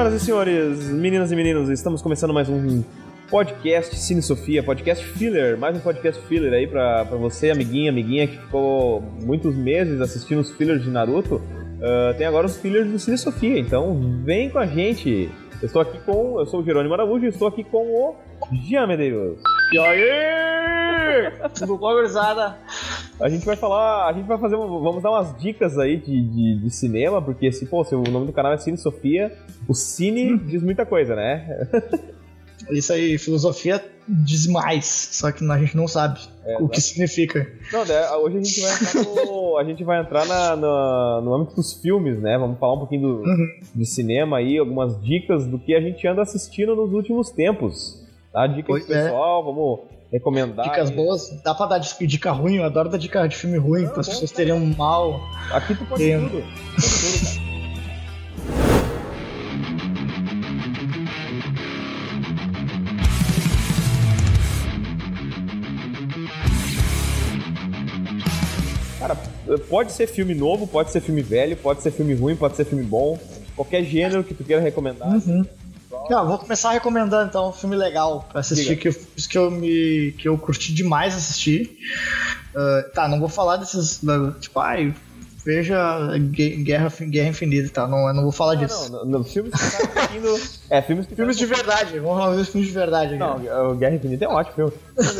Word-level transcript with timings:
Senhoras 0.00 0.22
e 0.22 0.24
senhores, 0.24 0.88
meninas 0.88 1.30
e 1.30 1.36
meninos, 1.36 1.68
estamos 1.68 2.00
começando 2.00 2.32
mais 2.32 2.48
um 2.48 2.82
podcast 3.28 3.94
Cine 3.96 4.22
Sofia, 4.22 4.62
podcast 4.62 5.04
filler, 5.04 5.58
mais 5.58 5.76
um 5.76 5.80
podcast 5.80 6.22
filler 6.26 6.54
aí 6.54 6.66
pra, 6.66 7.04
pra 7.04 7.18
você, 7.18 7.50
amiguinha, 7.50 7.90
amiguinha, 7.90 8.26
que 8.26 8.38
ficou 8.38 9.02
muitos 9.22 9.54
meses 9.54 10.00
assistindo 10.00 10.40
os 10.40 10.50
fillers 10.52 10.82
de 10.82 10.88
Naruto. 10.88 11.34
Uh, 11.34 12.16
tem 12.16 12.26
agora 12.26 12.46
os 12.46 12.56
fillers 12.56 12.90
do 12.90 12.98
Cine 12.98 13.18
Sofia, 13.18 13.58
então 13.58 14.22
vem 14.24 14.48
com 14.48 14.58
a 14.58 14.64
gente. 14.64 15.30
Eu 15.60 15.66
estou 15.66 15.82
aqui 15.82 15.98
com. 15.98 16.40
Eu 16.40 16.46
sou 16.46 16.60
o 16.60 16.64
Jerônimo 16.64 16.94
Araújo 16.94 17.26
e 17.26 17.28
estou 17.28 17.48
aqui 17.48 17.62
com 17.62 17.92
o 17.92 18.16
Jean 18.66 18.86
Medeiros. 18.86 19.38
E 19.70 19.78
aí? 19.78 21.30
Tudo 21.58 21.76
bom, 21.76 21.92
gurizada? 21.92 22.56
A 23.20 23.28
gente 23.28 23.44
vai 23.44 23.56
falar, 23.56 24.08
a 24.08 24.12
gente 24.12 24.26
vai 24.26 24.38
fazer, 24.38 24.56
vamos 24.56 25.02
dar 25.02 25.10
umas 25.10 25.36
dicas 25.38 25.78
aí 25.78 25.98
de, 25.98 26.22
de, 26.22 26.60
de 26.62 26.70
cinema, 26.70 27.20
porque 27.20 27.52
se, 27.52 27.66
pô, 27.66 27.84
se 27.84 27.94
o 27.94 28.02
nome 28.02 28.26
do 28.26 28.32
canal 28.32 28.52
é 28.52 28.58
Cine 28.58 28.78
Sofia, 28.78 29.36
o 29.68 29.74
Cine 29.74 30.38
diz 30.38 30.62
muita 30.62 30.86
coisa, 30.86 31.14
né? 31.14 31.68
Isso 32.70 32.92
aí, 32.92 33.18
filosofia 33.18 33.82
diz 34.08 34.46
mais, 34.46 34.86
só 34.86 35.30
que 35.30 35.48
a 35.48 35.58
gente 35.58 35.76
não 35.76 35.86
sabe 35.86 36.20
é, 36.44 36.56
o 36.60 36.68
que 36.68 36.80
significa. 36.80 37.46
Não, 37.72 37.84
né, 37.84 38.10
hoje 38.10 38.38
a 38.38 38.42
gente 38.42 38.60
vai 38.60 38.72
entrar, 38.72 39.04
no, 39.04 39.58
a 39.58 39.64
gente 39.64 39.84
vai 39.84 40.00
entrar 40.00 40.26
na, 40.26 40.56
na, 40.56 41.20
no 41.22 41.34
âmbito 41.34 41.56
dos 41.56 41.74
filmes, 41.74 42.20
né? 42.20 42.36
Vamos 42.38 42.58
falar 42.58 42.74
um 42.74 42.78
pouquinho 42.78 43.02
do, 43.02 43.08
uhum. 43.22 43.46
de 43.74 43.86
cinema 43.86 44.38
aí, 44.38 44.58
algumas 44.58 45.00
dicas 45.00 45.46
do 45.46 45.58
que 45.58 45.74
a 45.74 45.80
gente 45.80 46.06
anda 46.06 46.22
assistindo 46.22 46.74
nos 46.74 46.92
últimos 46.92 47.30
tempos. 47.30 48.04
Tá? 48.32 48.46
Dicas 48.46 48.66
pois 48.66 48.84
pro 48.84 48.94
é. 48.94 49.02
pessoal, 49.04 49.44
vamos 49.44 49.80
recomendar. 50.12 50.68
Dicas 50.68 50.90
boas, 50.90 51.30
dá 51.42 51.54
pra 51.54 51.66
dar 51.66 51.78
dica 51.78 52.30
ruim, 52.32 52.56
eu 52.56 52.64
adoro 52.64 52.88
dar 52.88 52.98
dica 52.98 53.26
de 53.26 53.36
filme 53.36 53.58
ruim, 53.58 53.86
para 53.86 54.00
as 54.00 54.08
pessoas 54.08 54.30
terem 54.30 54.52
um 54.52 54.74
mal. 54.76 55.20
Aqui 55.52 55.74
tu 55.74 55.84
pode 55.84 56.02
tudo. 56.04 56.30
tudo, 56.30 56.42
tudo 56.76 57.50
cara. 69.00 69.16
Cara, 69.16 69.16
pode 69.68 69.92
ser 69.92 70.06
filme 70.06 70.34
novo, 70.34 70.66
pode 70.66 70.90
ser 70.90 71.00
filme 71.00 71.22
velho, 71.22 71.56
pode 71.56 71.82
ser 71.82 71.90
filme 71.90 72.14
ruim, 72.14 72.36
pode 72.36 72.56
ser 72.56 72.64
filme 72.64 72.84
bom. 72.84 73.18
Qualquer 73.56 73.82
gênero 73.84 74.22
que 74.22 74.34
tu 74.34 74.44
queira 74.44 74.60
recomendar. 74.60 75.08
Uhum. 75.08 75.44
Não, 76.10 76.26
vou 76.26 76.38
começar 76.38 76.72
recomendando 76.72 77.28
então 77.28 77.50
um 77.50 77.52
filme 77.52 77.76
legal 77.76 78.26
pra 78.28 78.40
assistir 78.40 78.74
que 78.76 78.88
eu, 78.88 78.94
que 79.28 79.38
eu 79.38 79.48
me 79.48 80.12
que 80.18 80.28
eu 80.28 80.36
curti 80.36 80.74
demais 80.74 81.14
assistir. 81.14 81.78
Uh, 82.52 82.90
tá, 82.92 83.06
não 83.06 83.20
vou 83.20 83.28
falar 83.28 83.58
desses 83.58 84.00
tipo, 84.40 84.58
ai, 84.58 84.92
veja 85.46 85.78
Guerra, 86.18 86.92
Guerra 87.02 87.28
Infinita 87.28 87.68
e 87.68 87.70
tá? 87.70 87.82
tal, 87.82 87.88
não, 87.88 88.12
não 88.12 88.24
vou 88.24 88.32
falar 88.32 88.56
disso. 88.56 88.90
Não, 88.90 89.04
não, 89.04 89.18
não 89.18 89.24
filmes 89.24 89.52
que 89.52 89.58
tá 89.60 89.92
assistindo... 89.92 90.40
É, 90.68 90.82
filmes 90.82 91.06
que 91.06 91.14
Filmes 91.14 91.36
de 91.36 91.46
verdade, 91.46 92.00
vamos 92.00 92.18
falar 92.18 92.36
de 92.36 92.44
filmes 92.44 92.68
de 92.68 92.74
verdade. 92.74 93.16
Não, 93.16 93.70
o 93.70 93.76
Guerra 93.76 93.94
Infinita 93.94 94.24
é 94.24 94.28
um 94.28 94.32
ótimo 94.32 94.54
filme. 94.56 94.72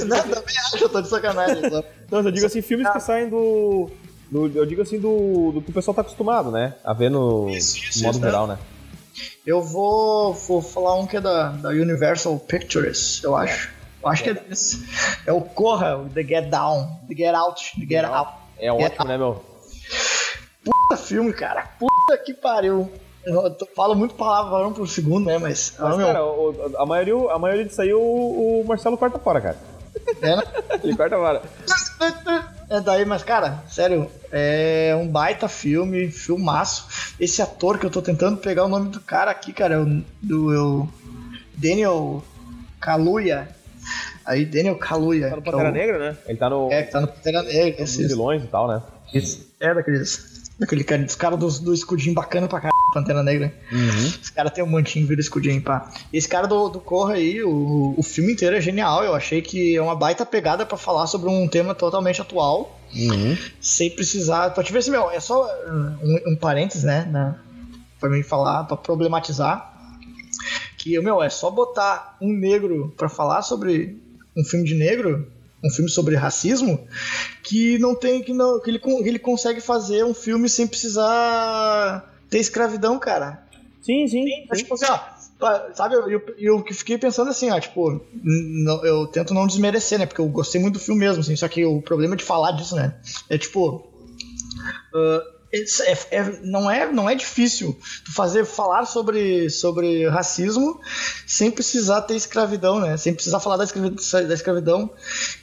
não, 0.08 0.18
também 0.22 0.58
acho, 0.58 0.84
eu 0.84 0.88
tô 0.88 1.00
de 1.00 1.08
sacanagem. 1.08 1.70
Só. 1.70 1.84
Não, 2.10 2.20
eu 2.20 2.32
digo 2.32 2.46
assim, 2.46 2.62
filmes 2.62 2.90
que 2.90 2.98
saem 2.98 3.28
do... 3.28 3.88
do 4.28 4.50
eu 4.58 4.66
digo 4.66 4.82
assim, 4.82 4.98
do, 4.98 5.52
do 5.52 5.62
que 5.62 5.70
o 5.70 5.72
pessoal 5.72 5.94
tá 5.94 6.00
acostumado, 6.00 6.50
né? 6.50 6.74
A 6.82 6.92
ver 6.92 7.12
no, 7.12 7.48
isso, 7.48 7.78
isso, 7.78 8.02
modo 8.02 8.16
isso, 8.16 8.24
geral, 8.24 8.48
né? 8.48 8.58
Eu 9.46 9.62
vou, 9.62 10.34
vou 10.34 10.60
falar 10.60 10.96
um 10.96 11.06
que 11.06 11.16
é 11.16 11.20
da, 11.20 11.48
da 11.50 11.70
Universal 11.70 12.38
Pictures, 12.38 13.22
eu 13.24 13.34
acho. 13.34 13.70
Eu 14.02 14.08
acho 14.08 14.22
que 14.22 14.30
é 14.30 14.34
desse. 14.34 14.86
É 15.26 15.32
o 15.32 15.40
Corra, 15.40 15.96
o 15.96 16.08
The 16.08 16.22
Get 16.22 16.50
Down, 16.50 17.00
The 17.08 17.14
Get 17.14 17.34
Out, 17.34 17.80
The 17.80 17.86
Get 17.86 18.04
Out. 18.04 18.32
É 18.58 18.70
ótimo, 18.70 19.04
né, 19.06 19.16
meu? 19.16 19.42
Puta 20.64 20.96
filme, 21.02 21.32
cara. 21.32 21.70
Puta 21.78 22.18
que 22.18 22.34
pariu. 22.34 22.90
Eu 23.24 23.56
falo 23.74 23.94
muito 23.94 24.14
palavrão 24.14 24.72
por 24.72 24.88
segundo, 24.88 25.26
né? 25.26 25.38
Mas. 25.38 25.74
Mas, 25.78 25.96
meu... 25.96 26.06
cara, 26.06 26.24
o, 26.24 26.76
a, 26.76 26.86
maioria, 26.86 27.14
a 27.32 27.38
maioria 27.38 27.64
disso 27.64 27.80
aí 27.80 27.92
o, 27.92 28.00
o 28.00 28.64
Marcelo 28.66 28.96
corta 28.96 29.18
fora, 29.18 29.40
cara. 29.40 29.56
É, 30.22 30.36
né? 30.36 30.42
Ele 30.82 30.96
corta 30.96 31.16
fora. 31.16 31.42
É 32.70 32.80
daí, 32.80 33.04
mas, 33.04 33.24
cara, 33.24 33.64
sério, 33.68 34.08
é 34.30 34.96
um 34.96 35.08
baita 35.08 35.48
filme, 35.48 36.08
filmaço. 36.08 37.14
Esse 37.18 37.42
ator 37.42 37.78
que 37.78 37.84
eu 37.84 37.90
tô 37.90 38.00
tentando 38.00 38.36
pegar 38.36 38.64
o 38.64 38.68
nome 38.68 38.90
do 38.90 39.00
cara 39.00 39.32
aqui, 39.32 39.52
cara, 39.52 39.74
é 39.74 39.78
o, 39.78 40.04
do 40.22 40.54
eu, 40.54 40.88
Daniel 41.56 42.22
Kaluuya. 42.80 43.48
Aí, 44.24 44.44
Daniel 44.44 44.76
Kaluuya. 44.76 45.30
Tá 45.30 45.36
no 45.36 45.42
Pantera 45.42 45.66
é 45.66 45.70
o... 45.70 45.74
Negra, 45.74 45.98
né? 45.98 46.16
Ele 46.28 46.38
tá 46.38 46.48
no. 46.48 46.70
É, 46.70 46.82
tá 46.84 47.00
no 47.00 47.08
Pantera 47.08 47.42
Negra. 47.42 47.82
Esses 47.82 48.06
vilões 48.06 48.44
e 48.44 48.46
tal, 48.46 48.68
né? 48.68 48.80
Isso. 49.12 49.50
É 49.58 49.74
daqueles 49.74 50.40
Daquele 50.60 50.84
cara, 50.84 51.02
dos 51.02 51.14
caras 51.14 51.38
do, 51.38 51.48
do 51.64 51.72
escudinho 51.72 52.14
bacana 52.14 52.46
pra 52.46 52.60
caralho, 52.60 52.79
Pantera 52.92 53.22
Negra. 53.22 53.52
Uhum. 53.72 54.06
Os 54.22 54.30
caras 54.30 54.52
tem 54.52 54.62
um 54.62 54.66
montinho 54.66 55.06
vira 55.06 55.20
escudinho, 55.20 55.60
pá. 55.62 55.90
Esse 56.12 56.28
cara 56.28 56.46
do, 56.46 56.68
do 56.68 56.80
Corra 56.80 57.14
aí, 57.14 57.42
o, 57.42 57.94
o 57.96 58.02
filme 58.02 58.32
inteiro 58.32 58.56
é 58.56 58.60
genial. 58.60 59.02
Eu 59.04 59.14
achei 59.14 59.40
que 59.42 59.76
é 59.76 59.82
uma 59.82 59.94
baita 59.94 60.24
pegada 60.26 60.64
para 60.66 60.76
falar 60.76 61.06
sobre 61.06 61.28
um 61.28 61.48
tema 61.48 61.74
totalmente 61.74 62.20
atual. 62.20 62.78
Uhum. 62.94 63.36
Sem 63.60 63.90
precisar. 63.90 64.50
Pra 64.50 64.64
te 64.64 64.72
ver 64.72 64.82
se, 64.82 64.90
meu, 64.90 65.10
é 65.10 65.20
só 65.20 65.48
um, 66.02 66.32
um 66.32 66.36
parênteses, 66.36 66.84
né? 66.84 67.06
né 67.10 67.34
pra 67.98 68.08
mim 68.08 68.22
falar, 68.22 68.64
pra 68.64 68.76
problematizar. 68.76 69.68
Que, 70.78 70.98
meu, 71.00 71.22
é 71.22 71.28
só 71.28 71.50
botar 71.50 72.16
um 72.20 72.32
negro 72.32 72.92
para 72.96 73.08
falar 73.08 73.42
sobre 73.42 73.98
um 74.36 74.44
filme 74.44 74.64
de 74.64 74.74
negro 74.74 75.26
um 75.62 75.70
filme 75.70 75.90
sobre 75.90 76.16
racismo 76.16 76.86
que 77.42 77.78
não 77.78 77.94
tem 77.94 78.22
que 78.22 78.32
não 78.32 78.60
que 78.60 78.70
ele, 78.70 78.78
que 78.78 78.90
ele 79.08 79.18
consegue 79.18 79.60
fazer 79.60 80.04
um 80.04 80.14
filme 80.14 80.48
sem 80.48 80.66
precisar 80.66 82.09
ter 82.30 82.38
escravidão, 82.38 82.98
cara. 82.98 83.42
Sim, 83.82 84.06
sim. 84.06 84.24
sim. 84.24 84.56
Tipo 84.56 84.74
assim, 84.74 84.86
ó, 84.88 85.00
sabe, 85.74 85.94
eu, 85.94 86.08
eu, 86.08 86.22
eu, 86.38 86.64
fiquei 86.74 86.98
pensando 86.98 87.30
assim, 87.30 87.50
ó, 87.50 87.58
tipo, 87.58 88.00
não, 88.22 88.84
eu 88.84 89.06
tento 89.06 89.34
não 89.34 89.46
desmerecer, 89.46 89.98
né, 89.98 90.06
porque 90.06 90.20
eu 90.20 90.28
gostei 90.28 90.60
muito 90.60 90.74
do 90.74 90.80
filme 90.80 91.00
mesmo, 91.00 91.20
assim, 91.20 91.34
só 91.34 91.48
que 91.48 91.64
o 91.64 91.80
problema 91.80 92.14
de 92.14 92.24
falar 92.24 92.52
disso, 92.52 92.76
né, 92.76 92.94
é 93.28 93.38
tipo, 93.38 93.76
uh, 94.94 95.39
é, 95.52 95.98
é, 96.12 96.40
não, 96.42 96.70
é, 96.70 96.92
não 96.92 97.10
é 97.10 97.14
difícil 97.14 97.76
tu 98.04 98.12
fazer 98.12 98.44
falar 98.44 98.84
sobre, 98.84 99.50
sobre 99.50 100.08
racismo 100.08 100.80
sem 101.26 101.50
precisar 101.50 102.02
ter 102.02 102.14
escravidão, 102.14 102.78
né? 102.78 102.96
Sem 102.96 103.12
precisar 103.12 103.40
falar 103.40 103.56
da 103.56 103.64
escravidão. 103.64 104.28
Da 104.28 104.34
escravidão. 104.34 104.90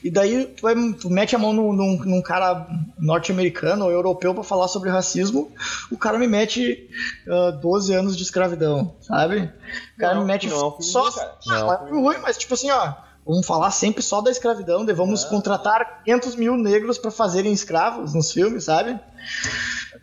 E 0.02 0.10
daí 0.10 0.46
tu, 0.46 0.62
vai, 0.62 0.76
tu 0.94 1.10
mete 1.10 1.36
a 1.36 1.40
mão 1.40 1.52
num, 1.52 1.74
num, 1.74 1.98
num 2.06 2.22
cara 2.22 2.68
norte-americano 2.98 3.86
ou 3.86 3.92
europeu 3.92 4.34
para 4.34 4.44
falar 4.44 4.70
sobre 4.70 4.90
racismo, 4.90 5.52
o 5.92 5.98
cara 5.98 6.18
me 6.18 6.28
mete 6.28 6.90
uh, 7.28 7.60
12 7.60 7.94
anos 7.94 8.16
de 8.16 8.24
escravidão, 8.24 8.96
sabe? 9.02 9.52
O 9.96 10.00
cara 10.00 10.16
não, 10.16 10.22
me 10.22 10.28
mete 10.28 10.48
não, 10.48 10.80
só. 10.80 11.10
Não, 11.46 11.60
não, 11.60 11.74
é 11.74 11.90
ruim, 11.90 12.18
mas 12.22 12.38
tipo 12.38 12.54
assim, 12.54 12.72
ó. 12.72 13.08
Vamos 13.26 13.46
falar 13.46 13.72
sempre 13.72 14.02
só 14.02 14.22
da 14.22 14.32
escravidão, 14.32 14.86
vamos 14.96 15.26
é. 15.26 15.28
contratar 15.28 16.02
500 16.06 16.36
mil 16.38 16.56
negros 16.56 16.98
para 16.98 17.12
fazerem 17.12 17.52
escravos 17.52 18.14
nos 18.14 18.32
filmes, 18.32 18.64
sabe? 18.64 18.98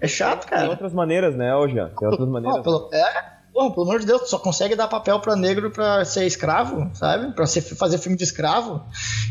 É 0.00 0.08
chato, 0.08 0.46
cara. 0.46 0.62
Tem 0.62 0.70
outras 0.70 0.92
maneiras, 0.92 1.34
né, 1.34 1.54
hoje? 1.54 1.74
Tem 1.74 2.08
outras 2.08 2.28
maneiras. 2.28 2.62
pelo, 2.62 2.90
é, 2.92 3.34
pelo 3.52 3.82
amor 3.82 4.00
de 4.00 4.06
Deus, 4.06 4.22
tu 4.22 4.28
só 4.28 4.38
consegue 4.38 4.74
dar 4.74 4.88
papel 4.88 5.20
pra 5.20 5.36
negro 5.36 5.70
pra 5.70 6.04
ser 6.04 6.26
escravo, 6.26 6.90
sabe? 6.94 7.32
Pra 7.34 7.46
ser, 7.46 7.60
fazer 7.60 7.98
filme 7.98 8.18
de 8.18 8.24
escravo. 8.24 8.82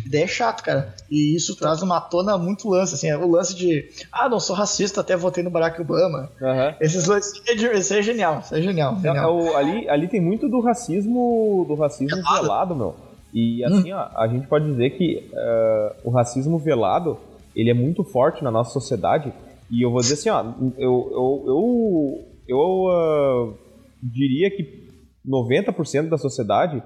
Ideia 0.05 0.23
é 0.23 0.27
chato, 0.27 0.63
cara. 0.63 0.93
E 1.11 1.35
isso 1.35 1.57
traz 1.57 1.81
uma 1.81 1.99
tona 1.99 2.37
muito 2.37 2.69
lance, 2.69 2.95
assim, 2.95 3.11
o 3.11 3.29
lance 3.29 3.53
de, 3.53 3.89
ah, 4.11 4.29
não 4.29 4.39
sou 4.39 4.55
racista, 4.55 5.01
até 5.01 5.17
votei 5.17 5.43
no 5.43 5.49
Barack 5.49 5.81
Obama. 5.81 6.29
Uhum. 6.41 6.75
Esses 6.79 7.05
lances, 7.05 7.33
isso 7.33 7.93
é 7.93 8.01
genial, 8.01 8.39
isso 8.39 8.55
é 8.55 8.61
genial. 8.61 8.95
genial. 8.95 9.15
É, 9.17 9.27
o, 9.27 9.57
ali, 9.57 9.89
ali 9.89 10.07
tem 10.07 10.21
muito 10.21 10.47
do 10.47 10.61
racismo, 10.61 11.65
do 11.67 11.75
racismo 11.75 12.15
velado, 12.15 12.41
velado 12.41 12.75
meu. 12.75 12.95
E 13.33 13.65
assim, 13.65 13.91
hum. 13.91 13.97
ó, 13.97 14.21
a 14.21 14.27
gente 14.27 14.47
pode 14.47 14.65
dizer 14.65 14.91
que 14.91 15.29
uh, 15.33 15.95
o 16.03 16.11
racismo 16.11 16.57
velado, 16.59 17.17
ele 17.55 17.69
é 17.69 17.73
muito 17.73 18.03
forte 18.03 18.43
na 18.43 18.51
nossa 18.51 18.71
sociedade, 18.71 19.33
e 19.73 19.83
eu 19.83 19.89
vou 19.89 20.01
dizer 20.01 20.13
assim, 20.13 20.29
ó, 20.29 20.43
eu, 20.77 21.09
eu, 21.11 21.43
eu, 21.47 22.25
eu 22.47 22.59
uh, 22.59 23.57
diria 24.03 24.51
que 24.51 24.83
90% 25.27 26.09
da 26.09 26.17
sociedade 26.17 26.83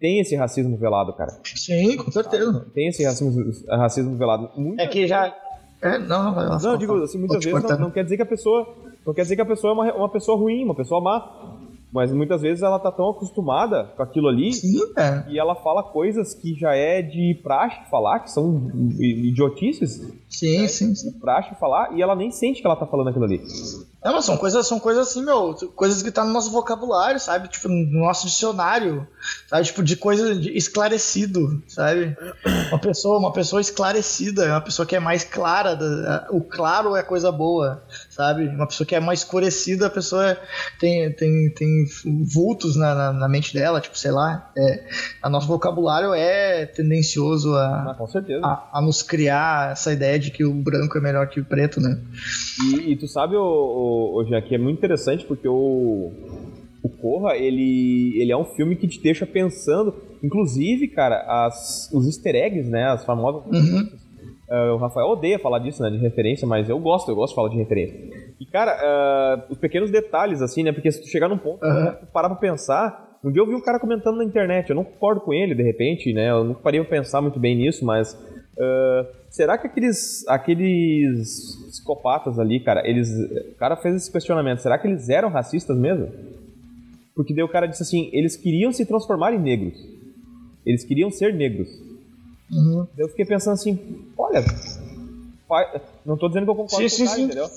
tem 0.00 0.20
esse 0.20 0.34
racismo 0.34 0.74
velado, 0.78 1.12
cara. 1.12 1.38
Sim, 1.44 1.98
com 1.98 2.10
certeza. 2.10 2.66
Tem 2.72 2.88
esse 2.88 3.04
racismo, 3.04 3.52
racismo 3.68 4.16
velado. 4.16 4.50
Muita... 4.56 4.82
É 4.82 4.86
que 4.86 5.06
já. 5.06 5.36
É, 5.82 5.98
não, 5.98 6.34
não, 6.34 6.58
não, 6.58 6.72
eu 6.72 6.78
digo 6.78 7.02
assim, 7.02 7.18
muitas 7.18 7.44
vezes 7.44 7.62
não, 7.62 7.78
não, 7.78 7.90
quer 7.90 8.04
dizer 8.04 8.16
que 8.16 8.22
a 8.22 8.26
pessoa. 8.26 8.74
Não 9.06 9.12
quer 9.12 9.22
dizer 9.22 9.36
que 9.36 9.42
a 9.42 9.46
pessoa 9.46 9.72
é 9.72 9.74
uma, 9.74 9.94
uma 9.94 10.08
pessoa 10.08 10.38
ruim, 10.38 10.64
uma 10.64 10.74
pessoa 10.74 11.00
má. 11.00 11.58
Mas 11.92 12.12
muitas 12.12 12.40
vezes 12.42 12.62
ela 12.62 12.78
tá 12.78 12.92
tão 12.92 13.08
acostumada 13.10 13.84
com 13.96 14.02
aquilo 14.02 14.28
ali 14.28 14.52
Sim, 14.52 14.78
é. 14.96 15.24
e 15.28 15.38
ela 15.38 15.56
fala 15.56 15.82
coisas 15.82 16.34
que 16.34 16.54
já 16.54 16.74
é 16.74 17.02
de 17.02 17.40
praxe 17.42 17.80
falar, 17.90 18.20
que 18.20 18.30
são 18.30 18.70
idiotices. 18.98 20.00
Sim, 20.28 20.68
sim, 20.68 20.94
sim. 20.94 21.12
Praxe 21.18 21.54
falar 21.58 21.92
e 21.96 22.02
ela 22.02 22.14
nem 22.14 22.30
sente 22.30 22.60
que 22.60 22.66
ela 22.66 22.76
tá 22.76 22.86
falando 22.86 23.08
aquilo 23.08 23.24
ali. 23.24 23.42
É, 24.02 24.10
mas 24.10 24.24
são 24.24 24.36
coisas, 24.36 24.66
são 24.66 24.80
coisas 24.80 25.08
assim, 25.08 25.22
meu, 25.22 25.54
coisas 25.74 26.02
que 26.02 26.10
tá 26.10 26.24
no 26.24 26.32
nosso 26.32 26.50
vocabulário, 26.50 27.20
sabe? 27.20 27.48
Tipo, 27.48 27.68
no 27.68 28.00
nosso 28.00 28.26
dicionário, 28.26 29.06
sabe? 29.46 29.64
Tipo, 29.64 29.82
de 29.82 29.96
coisa 29.96 30.34
de 30.34 30.56
esclarecido, 30.56 31.62
sabe? 31.68 32.16
Uma 32.68 32.78
pessoa, 32.78 33.18
uma 33.18 33.32
pessoa 33.32 33.60
esclarecida, 33.60 34.46
uma 34.46 34.60
pessoa 34.60 34.86
que 34.86 34.96
é 34.96 35.00
mais 35.00 35.22
clara, 35.22 35.78
o 36.30 36.40
claro 36.40 36.96
é 36.96 37.02
coisa 37.02 37.30
boa, 37.30 37.82
sabe? 38.20 38.46
Uma 38.48 38.66
pessoa 38.66 38.86
que 38.86 38.94
é 38.94 39.00
mais 39.00 39.20
escurecida, 39.20 39.86
a 39.86 39.90
pessoa 39.90 40.36
tem, 40.78 41.10
tem, 41.12 41.50
tem 41.54 41.84
vultos 42.34 42.76
na, 42.76 42.94
na, 42.94 43.12
na 43.14 43.28
mente 43.28 43.54
dela, 43.54 43.80
tipo, 43.80 43.96
sei 43.96 44.10
lá. 44.10 44.52
É, 44.56 44.84
a 45.22 45.30
nosso 45.30 45.48
vocabulário 45.48 46.12
é 46.12 46.66
tendencioso 46.66 47.54
a, 47.54 47.96
ah, 47.98 48.68
a, 48.72 48.78
a, 48.78 48.82
nos 48.82 49.02
criar 49.02 49.72
essa 49.72 49.90
ideia 49.90 50.18
de 50.18 50.30
que 50.30 50.44
o 50.44 50.52
branco 50.52 50.98
é 50.98 51.00
melhor 51.00 51.28
que 51.28 51.40
o 51.40 51.44
preto, 51.44 51.80
né? 51.80 51.98
E, 52.62 52.92
e 52.92 52.96
tu 52.96 53.08
sabe, 53.08 53.36
o, 53.36 53.42
o, 53.42 54.22
o 54.22 54.42
que 54.42 54.54
é 54.54 54.58
muito 54.58 54.76
interessante 54.76 55.24
porque 55.24 55.48
o, 55.48 56.12
o 56.82 56.88
Corra, 56.90 57.36
ele, 57.36 58.20
ele 58.20 58.32
é 58.32 58.36
um 58.36 58.44
filme 58.44 58.76
que 58.76 58.86
te 58.86 59.00
deixa 59.00 59.24
pensando, 59.24 59.94
inclusive, 60.22 60.88
cara, 60.88 61.46
as, 61.46 61.90
os 61.90 62.06
easter 62.06 62.34
eggs, 62.34 62.68
né, 62.68 62.84
as 62.84 63.02
famosas... 63.02 63.42
Uhum. 63.46 63.88
Uh, 64.50 64.74
o 64.74 64.76
Rafael 64.78 65.06
odeia 65.06 65.38
falar 65.38 65.60
disso, 65.60 65.80
né, 65.82 65.90
de 65.90 65.98
referência, 65.98 66.46
mas 66.46 66.68
eu 66.68 66.78
gosto, 66.80 67.08
eu 67.08 67.14
gosto 67.14 67.30
de 67.30 67.36
falar 67.36 67.48
de 67.50 67.56
referência. 67.56 67.96
E, 68.40 68.44
cara, 68.46 69.46
uh, 69.48 69.52
os 69.52 69.58
pequenos 69.58 69.90
detalhes, 69.90 70.42
assim, 70.42 70.64
né, 70.64 70.72
porque 70.72 70.90
se 70.90 71.00
tu 71.00 71.06
chegar 71.06 71.28
num 71.28 71.38
ponto, 71.38 71.64
uhum. 71.64 71.92
tu 72.00 72.06
parar 72.12 72.28
pra 72.28 72.38
pensar... 72.38 73.08
Um 73.22 73.30
dia 73.30 73.42
eu 73.42 73.46
vi 73.46 73.54
um 73.54 73.60
cara 73.60 73.78
comentando 73.78 74.16
na 74.16 74.24
internet, 74.24 74.70
eu 74.70 74.74
não 74.74 74.82
concordo 74.82 75.20
com 75.20 75.34
ele, 75.34 75.54
de 75.54 75.62
repente, 75.62 76.10
né, 76.12 76.30
eu 76.30 76.42
não 76.42 76.54
parei 76.54 76.80
pra 76.80 76.88
pensar 76.88 77.20
muito 77.20 77.38
bem 77.38 77.54
nisso, 77.54 77.84
mas... 77.84 78.14
Uh, 78.14 79.06
será 79.30 79.56
que 79.56 79.66
aqueles, 79.66 80.26
aqueles 80.26 81.56
psicopatas 81.68 82.38
ali, 82.38 82.60
cara, 82.60 82.82
eles. 82.86 83.08
O 83.52 83.54
cara 83.56 83.76
fez 83.76 83.94
esse 83.94 84.12
questionamento, 84.12 84.58
será 84.58 84.76
que 84.76 84.86
eles 84.86 85.08
eram 85.08 85.30
racistas 85.30 85.78
mesmo? 85.78 86.08
Porque 87.14 87.32
daí 87.32 87.44
o 87.44 87.48
cara 87.48 87.66
disse 87.66 87.82
assim, 87.82 88.10
eles 88.12 88.36
queriam 88.36 88.72
se 88.72 88.84
transformar 88.84 89.32
em 89.32 89.38
negros. 89.38 89.78
Eles 90.66 90.84
queriam 90.84 91.10
ser 91.10 91.32
negros. 91.32 91.68
Uhum. 92.50 92.86
Eu 92.96 93.08
fiquei 93.08 93.24
pensando 93.24 93.54
assim, 93.54 93.78
olha, 94.18 94.44
não 96.04 96.14
estou 96.14 96.28
dizendo 96.28 96.44
que 96.44 96.50
eu 96.50 96.54
concordo 96.54 96.88
sim, 96.88 96.96
com 96.96 97.02
o 97.02 97.06
cara, 97.06 97.16
sim. 97.16 97.24
entendeu? 97.24 97.50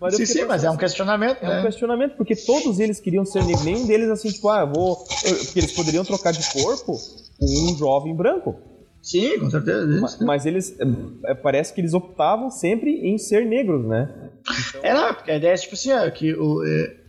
Mas 0.00 0.16
sim, 0.16 0.26
sim, 0.26 0.44
mas 0.44 0.64
é 0.64 0.70
um 0.70 0.76
questionamento, 0.76 1.42
É 1.42 1.48
né? 1.48 1.60
um 1.60 1.62
questionamento, 1.62 2.16
porque 2.16 2.34
todos 2.34 2.80
eles 2.80 3.00
queriam 3.00 3.24
ser 3.24 3.44
negros. 3.44 3.64
Nenhum 3.64 3.86
deles 3.86 4.08
assim, 4.10 4.30
tipo, 4.30 4.48
ah, 4.48 4.60
eu 4.60 4.72
vou... 4.72 4.96
Porque 4.96 5.58
eles 5.58 5.72
poderiam 5.72 6.04
trocar 6.04 6.32
de 6.32 6.52
corpo 6.52 6.98
com 7.38 7.46
um 7.46 7.76
jovem 7.76 8.14
branco. 8.14 8.56
Sim, 9.02 9.40
com 9.40 9.50
certeza. 9.50 10.00
Mas, 10.00 10.20
mas, 10.20 10.46
eles. 10.46 10.76
É, 11.26 11.34
parece 11.34 11.74
que 11.74 11.80
eles 11.80 11.92
optavam 11.92 12.50
sempre 12.50 13.00
em 13.04 13.18
ser 13.18 13.44
negros, 13.44 13.84
né? 13.84 14.30
Então... 14.68 14.80
É, 14.84 14.94
não, 14.94 15.12
porque 15.12 15.32
a 15.32 15.36
ideia 15.36 15.52
é 15.52 15.56
tipo 15.56 15.74
assim, 15.74 15.90
é, 15.90 16.08
que 16.12 16.32
o, 16.32 16.64
é, 16.64 16.96
o, 17.00 17.01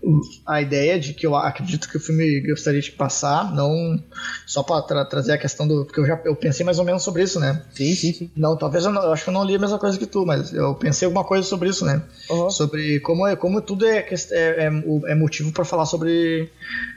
a 0.45 0.61
ideia 0.61 0.99
de 0.99 1.13
que 1.13 1.25
eu 1.25 1.35
acredito 1.35 1.87
que 1.87 1.95
o 1.97 1.99
filme 1.99 2.41
gostaria 2.41 2.81
de 2.81 2.91
passar, 2.91 3.53
não. 3.53 3.97
Só 4.45 4.61
pra 4.61 4.81
tra 4.81 5.05
trazer 5.05 5.31
a 5.33 5.37
questão 5.37 5.67
do. 5.67 5.85
Porque 5.85 5.99
eu 5.99 6.05
já 6.05 6.19
eu 6.25 6.35
pensei 6.35 6.65
mais 6.65 6.79
ou 6.79 6.85
menos 6.85 7.03
sobre 7.03 7.23
isso, 7.23 7.39
né? 7.39 7.63
Sim, 7.73 7.95
sim, 7.95 8.13
sim. 8.13 8.31
Não, 8.35 8.57
talvez 8.57 8.83
eu, 8.85 8.91
não, 8.91 9.01
eu 9.01 9.13
acho 9.13 9.23
que 9.23 9.29
eu 9.29 9.33
não 9.33 9.45
li 9.45 9.55
a 9.55 9.59
mesma 9.59 9.79
coisa 9.79 9.97
que 9.97 10.05
tu, 10.05 10.25
mas 10.25 10.53
eu 10.53 10.75
pensei 10.75 11.05
alguma 11.05 11.23
coisa 11.23 11.47
sobre 11.47 11.69
isso, 11.69 11.85
né? 11.85 12.01
Uhum. 12.29 12.49
Sobre 12.49 12.99
como, 12.99 13.25
é, 13.25 13.35
como 13.35 13.61
tudo 13.61 13.85
é, 13.85 14.05
é, 14.31 14.71
é 15.07 15.15
motivo 15.15 15.51
para 15.51 15.63
falar 15.63 15.85
sobre 15.85 16.51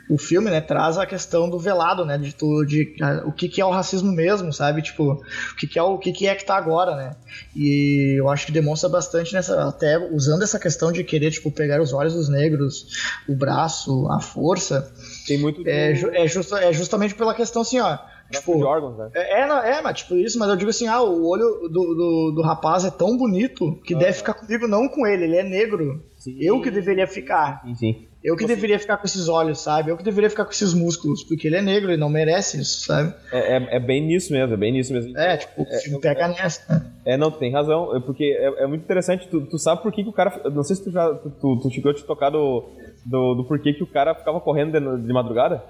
o 0.08 0.17
filme, 0.17 0.50
né, 0.50 0.61
traz 0.61 0.99
a 0.99 1.06
questão 1.06 1.50
do 1.50 1.58
velado, 1.58 2.05
né, 2.05 2.17
de, 2.17 2.35
tu, 2.35 2.64
de 2.64 2.94
o 3.25 3.32
que, 3.32 3.49
que 3.49 3.61
é 3.61 3.64
o 3.64 3.70
racismo 3.70 4.12
mesmo, 4.12 4.53
sabe, 4.53 4.82
tipo, 4.82 5.12
o 5.12 5.56
que, 5.56 5.67
que 5.67 5.79
é 5.79 5.82
o 5.82 5.99
que, 5.99 6.12
que 6.12 6.26
é 6.29 6.35
que 6.35 6.44
tá 6.44 6.56
agora, 6.56 6.94
né, 6.94 7.17
e 7.55 8.14
eu 8.19 8.29
acho 8.29 8.47
que 8.47 8.53
demonstra 8.53 8.88
bastante 8.88 9.32
nessa, 9.35 9.69
até 9.69 9.99
usando 9.99 10.43
essa 10.43 10.58
questão 10.58 10.93
de 10.93 11.03
querer, 11.03 11.31
tipo, 11.31 11.50
pegar 11.50 11.81
os 11.81 11.93
olhos 11.93 12.14
dos 12.14 12.29
negros, 12.29 12.87
o 13.28 13.34
braço, 13.34 14.08
a 14.10 14.20
força, 14.20 14.93
tem 15.26 15.38
muito 15.38 15.62
do... 15.62 15.69
é, 15.69 15.93
é, 15.93 16.26
justa, 16.26 16.58
é 16.60 16.72
justamente 16.72 17.14
pela 17.14 17.34
questão 17.34 17.62
assim, 17.62 17.81
ó, 17.81 17.98
Tipo, 18.31 18.56
de 18.56 18.64
órgãos, 18.64 18.98
né? 18.98 19.10
É, 19.14 19.43
é, 19.43 19.78
é, 19.78 19.82
mas 19.82 19.98
tipo 19.98 20.16
isso, 20.16 20.38
mas 20.38 20.48
eu 20.48 20.56
digo 20.56 20.70
assim, 20.70 20.88
ah, 20.88 21.00
o 21.00 21.26
olho 21.26 21.69
do, 21.69 21.69
do, 21.69 22.32
do 22.34 22.43
rapaz 22.43 22.84
é 22.84 22.90
tão 22.90 23.16
bonito 23.16 23.81
que 23.84 23.94
ah, 23.94 23.98
deve 23.98 24.14
ficar 24.14 24.34
comigo, 24.34 24.66
não 24.66 24.88
com 24.88 25.06
ele, 25.06 25.25
ele 25.25 25.37
é 25.37 25.44
negro. 25.44 26.02
Sim. 26.16 26.37
Eu 26.40 26.60
que 26.60 26.70
deveria 26.70 27.06
ficar. 27.06 27.62
Sim, 27.64 27.75
sim. 27.76 28.06
Eu 28.25 28.34
que 28.34 28.43
Você... 28.43 28.56
deveria 28.56 28.76
ficar 28.81 28.96
com 28.96 29.06
esses 29.06 29.28
olhos, 29.28 29.60
sabe? 29.60 29.93
Eu 29.93 29.96
que 29.96 30.02
deveria 30.02 30.28
ficar 30.28 30.44
com 30.44 30.50
esses 30.50 30.75
músculos, 30.75 31.22
porque 31.22 31.46
ele 31.46 31.56
é 31.56 31.62
negro, 31.62 31.93
ele 31.93 32.00
não 32.00 32.08
merece 32.08 32.60
isso, 32.60 32.81
sabe? 32.81 33.14
É, 33.31 33.56
é, 33.56 33.76
é 33.76 33.78
bem 33.78 34.04
nisso 34.04 34.32
mesmo, 34.32 34.52
é 34.52 34.56
bem 34.56 34.72
nisso 34.72 34.93
mesmo. 34.93 35.16
É, 35.16 35.37
tipo, 35.37 35.62
o 35.62 35.81
filme 35.81 36.00
pega 36.00 36.26
nessa. 36.26 36.93
É, 37.04 37.16
não, 37.16 37.31
tem 37.31 37.52
razão, 37.52 38.02
porque 38.04 38.25
é, 38.25 38.64
é 38.64 38.66
muito 38.66 38.82
interessante, 38.82 39.28
tu, 39.28 39.43
tu, 39.46 39.56
sabe 39.56 39.81
por 39.81 39.93
que, 39.93 40.02
que 40.02 40.08
o 40.08 40.12
cara. 40.12 40.43
Não 40.50 40.64
sei 40.64 40.75
se 40.75 40.82
tu 40.82 40.90
já. 40.90 41.14
Tu, 41.14 41.31
tu, 41.31 41.60
tu 41.60 41.70
chegou 41.70 41.93
a 41.93 41.94
te 41.94 42.02
tocar 42.02 42.31
do, 42.31 42.64
do, 43.06 43.35
do 43.35 43.44
porquê 43.44 43.73
que 43.73 43.82
o 43.82 43.87
cara 43.87 44.14
ficava 44.14 44.41
correndo 44.41 44.73
de, 44.79 45.06
de 45.06 45.12
madrugada? 45.12 45.62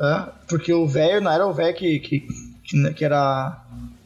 É, 0.00 0.24
porque 0.48 0.72
o 0.72 0.86
velho 0.86 1.20
não 1.20 1.30
era 1.30 1.46
o 1.46 1.52
velho 1.52 1.74
que, 1.76 1.98
que, 2.00 2.26
que 2.94 3.04
era. 3.04 3.58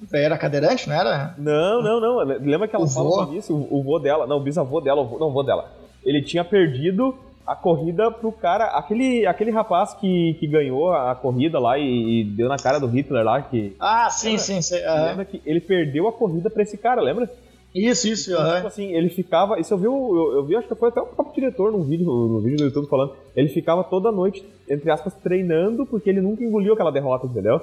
O 0.02 0.06
velho 0.06 0.24
era 0.24 0.38
cadeirante, 0.38 0.88
não 0.88 0.96
era? 0.96 1.34
Não, 1.38 1.80
não, 1.82 2.00
não. 2.00 2.18
Lembra 2.40 2.66
que 2.68 2.74
ela 2.76 2.84
O 2.84 2.88
fala 2.88 3.26
vô? 3.26 3.32
disso? 3.32 3.54
O, 3.54 3.78
o 3.80 3.82
vô 3.82 3.98
dela, 3.98 4.26
não, 4.26 4.36
o 4.38 4.40
bisavô 4.40 4.80
dela, 4.80 5.00
o 5.00 5.06
vô, 5.06 5.18
não, 5.18 5.28
o 5.28 5.32
vô 5.32 5.42
dela. 5.42 5.70
Ele 6.04 6.20
tinha 6.20 6.44
perdido 6.44 7.14
a 7.46 7.54
corrida 7.54 8.10
pro 8.10 8.32
cara. 8.32 8.66
Aquele, 8.76 9.24
aquele 9.26 9.50
rapaz 9.50 9.94
que, 9.94 10.36
que 10.40 10.46
ganhou 10.46 10.92
a 10.92 11.14
corrida 11.14 11.58
lá 11.60 11.78
e, 11.78 12.20
e 12.20 12.24
deu 12.24 12.48
na 12.48 12.56
cara 12.56 12.78
do 12.80 12.86
Hitler 12.88 13.24
lá. 13.24 13.40
Que, 13.40 13.74
Ah, 13.78 14.10
sim, 14.10 14.30
Lembra? 14.30 14.42
sim, 14.42 14.62
sim. 14.62 14.74
Lembra 14.76 15.24
que 15.24 15.40
ele 15.46 15.60
perdeu 15.60 16.08
a 16.08 16.12
corrida 16.12 16.50
pra 16.50 16.62
esse 16.62 16.76
cara, 16.76 17.00
lembra? 17.00 17.30
Isso, 17.74 18.06
isso, 18.06 18.30
Então, 18.30 18.42
aham. 18.42 18.54
tipo 18.54 18.66
assim, 18.68 18.92
ele 18.94 19.08
ficava. 19.08 19.58
Isso 19.58 19.74
eu 19.74 19.78
vi, 19.78 19.86
eu, 19.86 20.32
eu 20.34 20.44
vi, 20.44 20.54
acho 20.54 20.68
que 20.68 20.74
foi 20.76 20.90
até 20.90 21.00
o 21.00 21.06
próprio 21.06 21.34
diretor 21.34 21.72
num 21.72 21.82
vídeo, 21.82 22.06
no 22.06 22.40
vídeo 22.40 22.58
do 22.58 22.64
YouTube 22.64 22.88
falando. 22.88 23.14
Ele 23.34 23.48
ficava 23.48 23.82
toda 23.82 24.12
noite, 24.12 24.44
entre 24.68 24.90
aspas, 24.90 25.12
treinando, 25.14 25.84
porque 25.84 26.08
ele 26.08 26.20
nunca 26.20 26.44
engoliu 26.44 26.74
aquela 26.74 26.92
derrota, 26.92 27.26
entendeu? 27.26 27.60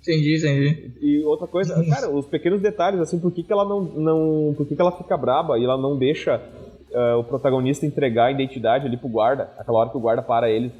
Entendi, 0.00 0.36
entendi. 0.36 0.92
E 1.00 1.24
outra 1.24 1.48
coisa, 1.48 1.74
cara, 1.86 2.10
os 2.10 2.26
pequenos 2.26 2.60
detalhes, 2.60 3.00
assim, 3.00 3.18
por 3.18 3.32
que, 3.32 3.42
que 3.42 3.52
ela 3.52 3.64
não. 3.64 3.82
não 3.82 4.54
por 4.56 4.66
que, 4.66 4.76
que 4.76 4.80
ela 4.80 4.92
fica 4.92 5.16
braba 5.16 5.58
e 5.58 5.64
ela 5.64 5.76
não 5.76 5.96
deixa 5.96 6.40
ah, 6.94 7.16
o 7.16 7.24
protagonista 7.24 7.84
entregar 7.84 8.26
a 8.26 8.30
identidade 8.30 8.86
ali 8.86 8.96
pro 8.96 9.08
guarda, 9.08 9.50
aquela 9.58 9.78
hora 9.78 9.90
que 9.90 9.96
o 9.96 10.00
guarda 10.00 10.22
para 10.22 10.48
ele. 10.48 10.70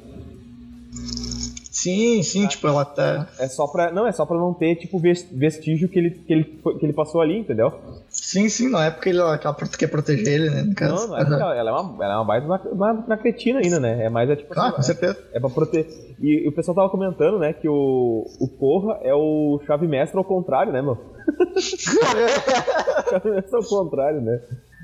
Sim, 1.85 2.23
sim, 2.23 2.47
tipo, 2.47 2.67
ela 2.67 2.83
tá. 2.83 3.27
É 3.37 3.47
só 3.47 3.67
pra. 3.67 3.91
Não, 3.91 4.07
é 4.07 4.11
só 4.11 4.25
pra 4.25 4.37
não 4.37 4.53
ter, 4.53 4.75
tipo, 4.75 4.97
ves- 4.97 5.27
vestígio 5.31 5.87
que 5.87 5.99
ele, 5.99 6.09
que 6.11 6.33
ele, 6.33 6.43
que 6.43 6.83
ele 6.85 6.93
passou 6.93 7.21
ali, 7.21 7.37
entendeu? 7.37 7.71
Sim, 8.09 8.49
sim, 8.49 8.69
não 8.69 8.81
é 8.81 8.89
porque 8.89 9.09
ele, 9.09 9.19
ela 9.19 9.37
quer 9.37 9.87
proteger 9.87 10.27
ele, 10.27 10.49
né? 10.49 10.63
No 10.63 10.73
caso. 10.73 10.95
Não, 10.95 11.07
não 11.09 11.17
é 11.17 11.25
porque 11.25 11.41
ela, 11.43 11.55
ela 11.55 11.69
é 11.69 11.73
uma, 11.73 12.03
ela 12.05 12.13
é 12.13 12.17
uma 12.17 12.25
baita 12.25 12.47
na, 12.47 12.61
na, 12.73 12.93
na 13.09 13.17
cretina 13.17 13.59
ainda, 13.59 13.79
né? 13.79 14.05
É 14.05 14.09
mais 14.09 14.27
é 14.29 14.35
tipo 14.35 14.51
Ah, 14.57 14.63
assim, 14.67 14.75
com 14.77 14.81
certeza. 14.81 15.17
É 15.31 15.39
pra 15.39 15.49
proteger. 15.49 16.15
E, 16.19 16.45
e 16.45 16.47
o 16.47 16.51
pessoal 16.51 16.73
tava 16.73 16.89
comentando, 16.89 17.37
né, 17.37 17.53
que 17.53 17.67
o, 17.69 18.25
o 18.39 18.47
Corra 18.47 18.99
é 19.03 19.13
o 19.13 19.61
chave 19.67 19.87
mestre 19.87 20.17
ao 20.17 20.23
contrário, 20.23 20.73
né, 20.73 20.81
meu? 20.81 20.97
chave 23.09 23.29
mestre 23.31 23.55
ao 23.55 23.63
contrário, 23.63 24.21
né? 24.21 24.39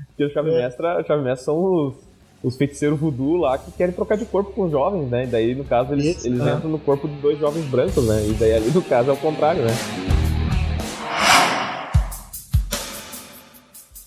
Porque 0.08 0.24
o 0.24 0.30
chave 0.32 0.50
É. 0.50 0.58
mestre, 0.62 0.86
o 0.86 1.04
chave 1.04 1.22
mestre 1.22 1.44
são 1.44 1.56
os, 1.58 1.94
os 2.42 2.56
feiticeiros 2.56 2.98
voodoo 2.98 3.36
lá 3.36 3.56
que 3.56 3.70
querem 3.72 3.94
trocar 3.94 4.16
de 4.16 4.24
corpo 4.24 4.52
com 4.52 4.64
os 4.64 4.70
jovens, 4.70 5.08
né? 5.08 5.24
E 5.24 5.26
daí, 5.26 5.54
no 5.54 5.64
caso, 5.64 5.92
eles, 5.92 6.16
Isso, 6.16 6.26
eles 6.26 6.40
é. 6.40 6.54
entram 6.54 6.70
no 6.70 6.78
corpo 6.78 7.06
de 7.06 7.14
dois 7.16 7.38
jovens 7.38 7.64
brancos, 7.66 8.06
né? 8.06 8.26
E 8.28 8.32
daí 8.32 8.54
ali, 8.54 8.70
no 8.70 8.82
caso, 8.82 9.10
é 9.10 9.12
o 9.12 9.16
contrário, 9.16 9.62
né? 9.62 9.72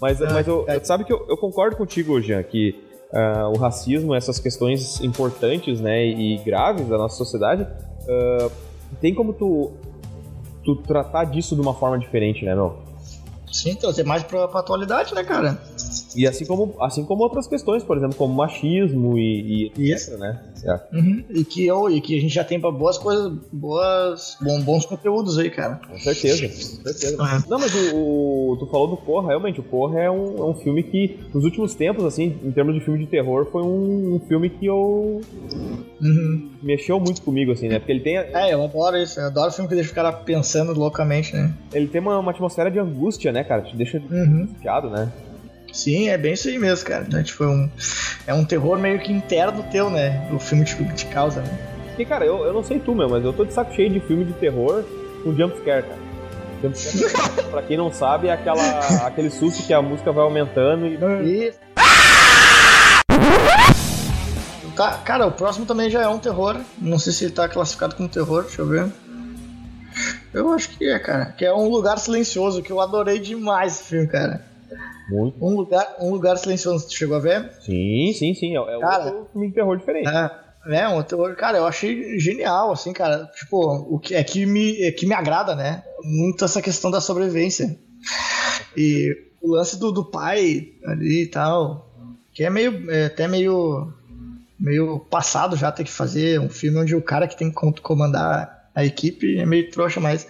Mas, 0.01 0.19
mas 0.19 0.47
eu, 0.47 0.65
é. 0.67 0.79
sabe 0.83 1.05
que 1.05 1.13
eu, 1.13 1.25
eu 1.29 1.37
concordo 1.37 1.77
contigo, 1.77 2.21
Jean, 2.21 2.43
que 2.43 2.75
ah, 3.13 3.49
o 3.49 3.57
racismo, 3.57 4.13
essas 4.13 4.39
questões 4.39 4.99
importantes 5.01 5.79
né, 5.79 6.05
e 6.05 6.37
graves 6.39 6.87
da 6.87 6.97
nossa 6.97 7.15
sociedade, 7.15 7.65
ah, 8.07 8.49
tem 8.99 9.13
como 9.13 9.33
tu, 9.33 9.71
tu 10.63 10.75
tratar 10.75 11.23
disso 11.25 11.55
de 11.55 11.61
uma 11.61 11.73
forma 11.73 11.97
diferente, 11.97 12.43
né, 12.43 12.53
meu? 12.53 12.84
Sim, 13.55 13.73
trazer 13.75 14.03
mais 14.03 14.21
pra, 14.23 14.47
pra 14.49 14.59
atualidade, 14.59 15.13
né, 15.15 15.23
cara? 15.23 15.57
E 16.15 16.27
assim 16.27 16.45
como, 16.45 16.75
assim 16.81 17.05
como 17.05 17.23
outras 17.23 17.47
questões, 17.47 17.83
por 17.83 17.95
exemplo, 17.97 18.15
como 18.15 18.33
machismo 18.33 19.17
e, 19.17 19.71
e 19.77 19.91
etc, 19.93 19.95
Isso. 20.09 20.17
né? 20.17 20.41
É. 20.65 20.95
Uhum. 20.97 21.23
E 21.29 21.43
que 21.45 21.65
eu 21.65 21.89
e 21.89 22.01
que 22.01 22.17
a 22.17 22.21
gente 22.21 22.33
já 22.33 22.43
tem 22.43 22.59
pra 22.59 22.71
boas 22.71 22.97
coisas, 22.97 23.31
boas, 23.51 24.37
bom- 24.41 24.59
bons 24.61 24.85
conteúdos 24.85 25.37
aí, 25.37 25.49
cara. 25.49 25.79
Com 25.87 25.97
certeza, 25.99 26.47
com 26.47 26.53
certeza. 26.83 27.21
Uhum. 27.21 27.43
Não, 27.47 27.59
mas 27.59 27.73
o, 27.75 27.95
o- 28.51 28.57
tu 28.59 28.65
falou 28.67 28.87
do 28.87 28.97
Corra, 28.97 29.29
realmente, 29.29 29.59
o 29.59 29.63
Corra 29.63 29.99
é 30.01 30.11
um, 30.11 30.37
é 30.37 30.43
um 30.49 30.55
filme 30.55 30.83
que, 30.83 31.19
nos 31.33 31.43
últimos 31.45 31.75
tempos, 31.75 32.03
assim, 32.03 32.37
em 32.43 32.51
termos 32.51 32.73
de 32.73 32.81
filme 32.81 32.99
de 32.99 33.05
terror, 33.07 33.47
foi 33.51 33.63
um, 33.63 34.15
um 34.15 34.19
filme 34.27 34.49
que 34.49 34.65
eu 34.65 35.21
Uhum. 36.01 36.49
mexeu 36.61 36.99
muito 36.99 37.21
comigo, 37.21 37.51
assim, 37.53 37.67
né? 37.69 37.79
Porque 37.79 37.91
ele 37.91 38.01
tem, 38.01 38.17
É, 38.17 38.53
eu 38.53 38.63
adoro 38.63 38.97
isso. 38.97 39.19
Eu 39.19 39.27
adoro 39.27 39.51
filme 39.51 39.69
que 39.69 39.75
deixa 39.75 39.91
o 39.91 39.95
cara 39.95 40.11
pensando 40.11 40.73
loucamente, 40.77 41.33
né? 41.33 41.53
ele 41.73 41.87
tem 41.87 42.01
uma, 42.01 42.19
uma 42.19 42.31
atmosfera 42.31 42.69
de 42.69 42.79
angústia, 42.79 43.31
né, 43.31 43.43
cara? 43.45 43.61
Te 43.61 43.75
deixa 43.75 43.97
Uhum. 43.97 44.49
né? 44.91 45.11
Sim, 45.71 46.09
é 46.09 46.17
bem 46.17 46.33
isso 46.33 46.47
aí 46.47 46.57
mesmo, 46.57 46.87
cara. 46.87 47.03
Então, 47.07 47.21
tipo, 47.21 47.43
é 47.43 47.47
um, 47.47 47.69
é 48.27 48.33
um 48.33 48.45
terror 48.45 48.77
meio 48.79 48.99
que 48.99 49.11
interno 49.11 49.63
teu, 49.71 49.89
né? 49.89 50.29
O 50.31 50.39
filme 50.39 50.63
tipo, 50.63 50.83
te 50.93 51.05
causa, 51.07 51.41
né? 51.41 51.49
Porque, 51.89 52.05
cara, 52.05 52.25
eu, 52.25 52.45
eu 52.45 52.53
não 52.53 52.63
sei 52.63 52.79
tu, 52.79 52.95
meu, 52.95 53.09
mas 53.09 53.23
eu 53.23 53.33
tô 53.33 53.43
de 53.45 53.53
saco 53.53 53.73
cheio 53.73 53.89
de 53.89 53.99
filme 53.99 54.23
de 54.25 54.33
terror 54.33 54.83
com 55.23 55.35
jumpscare, 55.35 55.83
cara. 55.83 55.99
Jumpscare, 56.63 57.47
pra 57.51 57.61
quem 57.61 57.77
não 57.77 57.91
sabe, 57.91 58.27
é 58.27 58.33
aquela, 58.33 58.79
aquele 59.05 59.29
susto 59.29 59.63
que 59.65 59.73
a 59.73 59.81
música 59.81 60.11
vai 60.11 60.23
aumentando 60.23 60.85
e... 60.87 60.97
E 61.23 61.53
Tá, 64.75 64.91
cara, 65.05 65.25
o 65.25 65.31
próximo 65.31 65.65
também 65.65 65.89
já 65.89 66.01
é 66.01 66.07
um 66.07 66.19
terror. 66.19 66.57
Não 66.77 66.99
sei 66.99 67.13
se 67.13 67.23
ele 67.23 67.31
tá 67.33 67.47
classificado 67.47 67.95
como 67.95 68.09
terror, 68.09 68.43
deixa 68.43 68.61
eu 68.61 68.67
ver. 68.67 68.91
Eu 70.35 70.51
acho 70.51 70.69
que 70.77 70.85
é, 70.85 70.99
cara. 70.99 71.33
Que 71.37 71.45
é 71.45 71.53
um 71.53 71.69
lugar 71.69 71.97
silencioso, 71.97 72.61
que 72.61 72.71
eu 72.71 72.79
adorei 72.81 73.19
demais 73.19 73.75
esse 73.75 73.83
filme, 73.85 74.07
cara. 74.07 74.43
Muito. 75.09 75.37
Um 75.39 75.55
lugar, 75.55 75.95
um 75.99 76.11
lugar 76.11 76.37
silencioso, 76.37 76.87
tu 76.87 76.95
chegou 76.95 77.17
a 77.17 77.19
ver? 77.19 77.51
Sim, 77.61 78.11
sim, 78.13 78.33
sim. 78.33 78.57
É, 78.57 78.59
é 78.59 78.79
Cara, 78.79 79.05
outro 79.05 79.29
filme 79.31 79.47
de 79.49 79.53
terror 79.53 79.77
diferente. 79.77 80.09
É, 80.09 80.81
é 80.81 80.87
um 80.87 81.01
terror, 81.03 81.35
cara, 81.35 81.57
eu 81.59 81.65
achei 81.67 82.19
genial, 82.19 82.71
assim, 82.71 82.91
cara. 82.91 83.29
Tipo, 83.35 83.85
o 83.87 83.99
que 83.99 84.15
é 84.15 84.23
que 84.23 84.45
me, 84.45 84.81
é 84.81 84.91
que 84.91 85.05
me 85.05 85.13
agrada, 85.13 85.55
né? 85.55 85.83
Muito 86.03 86.43
essa 86.43 86.61
questão 86.61 86.89
da 86.89 86.99
sobrevivência. 86.99 87.77
E 88.75 89.15
o 89.41 89.51
lance 89.51 89.77
do, 89.79 89.91
do 89.91 90.03
pai 90.03 90.69
ali 90.85 91.23
e 91.23 91.27
tal, 91.27 91.87
que 92.33 92.43
é 92.43 92.49
meio, 92.49 92.89
é 92.89 93.05
até 93.05 93.27
meio, 93.27 93.93
meio 94.59 94.99
passado 94.99 95.55
já 95.55 95.71
ter 95.71 95.83
que 95.83 95.91
fazer 95.91 96.39
um 96.39 96.49
filme 96.49 96.79
onde 96.79 96.95
o 96.95 97.01
cara 97.01 97.27
que 97.27 97.37
tem 97.37 97.49
que 97.49 97.55
com- 97.55 97.71
comandar 97.73 98.54
a 98.75 98.83
equipe 98.85 99.37
é 99.39 99.45
meio 99.45 99.69
trouxa, 99.71 99.99
mas, 99.99 100.27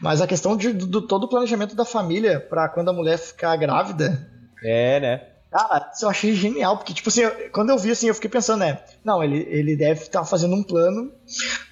mas 0.00 0.20
a 0.20 0.26
questão 0.26 0.56
de, 0.56 0.72
do, 0.72 0.86
do 0.86 1.02
todo 1.02 1.24
o 1.24 1.28
planejamento 1.28 1.74
da 1.74 1.84
família 1.84 2.38
pra 2.40 2.68
quando 2.68 2.90
a 2.90 2.92
mulher 2.92 3.18
ficar 3.18 3.56
grávida, 3.56 4.28
É, 4.62 5.00
né? 5.00 5.22
Cara, 5.50 5.90
isso 5.92 6.04
eu 6.04 6.10
achei 6.10 6.32
genial, 6.34 6.76
porque, 6.76 6.94
tipo 6.94 7.08
assim, 7.08 7.22
eu- 7.22 7.50
quando 7.50 7.70
eu 7.70 7.78
vi 7.78 7.90
assim, 7.90 8.06
eu 8.06 8.14
fiquei 8.14 8.30
pensando, 8.30 8.60
né? 8.60 8.78
Não, 9.04 9.22
ele, 9.24 9.38
ele 9.50 9.74
deve 9.76 10.02
estar 10.02 10.24
fazendo 10.24 10.54
um 10.54 10.62
plano 10.62 11.10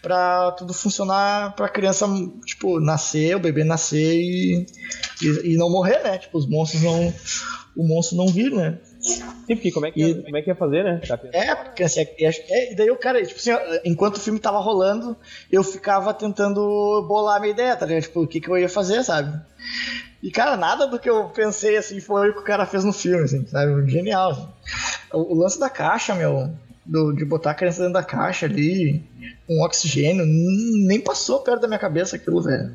pra 0.03 0.51
tudo 0.53 0.75
funcionar 0.75 1.55
pra 1.55 1.69
criança, 1.69 2.07
tipo, 2.45 2.81
nascer, 2.81 3.37
o 3.37 3.41
bebê 3.41 3.63
nascer 3.63 4.15
e, 4.21 4.67
e, 5.23 5.53
e 5.53 5.57
não 5.57 5.71
morrer, 5.71 6.03
né? 6.03 6.19
Tipo, 6.19 6.39
os 6.39 6.49
monstros 6.49 6.83
não. 6.83 7.13
O 7.77 7.87
monstro 7.87 8.17
não 8.17 8.27
vir, 8.27 8.51
né? 8.51 8.79
Sim, 9.09 9.55
porque 9.57 9.73
como 9.73 9.87
é 9.87 9.91
que, 9.93 10.01
E- 10.03 10.09
ia, 10.09 10.23
como 10.23 10.37
é 10.37 10.43
que 10.43 10.51
ia 10.51 10.55
fazer, 10.57 10.85
né? 10.85 11.01
Tá? 11.07 11.19
É, 11.33 11.55
porque 11.55 11.83
assim, 11.85 12.01
é, 12.01 12.29
é, 12.29 12.73
e 12.73 12.77
daí 12.77 12.91
o 12.91 12.97
cara, 12.97 13.25
tipo 13.25 13.39
assim, 13.41 13.51
enquanto 13.85 14.17
o 14.17 14.21
filme 14.21 14.39
tava 14.39 14.59
rolando, 14.59 15.17
eu 15.51 15.65
ficava 15.65 16.13
tentando 16.13 16.61
bolar 17.09 17.37
a 17.37 17.41
minha 17.41 17.53
ideia, 17.53 17.77
tá 17.77 17.87
ligado? 17.87 18.03
Tipo, 18.03 18.23
o 18.23 18.27
que, 18.29 18.41
que 18.41 18.49
eu 18.51 18.59
ia 18.59 18.69
fazer, 18.69 19.03
sabe? 19.05 19.33
E, 20.23 20.31
cara, 20.31 20.57
nada 20.57 20.87
do 20.87 20.99
que 20.99 21.09
eu 21.09 21.29
pensei, 21.31 21.77
assim, 21.77 22.01
foi 22.01 22.31
o 22.31 22.35
que 22.35 22.41
o 22.41 22.45
cara 22.45 22.67
fez 22.67 22.85
no 22.85 22.93
filme, 22.93 23.25
assim, 23.25 23.47
sabe? 23.47 23.89
Genial, 23.91 24.33
assim. 24.33 24.49
O, 25.13 25.35
o 25.35 25.39
lance 25.39 25.59
da 25.59 25.71
caixa, 25.71 26.15
meu, 26.15 26.51
do- 26.85 27.13
de 27.13 27.25
botar 27.25 27.53
a 27.53 27.55
criança 27.55 27.79
dentro 27.79 27.95
da 27.95 28.03
caixa 28.03 28.47
ali, 28.47 29.03
com 29.47 29.65
oxigênio, 29.65 30.25
n- 30.27 30.87
nem 30.87 31.01
passou 31.01 31.41
perto 31.41 31.63
da 31.63 31.69
minha 31.69 31.79
cabeça 31.79 32.17
aquilo, 32.17 32.43
velho, 32.43 32.69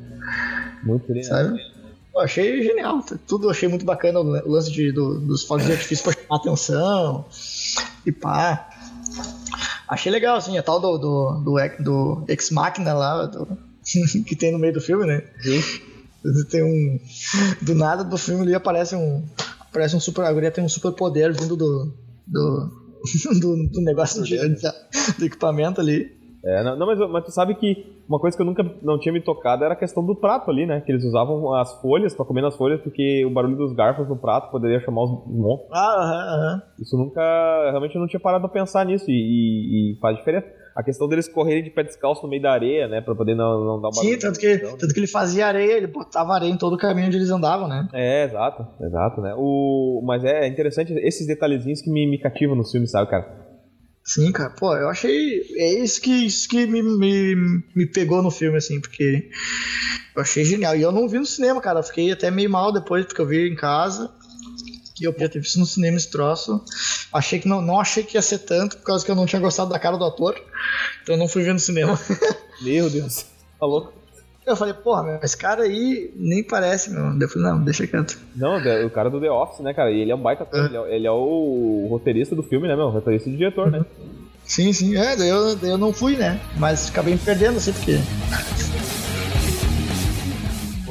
Muito 0.82 1.06
bem, 1.06 1.16
né? 1.16 1.22
sabe? 1.22 1.58
Eu 2.14 2.20
achei 2.20 2.62
genial, 2.62 3.04
tudo 3.26 3.50
achei 3.50 3.68
muito 3.68 3.84
bacana, 3.84 4.20
o 4.20 4.22
lan- 4.22 4.42
o 4.44 4.50
lance 4.52 4.70
de, 4.70 4.92
do- 4.92 5.18
dos 5.20 5.42
fogos 5.44 5.66
de 5.66 5.72
artifício 5.72 6.04
pra 6.04 6.12
chamar 6.12 6.36
atenção, 6.36 7.24
e 8.06 8.12
pá. 8.12 8.68
Achei 9.88 10.10
legal, 10.12 10.36
assim, 10.36 10.56
a 10.56 10.62
tal 10.62 10.80
do, 10.80 10.96
do, 10.98 11.40
do, 11.44 11.58
ex- 11.58 11.78
do 11.82 12.24
Ex 12.28 12.50
Machina 12.50 12.94
lá, 12.94 13.26
do- 13.26 13.48
que 14.26 14.36
tem 14.36 14.52
no 14.52 14.58
meio 14.58 14.72
do 14.72 14.80
filme, 14.80 15.06
né? 15.06 15.22
Sim. 15.42 15.62
Tem 16.50 16.62
um. 16.62 16.98
Do 17.60 17.74
nada 17.74 18.02
do 18.02 18.16
filme 18.16 18.42
ali 18.42 18.54
aparece 18.54 18.96
um. 18.96 19.22
Aparece 19.60 19.94
um 19.94 20.00
super. 20.00 20.24
A 20.24 20.32
guria 20.32 20.50
tem 20.50 20.64
um 20.64 20.68
super 20.70 20.92
poder 20.92 21.32
vindo 21.34 21.54
do. 21.54 21.92
do. 22.26 22.84
do, 23.38 23.68
do 23.68 23.80
negócio 23.82 24.22
de, 24.24 24.38
do 25.18 25.24
equipamento 25.26 25.82
ali. 25.82 26.16
É, 26.46 26.62
não, 26.62 26.76
não, 26.76 26.86
mas, 26.86 26.98
mas 27.10 27.24
tu 27.24 27.30
sabe 27.30 27.54
que 27.54 28.02
uma 28.06 28.18
coisa 28.20 28.36
que 28.36 28.42
eu 28.42 28.46
nunca 28.46 28.62
não 28.82 28.98
tinha 28.98 29.12
me 29.12 29.20
tocado 29.22 29.64
era 29.64 29.72
a 29.72 29.76
questão 29.76 30.04
do 30.04 30.14
prato 30.14 30.50
ali, 30.50 30.66
né? 30.66 30.80
Que 30.82 30.92
eles 30.92 31.02
usavam 31.04 31.54
as 31.54 31.72
folhas 31.80 32.14
pra 32.14 32.24
comer 32.26 32.42
nas 32.42 32.54
folhas 32.56 32.80
porque 32.82 33.24
o 33.24 33.30
barulho 33.30 33.56
dos 33.56 33.72
garfos 33.72 34.06
no 34.08 34.16
prato 34.16 34.50
poderia 34.50 34.78
chamar 34.80 35.04
os 35.04 35.10
monstros. 35.26 35.70
Ah, 35.72 35.96
aham, 35.98 36.34
aham. 36.36 36.62
Isso 36.78 36.96
nunca. 36.98 37.20
Realmente 37.70 37.94
eu 37.94 38.00
não 38.00 38.08
tinha 38.08 38.20
parado 38.20 38.42
pra 38.48 38.52
pensar 38.60 38.84
nisso 38.84 39.06
e, 39.10 39.14
e- 39.14 39.92
e 39.94 39.98
faz 40.00 40.16
diferença. 40.18 40.46
A 40.76 40.82
questão 40.82 41.08
deles 41.08 41.28
correrem 41.28 41.62
de 41.62 41.70
pé 41.70 41.84
descalço 41.84 42.24
no 42.24 42.28
meio 42.28 42.42
da 42.42 42.50
areia, 42.52 42.88
né? 42.88 43.00
Pra 43.00 43.14
poder 43.14 43.34
não, 43.36 43.64
não 43.64 43.80
dar 43.80 43.88
uma. 43.88 44.02
Sim, 44.02 44.18
tanto 44.18 44.38
que, 44.40 44.58
tanto 44.58 44.92
que 44.92 44.98
ele 45.00 45.06
fazia 45.06 45.46
areia, 45.46 45.74
ele 45.76 45.86
botava 45.86 46.34
areia 46.34 46.50
em 46.50 46.58
todo 46.58 46.74
o 46.74 46.76
caminho 46.78 47.06
onde 47.06 47.16
eles 47.16 47.30
andavam, 47.30 47.68
né? 47.68 47.86
É, 47.94 48.24
exato, 48.24 48.66
exato, 48.82 49.20
né? 49.20 49.34
O... 49.38 50.02
Mas 50.04 50.24
é 50.24 50.48
interessante 50.48 50.92
esses 50.94 51.26
detalhezinhos 51.28 51.80
que 51.80 51.88
me, 51.90 52.06
me 52.10 52.18
cativam 52.18 52.56
no 52.56 52.64
filme, 52.68 52.88
sabe, 52.88 53.08
cara? 53.08 53.43
Sim, 54.04 54.30
cara, 54.32 54.50
pô, 54.50 54.76
eu 54.76 54.88
achei. 54.90 55.40
É 55.56 55.82
isso 55.82 56.00
que, 56.00 56.26
isso 56.26 56.46
que 56.46 56.66
me, 56.66 56.82
me, 56.82 57.62
me 57.74 57.86
pegou 57.86 58.22
no 58.22 58.30
filme, 58.30 58.58
assim, 58.58 58.78
porque 58.78 59.30
eu 60.14 60.20
achei 60.20 60.44
genial. 60.44 60.76
E 60.76 60.82
eu 60.82 60.92
não 60.92 61.08
vi 61.08 61.18
no 61.18 61.24
cinema, 61.24 61.60
cara. 61.60 61.80
Eu 61.80 61.84
fiquei 61.84 62.12
até 62.12 62.30
meio 62.30 62.50
mal 62.50 62.70
depois, 62.70 63.06
porque 63.06 63.20
eu 63.20 63.26
vi 63.26 63.48
em 63.48 63.56
casa. 63.56 64.12
E 65.00 65.04
eu 65.04 65.12
podia 65.12 65.28
ter 65.28 65.40
visto 65.40 65.58
no 65.58 65.64
cinema 65.66 65.96
esse 65.96 66.10
troço. 66.10 66.62
Achei 67.12 67.38
que 67.38 67.48
não, 67.48 67.62
não 67.62 67.80
achei 67.80 68.04
que 68.04 68.16
ia 68.16 68.22
ser 68.22 68.38
tanto, 68.40 68.76
por 68.76 68.84
causa 68.84 69.04
que 69.04 69.10
eu 69.10 69.16
não 69.16 69.26
tinha 69.26 69.40
gostado 69.40 69.70
da 69.70 69.78
cara 69.78 69.96
do 69.96 70.04
ator. 70.04 70.34
Então 71.02 71.14
eu 71.14 71.18
não 71.18 71.26
fui 71.26 71.42
ver 71.42 71.54
no 71.54 71.58
cinema. 71.58 71.98
Meu 72.60 72.90
Deus, 72.90 73.24
tá 73.58 73.66
louco? 73.66 74.03
Eu 74.46 74.56
falei, 74.56 74.74
porra, 74.74 75.02
meu, 75.02 75.18
esse 75.22 75.36
cara 75.36 75.62
aí 75.62 76.12
nem 76.16 76.42
parece, 76.44 76.90
meu. 76.90 77.18
Eu 77.18 77.28
falei, 77.28 77.48
não, 77.50 77.64
deixa 77.64 77.86
quieto. 77.86 78.18
Não, 78.36 78.58
o 78.58 78.90
cara 78.90 79.08
do 79.08 79.18
The 79.20 79.30
Office, 79.30 79.60
né, 79.60 79.72
cara? 79.72 79.90
E 79.90 80.00
ele 80.00 80.10
é 80.10 80.14
um 80.14 80.20
baita 80.20 80.42
ator, 80.42 80.66
ele, 80.66 80.76
é, 80.76 80.96
ele 80.96 81.06
é 81.06 81.10
o 81.10 81.86
roteirista 81.88 82.36
do 82.36 82.42
filme, 82.42 82.68
né, 82.68 82.76
meu? 82.76 82.90
Roteirista 82.90 83.30
e 83.30 83.36
diretor, 83.36 83.70
né? 83.70 83.84
Sim, 84.44 84.70
sim, 84.74 84.94
é, 84.96 85.16
daí 85.16 85.30
eu, 85.30 85.56
daí 85.56 85.70
eu 85.70 85.78
não 85.78 85.92
fui, 85.94 86.16
né? 86.16 86.38
Mas 86.58 86.90
acabei 86.90 87.14
me 87.14 87.20
perdendo, 87.20 87.56
assim, 87.56 87.72
porque. 87.72 87.98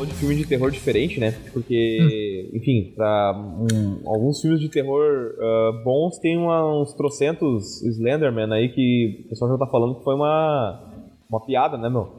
De 0.04 0.14
filme 0.16 0.36
de 0.36 0.46
terror 0.46 0.70
diferente, 0.70 1.18
né? 1.18 1.34
Porque, 1.54 2.50
enfim, 2.54 2.92
pra 2.94 3.34
um- 3.38 4.02
alguns 4.06 4.42
filmes 4.42 4.60
de 4.60 4.68
terror 4.68 5.34
ah, 5.40 5.82
bons 5.86 6.18
tem 6.20 6.36
uma- 6.38 6.82
uns 6.82 6.94
trocentos 6.94 7.82
Slenderman 7.84 8.52
aí 8.52 8.68
que 8.68 9.22
o 9.26 9.30
pessoal 9.30 9.52
já 9.52 9.58
tá 9.58 9.66
falando 9.68 9.96
que 9.96 10.04
foi 10.04 10.14
uma, 10.16 10.92
uma 11.30 11.40
piada, 11.46 11.78
né, 11.78 11.88
meu? 11.90 12.12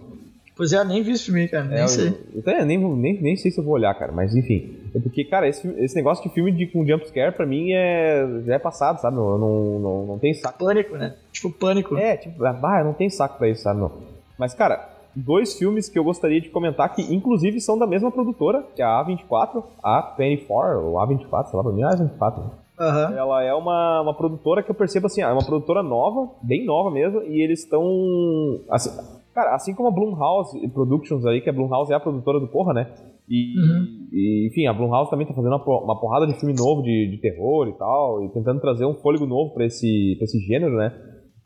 Pois 0.57 0.73
é, 0.73 0.79
eu 0.79 0.85
nem 0.85 1.03
vi 1.03 1.13
esse 1.13 1.25
filme, 1.25 1.49
cara, 1.49 1.65
nem 1.65 1.79
É, 1.81 1.87
sei. 1.89 2.09
Eu, 2.09 2.19
eu 2.35 2.41
até 2.41 2.65
nem, 2.65 2.79
nem, 2.79 3.21
nem 3.21 3.37
sei 3.37 3.51
se 3.51 3.59
eu 3.59 3.65
vou 3.65 3.75
olhar, 3.75 3.93
cara, 3.95 4.13
mas 4.13 4.37
enfim. 4.37 4.77
É 4.95 5.01
porque, 5.01 5.25
cara, 5.25 5.49
esse, 5.49 5.67
esse 5.79 5.97
negócio 5.97 6.23
de 6.23 6.33
filme 6.33 6.53
de, 6.53 6.67
com 6.69 6.87
jumpscare 6.87 7.35
pra 7.35 7.45
mim 7.45 7.73
é, 7.73 8.25
já 8.47 8.55
é 8.55 8.59
passado, 8.59 9.01
sabe? 9.01 9.17
Eu 9.17 9.37
não, 9.37 9.79
não, 9.81 10.07
não 10.07 10.19
tenho 10.19 10.35
saco. 10.37 10.59
Pânico, 10.65 10.97
né? 10.97 11.15
Tipo, 11.33 11.51
pânico. 11.51 11.97
É, 11.97 12.17
tipo, 12.17 12.45
ah, 12.45 12.79
eu 12.79 12.85
não 12.85 12.93
tenho 12.93 13.11
saco 13.11 13.37
pra 13.37 13.49
isso, 13.49 13.63
sabe? 13.63 13.81
Meu? 13.81 13.91
Mas, 14.39 14.55
cara, 14.55 14.89
dois 15.15 15.55
filmes 15.55 15.89
que 15.89 15.99
eu 15.99 16.05
gostaria 16.05 16.41
de 16.41 16.49
comentar 16.51 16.95
que, 16.95 17.03
inclusive, 17.13 17.61
são 17.61 17.77
da 17.77 17.87
mesma 17.87 18.13
produtora, 18.13 18.65
que 18.77 18.83
é 18.83 18.85
a 18.85 19.05
A24, 19.05 19.65
a 19.83 20.17
A24, 20.17 20.83
ou 20.83 20.95
A24, 20.95 21.47
sei 21.47 21.57
lá, 21.57 21.63
pra 21.65 21.73
mim 21.73 21.83
é 21.83 21.85
a 21.85 21.91
A24. 21.91 22.39
né? 22.39 22.51
Aham. 22.79 23.15
Ela 23.17 23.43
é 23.45 23.55
uma, 23.55 24.01
uma 24.01 24.15
produtora 24.15 24.63
que 24.63 24.71
eu 24.71 24.75
percebo 24.75 25.07
assim, 25.07 25.23
ah, 25.23 25.29
é 25.31 25.33
uma 25.33 25.45
produtora 25.45 25.83
nova, 25.83 26.29
bem 26.43 26.65
nova 26.65 26.91
mesmo, 26.91 27.23
e 27.23 27.41
eles 27.43 27.61
estão. 27.61 28.61
Assim, 28.69 28.91
cara, 29.35 29.55
assim 29.55 29.75
como 29.75 29.89
a 29.89 29.93
Blumhouse 29.93 30.57
Productions 30.69 31.27
aí, 31.27 31.41
que 31.41 31.51
a 31.51 31.53
Blumhouse 31.53 31.93
é 31.93 31.97
a 31.97 32.01
produtora 32.01 32.39
do 32.41 32.49
Corra, 32.49 32.73
né? 32.73 32.95
E, 33.29 33.55
Uhum. 33.59 34.09
e, 34.13 34.49
enfim, 34.51 34.67
a 34.67 34.73
Blumhouse 34.73 35.11
também 35.11 35.27
tá 35.27 35.35
fazendo 35.35 35.53
uma, 35.53 35.65
por- 35.65 35.83
uma 35.83 35.99
porrada 36.01 36.27
de 36.27 36.39
filme 36.39 36.55
novo 36.55 36.83
de, 36.83 37.09
de 37.11 37.19
terror 37.19 37.69
e 37.69 37.73
tal, 37.73 38.25
e 38.25 38.29
tentando 38.31 38.61
trazer 38.61 38.85
um 38.87 38.95
fôlego 38.95 39.27
novo 39.27 39.53
pra 39.55 39.65
esse, 39.67 40.15
pra 40.19 40.25
esse 40.25 40.39
gênero, 40.41 40.77
né? 40.77 40.93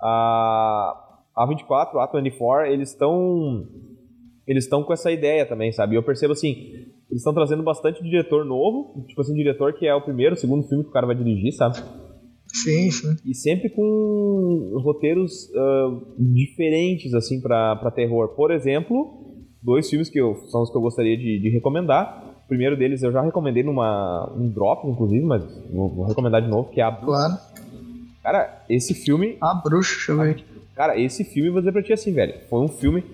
A, 0.01 0.95
a 1.37 1.47
24, 1.47 1.99
a 1.99 2.09
A24, 2.13 2.67
eles 2.71 2.91
estão. 2.93 3.65
Eles 4.47 4.65
estão 4.65 4.83
com 4.83 4.93
essa 4.95 5.13
ideia 5.13 5.45
também, 5.47 5.71
sabe? 5.73 5.95
Eu 5.95 6.03
percebo 6.03 6.33
assim, 6.33 6.55
eles 7.11 7.19
estão 7.21 7.35
trazendo 7.35 7.63
bastante 7.63 8.03
diretor 8.03 8.45
novo, 8.47 9.05
tipo 9.07 9.21
assim, 9.21 9.35
diretor 9.35 9.75
que 9.75 9.87
é 9.87 9.95
o 9.95 10.01
primeiro, 10.01 10.35
o 10.35 10.39
segundo 10.39 10.67
filme 10.67 10.85
que 10.85 10.91
o 10.91 10.93
cara 10.93 11.07
vai 11.07 11.15
dirigir, 11.15 11.53
sabe? 11.53 11.77
Sim, 12.53 12.91
sim. 12.91 13.17
E 13.25 13.35
sempre 13.35 13.69
com 13.71 14.81
roteiros 14.83 15.51
ah, 15.55 16.01
diferentes, 16.19 17.15
assim, 17.15 17.41
pra, 17.41 17.77
pra 17.77 17.91
terror. 17.91 18.29
Por 18.29 18.51
exemplo, 18.51 19.45
dois 19.63 19.89
filmes 19.89 20.09
que 20.09 20.19
eu, 20.19 20.35
são 20.49 20.63
os 20.63 20.71
que 20.71 20.77
eu 20.77 20.81
gostaria 20.81 21.17
de, 21.17 21.39
de 21.39 21.49
recomendar. 21.51 22.25
O 22.45 22.49
primeiro 22.49 22.77
deles 22.77 23.03
eu 23.03 23.13
já 23.13 23.21
recomendei 23.21 23.63
numa 23.63 24.33
um 24.35 24.49
drop, 24.49 24.89
inclusive, 24.89 25.25
mas 25.25 25.43
vou, 25.71 25.89
vou 25.91 26.07
recomendar 26.07 26.41
de 26.41 26.49
novo, 26.49 26.71
que 26.71 26.81
é 26.81 26.85
a... 26.85 26.93
Claro. 26.93 27.35
Cara, 28.23 28.65
esse 28.69 28.93
filme 28.95 29.39
A 29.41 29.55
bruxa, 29.55 29.95
deixa 29.95 30.13
eu 30.13 30.19
ver 30.19 30.31
aqui. 30.31 30.45
Cara, 30.75 30.99
esse 30.99 31.25
filme, 31.25 31.51
vou 31.51 31.61
dizer 31.61 31.73
pra 31.73 31.83
ti 31.83 31.93
assim, 31.93 32.13
velho. 32.13 32.35
Foi 32.49 32.61
um 32.61 32.69
filme. 32.69 33.05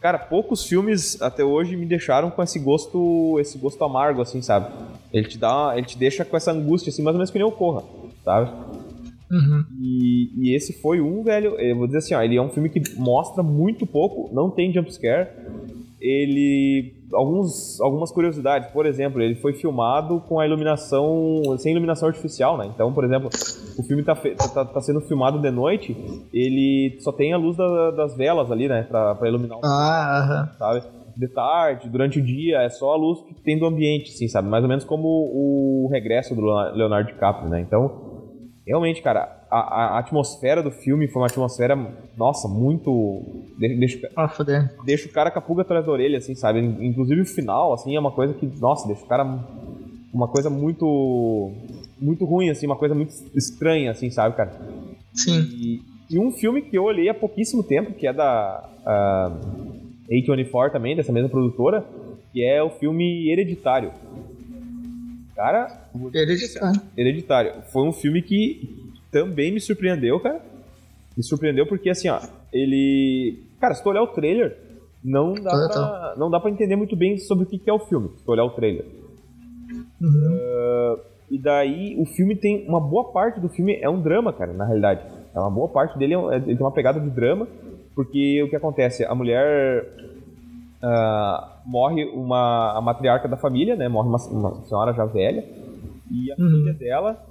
Cara, 0.00 0.18
poucos 0.18 0.66
filmes 0.66 1.20
até 1.22 1.44
hoje 1.44 1.76
me 1.76 1.86
deixaram 1.86 2.30
com 2.30 2.42
esse 2.42 2.58
gosto, 2.58 3.38
esse 3.38 3.56
gosto 3.56 3.82
amargo, 3.84 4.20
assim, 4.20 4.42
sabe? 4.42 4.74
Ele 5.12 5.28
te 5.28 5.38
dá, 5.38 5.72
ele 5.76 5.86
te 5.86 5.96
deixa 5.96 6.24
com 6.24 6.36
essa 6.36 6.52
angústia, 6.52 6.90
assim, 6.90 7.02
mais 7.02 7.14
ou 7.14 7.18
menos 7.18 7.30
que 7.30 7.38
nem 7.38 7.46
o 7.46 7.52
Corra, 7.52 7.84
sabe? 8.24 8.50
Uhum. 9.30 9.64
E, 9.80 10.30
e 10.36 10.54
esse 10.54 10.72
foi 10.80 11.00
um, 11.00 11.22
velho. 11.22 11.58
Eu 11.58 11.76
vou 11.76 11.86
dizer 11.86 11.98
assim, 11.98 12.14
ó, 12.14 12.22
ele 12.22 12.36
é 12.36 12.42
um 12.42 12.50
filme 12.50 12.68
que 12.68 12.80
mostra 12.98 13.42
muito 13.42 13.86
pouco, 13.86 14.32
não 14.34 14.50
tem 14.50 14.72
jumpscare. 14.72 15.28
Ele. 16.00 16.94
Alguns, 17.12 17.80
algumas 17.80 18.10
curiosidades, 18.10 18.68
por 18.70 18.86
exemplo, 18.86 19.22
ele 19.22 19.36
foi 19.36 19.52
filmado 19.52 20.20
com 20.28 20.40
a 20.40 20.46
iluminação. 20.46 21.42
sem 21.58 21.72
iluminação 21.72 22.08
artificial, 22.08 22.58
né? 22.58 22.68
Então, 22.74 22.92
por 22.92 23.04
exemplo, 23.04 23.30
o 23.78 23.82
filme 23.84 24.02
tá, 24.02 24.14
fe- 24.16 24.34
tá, 24.34 24.48
tá- 24.48 24.64
tá 24.64 24.80
sendo 24.80 25.00
filmado 25.00 25.38
de 25.40 25.50
noite, 25.50 25.96
ele 26.32 26.96
só 27.00 27.12
tem 27.12 27.32
a 27.32 27.36
luz 27.36 27.56
da- 27.56 27.92
das 27.92 28.16
velas 28.16 28.50
ali, 28.50 28.68
né? 28.68 28.82
Pra, 28.82 29.14
pra 29.14 29.28
iluminar 29.28 29.58
o 29.58 29.60
Ah, 29.64 30.18
aham. 30.18 30.48
sabe? 30.58 30.82
De 31.16 31.28
tarde, 31.28 31.88
durante 31.88 32.18
o 32.18 32.22
dia, 32.22 32.58
é 32.62 32.68
só 32.68 32.92
a 32.92 32.96
luz 32.96 33.20
que 33.22 33.34
tem 33.42 33.56
do 33.58 33.64
ambiente, 33.66 34.10
assim, 34.12 34.26
sabe? 34.26 34.48
Mais 34.48 34.64
ou 34.64 34.68
menos 34.68 34.82
como 34.84 35.06
o 35.08 35.88
regresso 35.92 36.34
do 36.34 36.42
Leonardo 36.42 37.12
DiCaprio, 37.12 37.48
né? 37.48 37.60
Então, 37.60 38.03
realmente, 38.66 39.02
cara, 39.02 39.44
a, 39.50 39.58
a, 39.58 39.98
atmosfera 39.98 40.62
do 40.62 40.70
filme 40.70 41.06
foi 41.08 41.22
uma 41.22 41.28
atmosfera, 41.28 41.76
nossa, 42.16 42.48
muito. 42.48 43.22
Deixa, 43.58 44.10
ah, 44.16 44.28
foder. 44.28 44.74
deixa 44.84 45.08
o 45.08 45.12
cara 45.12 45.30
com 45.30 45.38
a 45.38 45.42
pulga 45.42 45.62
atrás 45.62 45.84
da 45.84 45.92
orelha, 45.92 46.18
assim, 46.18 46.34
sabe? 46.34 46.60
Inclusive 46.60 47.20
o 47.20 47.26
final, 47.26 47.72
assim, 47.72 47.94
é 47.94 48.00
uma 48.00 48.12
coisa 48.12 48.34
que, 48.34 48.46
nossa, 48.58 48.86
deixa 48.86 49.04
o 49.04 49.08
cara. 49.08 49.24
Uma 50.12 50.28
coisa 50.28 50.48
muito. 50.48 51.52
Muito 52.00 52.24
ruim, 52.24 52.50
assim, 52.50 52.66
uma 52.66 52.76
coisa 52.76 52.94
muito 52.94 53.14
estranha, 53.34 53.90
assim, 53.90 54.10
sabe, 54.10 54.36
cara? 54.36 54.52
Sim. 55.12 55.40
E, 55.40 55.82
e 56.10 56.18
um 56.18 56.32
filme 56.32 56.62
que 56.62 56.76
eu 56.76 56.84
olhei 56.84 57.08
há 57.08 57.14
pouquíssimo 57.14 57.62
tempo, 57.62 57.92
que 57.92 58.06
é 58.06 58.12
da 58.12 58.68
uh, 58.80 60.10
A24 60.10 60.72
também, 60.72 60.96
dessa 60.96 61.12
mesma 61.12 61.28
produtora, 61.28 61.84
que 62.32 62.44
é 62.44 62.62
o 62.62 62.70
filme 62.70 63.30
Hereditário. 63.30 63.92
Cara. 65.34 65.88
Hereditário. 66.14 66.80
Hereditário. 66.96 67.52
Foi 67.72 67.82
um 67.86 67.92
filme 67.92 68.22
que 68.22 68.92
também 69.10 69.52
me 69.52 69.60
surpreendeu, 69.60 70.20
cara. 70.20 70.40
Me 71.16 71.22
surpreendeu 71.22 71.66
porque, 71.66 71.90
assim, 71.90 72.08
ó, 72.08 72.20
ele. 72.52 73.42
Cara, 73.60 73.74
se 73.74 73.82
tu 73.82 73.88
olhar 73.88 74.02
o 74.02 74.08
trailer, 74.08 74.56
não 75.02 75.34
dá, 75.34 75.50
Tá, 75.50 75.68
pra, 75.68 76.14
não 76.16 76.30
dá 76.30 76.40
pra 76.40 76.50
entender 76.50 76.76
muito 76.76 76.96
bem 76.96 77.18
sobre 77.18 77.44
o 77.44 77.46
que 77.46 77.68
é 77.68 77.72
o 77.72 77.78
filme, 77.78 78.10
se 78.16 78.24
tu 78.24 78.32
olhar 78.32 78.44
o 78.44 78.50
trailer. 78.50 78.84
Uhum. 80.00 80.36
Uh, 80.36 81.00
e 81.30 81.38
daí, 81.38 81.96
o 81.98 82.04
filme 82.04 82.36
tem. 82.36 82.66
Uma 82.68 82.80
boa 82.80 83.12
parte 83.12 83.40
do 83.40 83.48
filme 83.48 83.78
é 83.80 83.88
um 83.88 84.00
drama, 84.00 84.32
cara, 84.32 84.52
na 84.52 84.64
realidade. 84.64 85.02
É 85.34 85.38
uma 85.38 85.50
boa 85.50 85.68
parte 85.68 85.98
dele, 85.98 86.14
é, 86.14 86.36
ele 86.36 86.56
tem 86.56 86.60
uma 86.60 86.72
pegada 86.72 87.00
de 87.00 87.10
drama, 87.10 87.46
porque 87.94 88.42
o 88.42 88.48
que 88.48 88.56
acontece? 88.56 89.04
A 89.04 89.14
mulher. 89.14 89.84
Uh, 90.82 91.53
morre 91.64 92.04
uma, 92.04 92.76
a 92.76 92.80
matriarca 92.80 93.28
da 93.28 93.36
família, 93.36 93.76
né? 93.76 93.88
Morre 93.88 94.08
uma, 94.08 94.18
uma 94.28 94.62
senhora 94.62 94.92
já 94.92 95.04
velha. 95.04 95.44
E 96.10 96.32
a 96.32 96.36
Uhum. 96.38 96.50
filha 96.50 96.74
dela. 96.74 97.24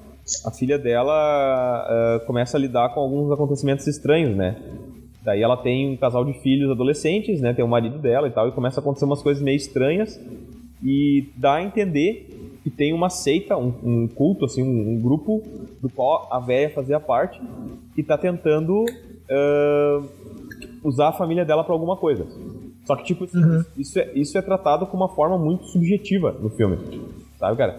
A 0.45 0.51
filha 0.51 0.79
dela 0.79 1.85
uh, 2.21 2.25
começa 2.25 2.55
a 2.55 2.59
lidar 2.59 2.93
com 2.93 3.01
alguns 3.01 3.29
acontecimentos 3.31 3.85
estranhos, 3.87 4.35
né? 4.35 4.55
Daí 5.21 5.41
ela 5.41 5.57
tem 5.57 5.93
um 5.93 5.97
casal 5.97 6.23
de 6.23 6.33
filhos 6.41 6.71
adolescentes, 6.71 7.41
né? 7.41 7.53
Tem 7.53 7.63
o 7.63 7.67
marido 7.67 7.97
dela 7.97 8.27
e 8.27 8.31
tal, 8.31 8.47
e 8.47 8.51
começa 8.51 8.79
a 8.79 8.81
acontecer 8.81 9.05
umas 9.05 9.21
coisas 9.21 9.43
meio 9.43 9.57
estranhas. 9.57 10.19
E 10.83 11.29
dá 11.37 11.55
a 11.55 11.63
entender 11.63 12.59
que 12.63 12.69
tem 12.69 12.93
uma 12.93 13.09
seita, 13.09 13.57
um, 13.57 13.73
um 13.83 14.07
culto, 14.07 14.45
assim, 14.45 14.63
um, 14.63 14.93
um, 14.93 15.01
grupo 15.01 15.41
do 15.81 15.89
qual 15.89 16.27
a 16.31 16.39
véia 16.39 16.69
fazia 16.69 16.99
parte, 16.99 17.41
que 17.93 18.01
tá 18.01 18.17
tentando 18.17 18.83
uh, 18.83 20.09
usar 20.83 21.09
a 21.09 21.13
família 21.13 21.43
dela 21.43 21.63
para 21.63 21.73
alguma 21.73 21.97
coisa. 21.97 22.25
Só 22.85 22.95
que, 22.95 23.03
tipo, 23.05 23.25
Uhum. 23.33 23.63
isso, 23.77 23.97
é, 23.99 24.11
isso 24.13 24.37
é 24.37 24.41
tratado 24.41 24.85
com 24.87 24.97
uma 24.97 25.09
forma 25.09 25.37
muito 25.37 25.65
subjetiva 25.65 26.35
no 26.39 26.49
filme. 26.49 26.77
Sabe, 27.37 27.57
cara? 27.57 27.77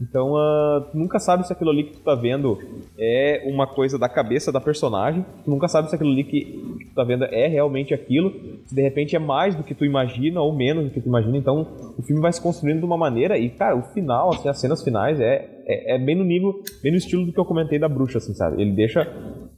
Então, 0.00 0.32
uh, 0.32 0.80
tu 0.90 0.98
nunca 0.98 1.18
sabe 1.20 1.46
se 1.46 1.52
aquilo 1.52 1.70
ali 1.70 1.84
que 1.84 1.92
tu 1.94 2.00
tá 2.00 2.14
vendo 2.16 2.58
é 2.98 3.42
uma 3.46 3.66
coisa 3.66 3.96
da 3.96 4.08
cabeça 4.08 4.50
da 4.50 4.60
personagem. 4.60 5.24
Tu 5.44 5.50
nunca 5.50 5.68
sabe 5.68 5.88
se 5.88 5.94
aquilo 5.94 6.10
ali 6.10 6.24
que 6.24 6.84
tu 6.88 6.94
tá 6.94 7.04
vendo 7.04 7.24
é 7.24 7.46
realmente 7.46 7.94
aquilo. 7.94 8.32
Se 8.66 8.74
de 8.74 8.82
repente 8.82 9.14
é 9.14 9.18
mais 9.20 9.54
do 9.54 9.62
que 9.62 9.72
tu 9.74 9.84
imagina 9.84 10.40
ou 10.40 10.52
menos 10.52 10.84
do 10.84 10.90
que 10.90 11.00
tu 11.00 11.08
imagina. 11.08 11.36
Então, 11.36 11.66
o 11.96 12.02
filme 12.02 12.20
vai 12.20 12.32
se 12.32 12.40
construindo 12.42 12.80
de 12.80 12.84
uma 12.84 12.96
maneira. 12.96 13.38
E, 13.38 13.48
cara, 13.50 13.76
o 13.76 13.82
final, 13.82 14.30
assim, 14.30 14.48
as 14.48 14.58
cenas 14.60 14.82
finais 14.82 15.20
é, 15.20 15.48
é, 15.64 15.94
é 15.94 15.98
bem 15.98 16.16
no 16.16 16.24
nível, 16.24 16.60
bem 16.82 16.90
no 16.90 16.98
estilo 16.98 17.24
do 17.24 17.32
que 17.32 17.38
eu 17.38 17.44
comentei 17.44 17.78
da 17.78 17.88
bruxa, 17.88 18.18
assim, 18.18 18.34
sabe? 18.34 18.60
Ele 18.60 18.72
deixa. 18.72 19.06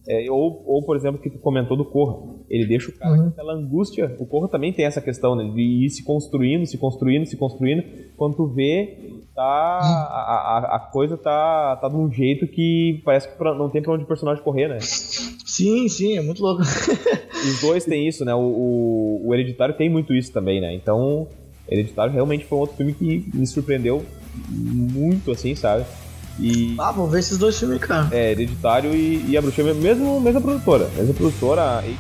É, 0.09 0.31
ou, 0.31 0.63
ou, 0.67 0.83
por 0.85 0.97
exemplo, 0.97 1.21
que 1.21 1.29
tu 1.29 1.39
comentou 1.39 1.77
do 1.77 1.85
Corra. 1.85 2.17
Ele 2.49 2.65
deixa 2.65 2.91
o 2.91 2.95
cara 2.95 3.13
Uhum. 3.13 3.23
com 3.25 3.29
aquela 3.31 3.55
angústia. 3.55 4.15
O 4.21 4.27
Corra 4.27 4.49
também 4.49 4.73
tem 4.73 4.85
essa 4.85 5.01
questão 5.01 5.35
né, 5.35 5.45
de 5.53 5.61
ir 5.61 5.91
se 5.91 6.05
construindo, 6.05 6.65
se 6.65 6.79
construindo, 6.79 7.27
se 7.27 7.37
construindo. 7.37 7.83
Quando 8.17 8.37
tu 8.37 8.47
vê, 8.47 8.97
tá, 9.35 9.43
a, 9.43 10.59
a, 10.73 10.77
a 10.77 10.79
coisa 10.79 11.17
tá, 11.17 11.77
tá 11.77 11.89
de 11.89 11.97
um 11.97 12.11
jeito 12.11 12.47
que 12.47 13.03
parece 13.05 13.29
que 13.29 13.43
não 13.45 13.69
tem 13.69 13.83
pra 13.83 13.95
onde 13.95 14.05
o 14.05 14.07
personagem 14.07 14.43
correr, 14.45 14.69
né? 14.69 14.79
Sim, 14.81 15.89
sim, 15.89 16.17
é 16.17 16.23
muito 16.23 16.41
louco. 16.41 16.63
Os 17.47 17.61
dois 17.61 17.85
têm 17.85 18.07
isso, 18.07 18.25
né? 18.25 18.35
O, 18.35 18.39
o, 18.41 19.23
o 19.29 19.35
Hereditário 19.35 19.75
tem 19.77 19.89
muito 19.91 20.15
isso 20.15 20.33
também, 20.33 20.61
né? 20.61 20.73
Então, 20.75 21.27
Hereditário 21.69 22.13
realmente 22.13 22.45
foi 22.45 22.59
um 22.59 22.61
outro 22.61 22.77
filme 22.77 22.93
que 22.95 23.25
me 23.35 23.47
surpreendeu 23.47 24.05
muito, 24.49 25.31
assim, 25.33 25.55
sabe? 25.55 25.85
E 26.39 26.75
ah, 26.79 26.93
vou 26.93 27.09
ver 27.09 27.21
esses 27.21 27.39
dois 27.39 27.59
filmes, 27.59 27.79
cara. 27.81 28.09
é, 28.13 28.33
Hereditário 28.33 28.95
e, 28.95 29.25
e 29.31 29.37
a 29.37 29.43
Bruxa, 29.43 29.63
mesmo, 29.63 30.21
mesma 30.21 30.41
produtora. 30.41 30.91
Mesma 30.97 31.15
produtora. 31.15 31.83
e- 31.87 31.97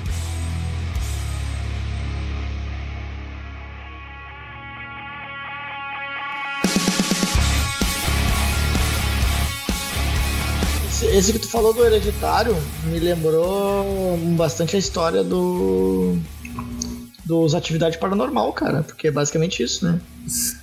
Esse, 10.88 11.06
esse 11.06 11.32
que 11.32 11.38
tu 11.38 11.48
falou 11.48 11.72
do 11.74 11.84
Hereditário 11.84 12.56
me 12.84 12.98
lembrou 12.98 14.16
bastante 14.36 14.76
a 14.76 14.78
história 14.78 15.22
do. 15.22 16.16
Dos 17.26 17.54
Atividade 17.54 17.98
Paranormal, 17.98 18.52
cara. 18.52 18.82
Porque 18.82 19.08
é 19.08 19.10
basicamente 19.10 19.62
isso, 19.62 19.84
né? 19.84 20.00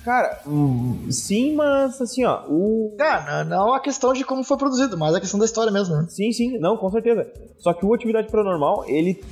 Cara, 0.04 0.40
hum, 0.46 1.06
sim, 1.10 1.54
mas 1.54 2.00
assim, 2.00 2.24
ó, 2.24 2.42
o. 2.48 2.94
Cara, 2.98 3.44
não 3.44 3.74
a 3.74 3.80
questão 3.80 4.12
de 4.12 4.24
como 4.24 4.42
foi 4.42 4.56
produzido, 4.56 4.96
mas 4.96 5.14
a 5.14 5.20
questão 5.20 5.38
da 5.38 5.44
história 5.46 5.70
mesmo, 5.70 5.94
né? 5.94 6.06
Sim, 6.08 6.32
sim, 6.32 6.58
não, 6.58 6.76
com 6.76 6.90
certeza. 6.90 7.26
Só 7.58 7.72
que 7.72 7.84
o 7.84 7.92
Atividade 7.94 8.30
Paranormal, 8.30 8.84
ele. 8.88 9.22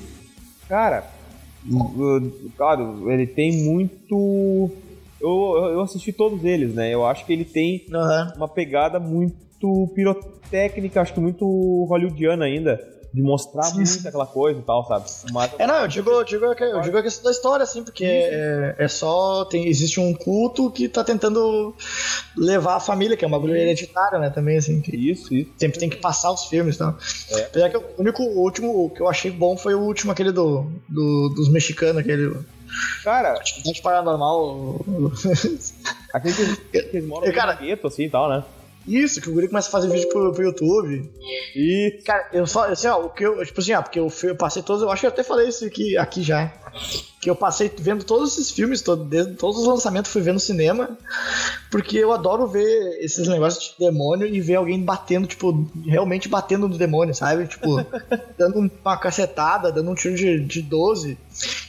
Cara. 0.68 1.05
Claro, 2.57 3.11
ele 3.11 3.27
tem 3.27 3.64
muito. 3.64 4.71
Eu, 5.21 5.71
eu 5.73 5.81
assisti 5.81 6.12
todos 6.12 6.45
eles, 6.45 6.75
né? 6.75 6.92
Eu 6.92 7.07
acho 7.07 7.25
que 7.25 7.33
ele 7.33 7.45
tem 7.45 7.87
Aham. 7.95 8.33
uma 8.37 8.49
pegada 8.49 8.99
muito 8.99 9.88
pirotécnica, 9.95 11.01
acho 11.01 11.14
que 11.14 11.21
muito 11.21 11.45
hollywoodiana 11.88 12.45
ainda. 12.45 12.81
De 13.14 13.20
mostrar 13.20 13.64
Sim, 13.64 13.75
muito 13.77 13.88
sim. 13.90 14.09
aquela 14.09 14.27
coisa 14.27 14.59
e 14.59 14.62
tal, 14.62 14.87
sabe? 14.88 15.05
Mas, 15.33 15.51
É, 15.59 15.66
não, 15.66 15.81
eu 15.83 15.88
digo, 15.88 16.11
eu 16.11 16.25
digo, 16.25 16.55
que- 16.55 16.64
eu 16.64 16.81
digo 16.81 16.96
a 16.96 17.03
questão 17.03 17.25
da 17.25 17.31
história, 17.31 17.62
assim, 17.62 17.85
porque 17.85 18.05
é, 18.07 18.75
é 18.79 18.88
só. 18.88 19.44
Tem, 19.44 19.68
existe 19.68 20.01
um 20.01 20.14
culto 20.14 20.70
que 20.70 20.88
tá 20.88 21.05
tentando 21.05 21.75
levar 22.37 22.77
a 22.77 22.81
família, 22.81 23.14
que 23.14 23.22
é 23.25 23.29
uma 23.29 23.37
bagulho 23.38 23.55
hereditário, 23.57 24.18
né? 24.18 24.31
Também, 24.31 24.57
assim, 24.57 24.81
que 24.81 24.96
Isso, 24.96 25.35
isso. 25.35 25.51
sempre 25.59 25.79
tem 25.79 25.90
que 25.90 25.96
passar 25.98 26.33
os 26.33 26.46
filmes 26.46 26.77
e 26.77 26.79
tal. 26.79 26.96
É. 27.33 27.40
Apesar 27.44 27.68
que 27.68 27.77
o 27.77 27.85
único, 27.98 28.22
o 28.22 28.38
último 28.40 28.88
que 28.90 29.03
eu 29.03 29.09
achei 29.09 29.31
bom 29.31 29.59
foi 29.59 29.75
o 29.75 29.81
último, 29.81 30.11
aquele 30.11 30.33
do, 30.33 30.62
do- 30.88 31.29
dos 31.37 31.51
mexicanos, 31.51 31.98
aquele. 31.98 32.35
Cara, 33.05 33.33
Atividade 33.35 33.83
Paranormal. 33.83 34.81
aquele 36.14 36.35
que, 36.35 36.57
que 36.83 36.96
eles 36.96 37.07
moram 37.07 37.27
É, 37.33 37.46
no 37.46 37.59
gueto, 37.59 37.87
assim 37.88 38.05
e 38.05 38.11
tal, 38.11 38.29
né? 38.31 38.42
Isso, 38.87 39.21
que 39.21 39.31
o 39.31 39.33
guri 39.33 39.49
começa 39.49 39.68
a 39.68 39.73
fazer 39.73 39.88
vídeo 39.88 40.09
pro, 40.09 40.33
pro 40.33 40.45
YouTube. 40.45 41.11
E. 41.55 42.01
Cara, 42.05 42.29
eu 42.33 42.47
só, 42.47 42.64
assim, 42.71 42.88
ó, 42.88 43.01
o 43.05 43.11
que 43.11 43.25
eu, 43.25 43.45
tipo 43.45 43.61
assim, 43.61 43.73
ó, 43.73 43.83
porque 43.83 43.99
eu, 43.99 44.12
eu 44.25 44.37
passei 44.37 44.62
todos, 44.62 44.83
eu 44.83 44.90
acho 44.90 45.01
que 45.01 45.07
eu 45.07 45.11
até 45.11 45.23
falei 45.23 45.49
isso 45.49 45.64
aqui, 45.64 45.97
aqui 45.97 46.23
já. 46.23 46.53
Que 47.21 47.31
eu 47.31 47.37
passei 47.37 47.71
vendo 47.79 48.03
todos 48.03 48.33
esses 48.33 48.51
filmes, 48.51 48.81
todo, 48.81 49.05
desde 49.05 49.35
todos 49.35 49.61
os 49.61 49.66
lançamentos 49.66 50.11
fui 50.11 50.23
ver 50.23 50.33
no 50.33 50.40
cinema, 50.40 50.99
porque 51.71 51.99
eu 51.99 52.12
adoro 52.12 52.49
ver 52.49 52.99
esses 53.01 53.29
negócios 53.29 53.75
de 53.79 53.87
demônio 53.87 54.27
e 54.27 54.40
ver 54.40 54.57
alguém 54.57 54.83
batendo, 54.83 55.29
tipo, 55.29 55.71
realmente 55.87 56.29
batendo 56.29 56.66
no 56.66 56.77
demônio, 56.77 57.14
sabe? 57.14 57.47
Tipo, 57.47 57.85
dando 58.37 58.71
uma 58.85 58.97
cacetada, 58.97 59.71
dando 59.71 59.90
um 59.90 59.95
tiro 59.95 60.16
de, 60.16 60.40
de 60.40 60.62
12. 60.62 61.16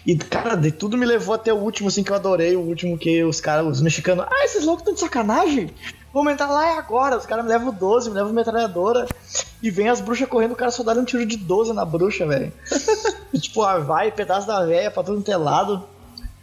E, 0.08 0.15
cara, 0.15 0.56
de 0.56 0.71
tudo 0.71 0.97
me 0.97 1.06
levou 1.06 1.36
até 1.36 1.54
o 1.54 1.58
último, 1.58 1.89
assim, 1.89 2.04
que 2.04 2.12
eu 2.12 2.15
adorei, 2.15 2.56
o 2.56 2.62
último 2.62 2.97
que 2.97 3.23
os 3.23 3.39
caras, 3.39 3.67
os 3.67 3.82
mexicanos, 3.82 4.26
ah, 4.28 4.45
esses 4.45 4.65
loucos 4.65 4.82
estão 4.82 4.93
de 4.93 5.02
sacanagem? 5.02 5.69
Vamos 6.13 6.32
entrar 6.32 6.47
lá 6.47 6.76
e 6.76 6.78
agora. 6.78 7.17
Os 7.17 7.26
caras 7.26 7.43
me 7.43 7.49
levam 7.49 7.73
12, 7.73 8.10
me 8.10 8.15
levam 8.15 8.32
metralhadora. 8.32 9.08
E 9.62 9.71
vem 9.71 9.89
as 9.89 9.99
bruxas 9.99 10.28
correndo, 10.28 10.52
o 10.52 10.56
cara 10.56 10.69
só 10.69 10.84
dá 10.84 10.93
um 10.93 11.06
tiro 11.06 11.26
de 11.26 11.38
12 11.38 11.73
na 11.73 11.84
bruxa, 11.84 12.28
velho. 12.28 12.54
tipo, 13.39 13.63
ah, 13.63 13.80
vai, 13.80 14.12
pedaço 14.12 14.45
da 14.45 14.63
véia 14.65 14.91
pra 14.91 15.04
todo 15.04 15.21
telado. 15.21 15.84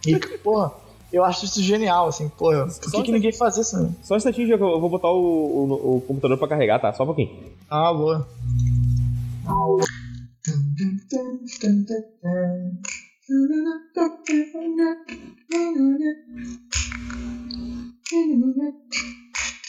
E, 0.05 0.19
porra, 0.39 0.73
eu 1.13 1.23
acho 1.23 1.45
isso 1.45 1.63
genial, 1.63 2.09
assim, 2.09 2.29
Porra, 2.31 2.67
Por 2.67 2.91
que, 2.91 3.03
que, 3.05 3.13
ninguém 3.13 3.33
faz 3.33 3.59
isso, 3.59 3.79
né? 3.79 3.93
Só 4.03 4.15
um 4.15 4.17
instantinho 4.17 4.49
que 4.49 4.55
eu 4.55 4.81
vou 4.81 4.89
botar 4.89 5.09
o, 5.09 5.15
o, 5.15 5.97
o, 5.97 6.01
computador 6.01 6.39
pra 6.39 6.49
carregar, 6.49 6.81
tá? 6.81 6.93
Só 6.93 7.05
um 7.05 7.07
pouquinho. 7.07 7.31
Ah, 7.69 7.93
boa. 7.93 8.27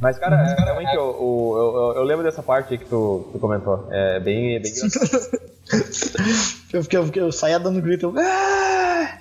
Mas, 0.00 0.18
cara, 0.18 0.36
é, 0.36 0.64
realmente 0.64 0.94
eu, 0.94 1.02
eu, 1.02 1.72
eu, 1.76 1.92
eu 1.96 2.02
lembro 2.02 2.24
dessa 2.24 2.42
parte 2.42 2.78
que 2.78 2.84
tu, 2.86 3.28
tu 3.30 3.38
comentou. 3.38 3.88
É 3.90 4.18
bem, 4.20 4.60
bem 4.60 4.72
engraçado. 4.72 5.38
eu, 6.72 6.82
fiquei, 6.82 6.98
eu, 6.98 7.10
eu 7.14 7.30
saía 7.30 7.60
dando 7.60 7.82
grito. 7.82 8.06
Eu... 8.06 8.14
Ah! 8.18 9.18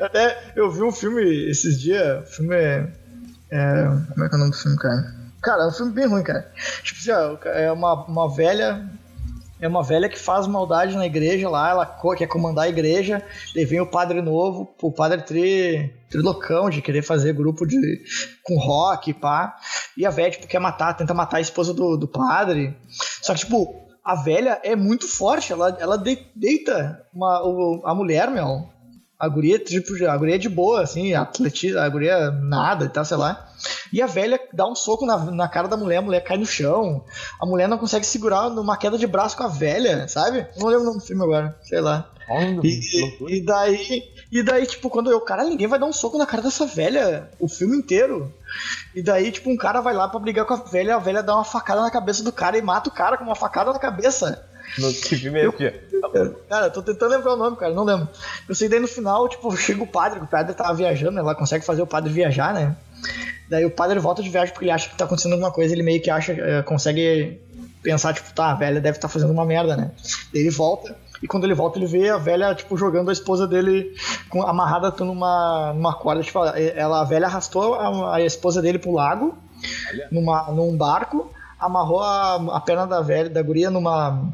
Até 0.00 0.52
eu 0.56 0.70
vi 0.70 0.82
um 0.82 0.92
filme 0.92 1.22
esses 1.50 1.78
dias. 1.78 2.22
O 2.22 2.32
filme 2.32 2.56
é, 2.56 2.88
é, 3.50 3.84
Como 4.14 4.24
é 4.24 4.28
que 4.28 4.34
é 4.34 4.36
o 4.36 4.40
nome 4.40 4.52
do 4.52 4.56
filme, 4.56 4.78
cara? 4.78 5.14
Cara, 5.42 5.64
é 5.64 5.66
um 5.66 5.72
filme 5.72 5.92
bem 5.92 6.06
ruim, 6.06 6.22
cara. 6.22 6.50
Tipo 6.82 6.98
assim, 7.00 7.10
ó, 7.10 7.36
é 7.50 7.70
uma, 7.70 8.06
uma 8.06 8.34
velha 8.34 8.88
é 9.62 9.68
uma 9.68 9.82
velha 9.82 10.08
que 10.08 10.18
faz 10.18 10.48
maldade 10.48 10.96
na 10.96 11.06
igreja 11.06 11.48
lá, 11.48 11.70
ela 11.70 11.86
quer 12.16 12.26
comandar 12.26 12.64
a 12.64 12.68
igreja, 12.68 13.24
daí 13.54 13.64
vem 13.64 13.80
o 13.80 13.86
padre 13.86 14.20
novo, 14.20 14.74
o 14.82 14.90
padre 14.90 15.22
tri, 15.22 15.94
trilocão 16.10 16.68
de 16.68 16.82
querer 16.82 17.02
fazer 17.02 17.32
grupo 17.32 17.64
de 17.64 18.02
com 18.42 18.58
rock, 18.58 19.14
pá. 19.14 19.56
E 19.96 20.04
a 20.04 20.10
velha, 20.10 20.32
tipo, 20.32 20.48
quer 20.48 20.58
matar, 20.58 20.94
tenta 20.94 21.14
matar 21.14 21.36
a 21.36 21.40
esposa 21.40 21.72
do, 21.72 21.96
do 21.96 22.08
padre. 22.08 22.76
Só 23.22 23.32
que, 23.34 23.38
tipo, 23.40 23.72
a 24.04 24.16
velha 24.16 24.60
é 24.64 24.74
muito 24.74 25.06
forte, 25.06 25.52
ela, 25.52 25.76
ela 25.78 25.96
deita 25.96 27.06
uma, 27.14 27.80
a 27.84 27.94
mulher, 27.94 28.28
meu. 28.32 28.68
A 29.22 29.28
guria, 29.28 29.56
tipo, 29.56 29.92
a 30.04 30.16
guria 30.16 30.34
é 30.34 30.38
de 30.38 30.48
boa, 30.48 30.82
assim, 30.82 31.14
atletiza, 31.14 31.80
a 31.80 31.88
guria 31.88 32.32
nada 32.32 32.86
e 32.86 32.88
tal, 32.88 33.04
sei 33.04 33.16
lá. 33.16 33.48
E 33.92 34.02
a 34.02 34.06
velha 34.06 34.40
dá 34.52 34.66
um 34.66 34.74
soco 34.74 35.06
na, 35.06 35.16
na 35.16 35.46
cara 35.46 35.68
da 35.68 35.76
mulher, 35.76 35.98
a 35.98 36.02
mulher 36.02 36.24
cai 36.24 36.36
no 36.36 36.44
chão. 36.44 37.04
A 37.40 37.46
mulher 37.46 37.68
não 37.68 37.78
consegue 37.78 38.04
segurar 38.04 38.50
numa 38.50 38.76
queda 38.76 38.98
de 38.98 39.06
braço 39.06 39.36
com 39.36 39.44
a 39.44 39.48
velha, 39.48 40.08
sabe? 40.08 40.44
Não 40.58 40.66
lembro 40.66 40.82
o 40.82 40.86
nome 40.86 40.98
do 40.98 41.06
filme 41.06 41.22
agora, 41.22 41.56
sei 41.62 41.80
lá. 41.80 42.10
E, 43.28 43.36
e, 43.36 43.44
daí, 43.44 44.02
e 44.32 44.42
daí, 44.42 44.66
tipo, 44.66 44.90
quando 44.90 45.08
eu, 45.08 45.20
cara, 45.20 45.44
ninguém 45.44 45.68
vai 45.68 45.78
dar 45.78 45.86
um 45.86 45.92
soco 45.92 46.18
na 46.18 46.26
cara 46.26 46.42
dessa 46.42 46.66
velha 46.66 47.30
o 47.38 47.48
filme 47.48 47.76
inteiro. 47.76 48.32
E 48.92 49.04
daí, 49.04 49.30
tipo, 49.30 49.50
um 49.50 49.56
cara 49.56 49.80
vai 49.80 49.94
lá 49.94 50.08
pra 50.08 50.18
brigar 50.18 50.46
com 50.46 50.54
a 50.54 50.56
velha, 50.56 50.96
a 50.96 50.98
velha 50.98 51.22
dá 51.22 51.36
uma 51.36 51.44
facada 51.44 51.80
na 51.80 51.92
cabeça 51.92 52.24
do 52.24 52.32
cara 52.32 52.58
e 52.58 52.62
mata 52.62 52.88
o 52.88 52.92
cara 52.92 53.16
com 53.16 53.22
uma 53.22 53.36
facada 53.36 53.72
na 53.72 53.78
cabeça. 53.78 54.48
No 54.78 54.92
que 55.52 55.64
é 55.64 56.22
esse? 56.22 56.34
Cara, 56.48 56.70
tô 56.70 56.82
tentando 56.82 57.10
lembrar 57.10 57.34
o 57.34 57.36
nome, 57.36 57.56
cara, 57.56 57.74
não 57.74 57.84
lembro. 57.84 58.08
Eu 58.48 58.54
sei 58.54 58.68
daí 58.68 58.80
no 58.80 58.88
final, 58.88 59.28
tipo, 59.28 59.54
chega 59.56 59.82
o 59.82 59.86
padre, 59.86 60.20
o 60.20 60.26
padre 60.26 60.54
tava 60.54 60.74
viajando, 60.74 61.18
ela 61.18 61.34
consegue 61.34 61.64
fazer 61.64 61.82
o 61.82 61.86
padre 61.86 62.12
viajar, 62.12 62.54
né? 62.54 62.76
Daí 63.48 63.64
o 63.64 63.70
padre 63.70 63.98
volta 63.98 64.22
de 64.22 64.30
viagem 64.30 64.52
porque 64.52 64.64
ele 64.64 64.72
acha 64.72 64.88
que 64.88 64.96
tá 64.96 65.04
acontecendo 65.04 65.32
alguma 65.32 65.50
coisa, 65.50 65.74
ele 65.74 65.82
meio 65.82 66.00
que 66.00 66.10
acha, 66.10 66.32
eh, 66.32 66.62
consegue 66.62 67.40
pensar, 67.82 68.14
tipo, 68.14 68.32
tá, 68.32 68.52
a 68.52 68.54
velha 68.54 68.80
deve 68.80 68.96
estar 68.96 69.08
tá 69.08 69.12
fazendo 69.12 69.32
uma 69.32 69.44
merda, 69.44 69.76
né? 69.76 69.90
Daí 70.32 70.42
ele 70.42 70.50
volta, 70.50 70.96
e 71.22 71.26
quando 71.28 71.44
ele 71.44 71.54
volta, 71.54 71.78
ele 71.78 71.86
vê 71.86 72.08
a 72.08 72.16
velha, 72.16 72.54
tipo, 72.54 72.76
jogando 72.76 73.08
a 73.08 73.12
esposa 73.12 73.46
dele 73.46 73.94
com, 74.28 74.42
amarrada 74.42 74.92
numa, 75.04 75.72
numa 75.72 75.94
corda. 75.94 76.22
Tipo, 76.22 76.44
ela, 76.44 77.02
a 77.02 77.04
velha 77.04 77.26
arrastou 77.26 77.74
a, 77.74 78.16
a 78.16 78.20
esposa 78.20 78.60
dele 78.60 78.78
pro 78.78 78.90
lago, 78.90 79.38
numa, 80.10 80.50
num 80.50 80.76
barco, 80.76 81.30
amarrou 81.60 82.00
a, 82.00 82.56
a 82.56 82.60
perna 82.60 82.86
da 82.86 83.00
velha, 83.00 83.30
da 83.30 83.40
guria 83.40 83.70
numa, 83.70 84.32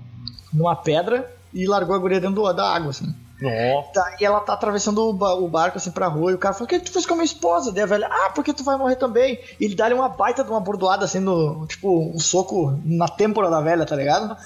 numa 0.52 0.76
pedra 0.76 1.30
e 1.52 1.66
largou 1.66 1.94
a 1.94 1.98
guria 1.98 2.20
dentro 2.20 2.52
da 2.52 2.74
água, 2.74 2.90
assim. 2.90 3.14
Nossa. 3.40 3.92
Tá, 3.92 4.16
e 4.20 4.24
ela 4.24 4.40
tá 4.40 4.52
atravessando 4.52 4.98
o, 4.98 5.48
barco 5.48 5.78
assim 5.78 5.92
pra 5.92 6.08
rua 6.08 6.32
e 6.32 6.34
o 6.34 6.38
cara 6.38 6.52
fala: 6.54 6.64
O 6.64 6.68
que 6.68 6.80
tu 6.80 6.90
fez 6.90 7.06
com 7.06 7.14
a 7.14 7.16
minha 7.16 7.24
esposa? 7.24 7.70
Daí 7.70 7.84
a 7.84 7.86
velha: 7.86 8.08
Ah, 8.10 8.30
porque 8.34 8.52
tu 8.52 8.64
vai 8.64 8.76
morrer 8.76 8.96
também. 8.96 9.38
E 9.60 9.64
ele 9.64 9.76
dá-lhe 9.76 9.94
uma 9.94 10.08
baita 10.08 10.42
de 10.42 10.50
uma 10.50 10.60
bordoada 10.60 11.04
assim, 11.04 11.20
no, 11.20 11.64
tipo, 11.66 12.10
um 12.10 12.18
soco 12.18 12.76
na 12.84 13.06
têmpora 13.06 13.48
da 13.48 13.60
velha, 13.60 13.86
tá 13.86 13.94
ligado? 13.94 14.36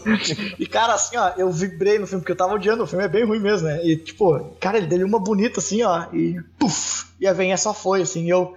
e 0.58 0.66
cara, 0.66 0.94
assim, 0.94 1.18
ó, 1.18 1.32
eu 1.36 1.50
vibrei 1.50 1.98
no 1.98 2.06
filme 2.06 2.22
porque 2.22 2.32
eu 2.32 2.36
tava 2.36 2.54
odiando. 2.54 2.84
O 2.84 2.86
filme 2.86 3.04
é 3.04 3.08
bem 3.08 3.26
ruim 3.26 3.40
mesmo, 3.40 3.68
né? 3.68 3.84
E 3.84 3.96
tipo, 3.96 4.56
cara, 4.58 4.78
ele 4.78 4.86
deu 4.86 5.06
uma 5.06 5.20
bonita 5.20 5.60
assim, 5.60 5.82
ó, 5.82 6.06
e 6.10 6.40
puf, 6.58 7.08
e 7.20 7.26
a 7.26 7.34
venha 7.34 7.58
só 7.58 7.74
foi, 7.74 8.00
assim, 8.00 8.24
e 8.24 8.30
eu. 8.30 8.56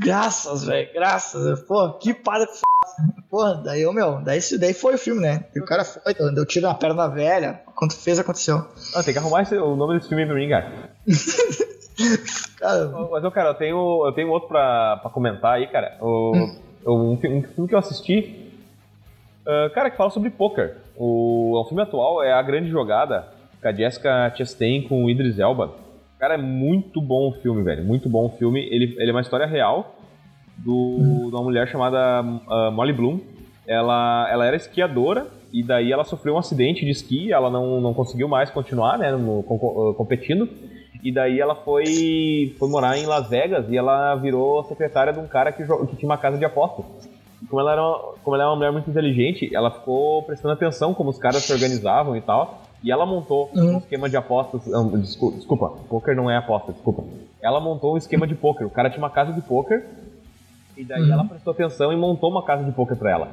Graças, 0.00 0.62
velho, 0.64 0.88
graças. 0.94 1.60
Pô, 1.62 1.92
que 1.94 2.14
padre 2.14 2.48
Porra, 3.30 3.60
daí 3.62 3.82
eu, 3.82 3.92
meu, 3.92 4.20
daí, 4.22 4.40
daí 4.58 4.72
foi 4.72 4.94
o 4.94 4.98
filme, 4.98 5.20
né? 5.20 5.44
E 5.54 5.60
o 5.60 5.64
cara 5.64 5.84
foi, 5.84 6.14
deu 6.14 6.46
tiro 6.46 6.66
na 6.66 6.74
perna 6.74 7.08
velha. 7.08 7.60
Quando 7.74 7.92
fez, 7.92 8.18
aconteceu. 8.18 8.66
Ah, 8.94 9.02
tem 9.02 9.12
que 9.12 9.18
arrumar 9.18 9.42
esse, 9.42 9.56
o 9.56 9.76
nome 9.76 9.94
desse 9.94 10.08
filme 10.08 10.24
pra 10.24 10.34
mim, 10.34 10.48
cara. 10.48 10.72
cara. 12.58 12.88
Mas, 13.10 13.24
eu, 13.24 13.30
cara, 13.30 13.50
eu 13.50 13.54
tenho, 13.54 14.06
eu 14.06 14.12
tenho 14.12 14.30
outro 14.30 14.48
pra, 14.48 14.96
pra 14.96 15.10
comentar 15.10 15.54
aí, 15.54 15.66
cara. 15.66 15.96
O, 16.00 16.32
hum. 16.34 16.58
um, 16.86 17.12
um, 17.12 17.16
filme 17.16 17.68
que 17.68 17.74
eu 17.74 17.78
assisti, 17.78 18.50
uh, 19.46 19.72
cara, 19.74 19.90
que 19.90 19.96
fala 19.96 20.10
sobre 20.10 20.30
poker. 20.30 20.76
O, 20.96 21.60
o 21.60 21.64
filme 21.66 21.82
atual 21.82 22.22
é 22.22 22.32
A 22.32 22.42
Grande 22.42 22.70
Jogada, 22.70 23.28
com 23.60 23.68
a 23.68 23.72
Jessica 23.72 24.32
Chastain 24.36 24.88
com 24.88 25.04
o 25.04 25.10
Idris 25.10 25.38
Elba. 25.38 25.74
Cara, 26.18 26.34
é 26.34 26.38
muito 26.38 27.00
bom 27.00 27.28
o 27.28 27.32
filme, 27.32 27.62
velho. 27.62 27.84
Muito 27.84 28.08
bom 28.08 28.26
o 28.26 28.30
filme. 28.30 28.60
Ele, 28.70 28.96
ele 28.98 29.10
é 29.10 29.14
uma 29.14 29.20
história 29.20 29.46
real 29.46 29.97
do, 30.58 31.28
de 31.28 31.34
uma 31.34 31.42
mulher 31.42 31.68
chamada 31.68 32.22
uh, 32.22 32.72
Molly 32.72 32.92
Bloom. 32.92 33.20
Ela, 33.66 34.28
ela 34.30 34.46
era 34.46 34.56
esquiadora 34.56 35.26
e 35.52 35.62
daí 35.62 35.92
ela 35.92 36.04
sofreu 36.04 36.34
um 36.34 36.38
acidente 36.38 36.84
de 36.84 36.90
esqui, 36.90 37.32
ela 37.32 37.50
não, 37.50 37.80
não 37.80 37.94
conseguiu 37.94 38.28
mais 38.28 38.50
continuar 38.50 38.98
né, 38.98 39.12
no, 39.12 39.40
uh, 39.40 39.94
competindo. 39.94 40.48
E 41.02 41.12
daí 41.12 41.40
ela 41.40 41.54
foi, 41.54 42.54
foi 42.58 42.68
morar 42.68 42.98
em 42.98 43.06
Las 43.06 43.28
Vegas 43.28 43.66
e 43.70 43.76
ela 43.76 44.16
virou 44.16 44.64
secretária 44.64 45.12
de 45.12 45.20
um 45.20 45.28
cara 45.28 45.52
que, 45.52 45.62
que 45.62 45.96
tinha 45.96 46.08
uma 46.08 46.18
casa 46.18 46.36
de 46.36 46.44
apostas. 46.44 46.84
Como 47.48 47.60
ela, 47.60 47.72
era 47.72 47.82
uma, 47.82 47.98
como 48.24 48.34
ela 48.34 48.44
era 48.44 48.50
uma 48.50 48.56
mulher 48.56 48.72
muito 48.72 48.90
inteligente, 48.90 49.54
ela 49.54 49.70
ficou 49.70 50.24
prestando 50.24 50.54
atenção 50.54 50.92
como 50.92 51.10
os 51.10 51.18
caras 51.18 51.42
se 51.44 51.52
organizavam 51.52 52.16
e 52.16 52.20
tal. 52.20 52.62
E 52.82 52.90
ela 52.90 53.06
montou 53.06 53.50
uhum. 53.54 53.74
um 53.74 53.78
esquema 53.78 54.08
de 54.08 54.16
apostas. 54.16 54.66
Um, 54.66 55.00
desculpa, 55.00 55.36
desculpa, 55.36 55.68
poker 55.88 56.16
não 56.16 56.30
é 56.30 56.36
aposta, 56.36 56.72
desculpa. 56.72 57.04
Ela 57.40 57.60
montou 57.60 57.94
um 57.94 57.96
esquema 57.96 58.26
de 58.26 58.34
poker. 58.34 58.66
O 58.66 58.70
cara 58.70 58.90
tinha 58.90 59.02
uma 59.02 59.10
casa 59.10 59.32
de 59.32 59.40
poker 59.40 59.84
e 60.78 60.84
daí 60.84 61.02
uhum. 61.02 61.12
ela 61.12 61.24
prestou 61.24 61.52
atenção 61.52 61.92
e 61.92 61.96
montou 61.96 62.30
uma 62.30 62.44
casa 62.44 62.64
de 62.64 62.72
poker 62.72 62.96
pra 62.96 63.10
ela. 63.10 63.28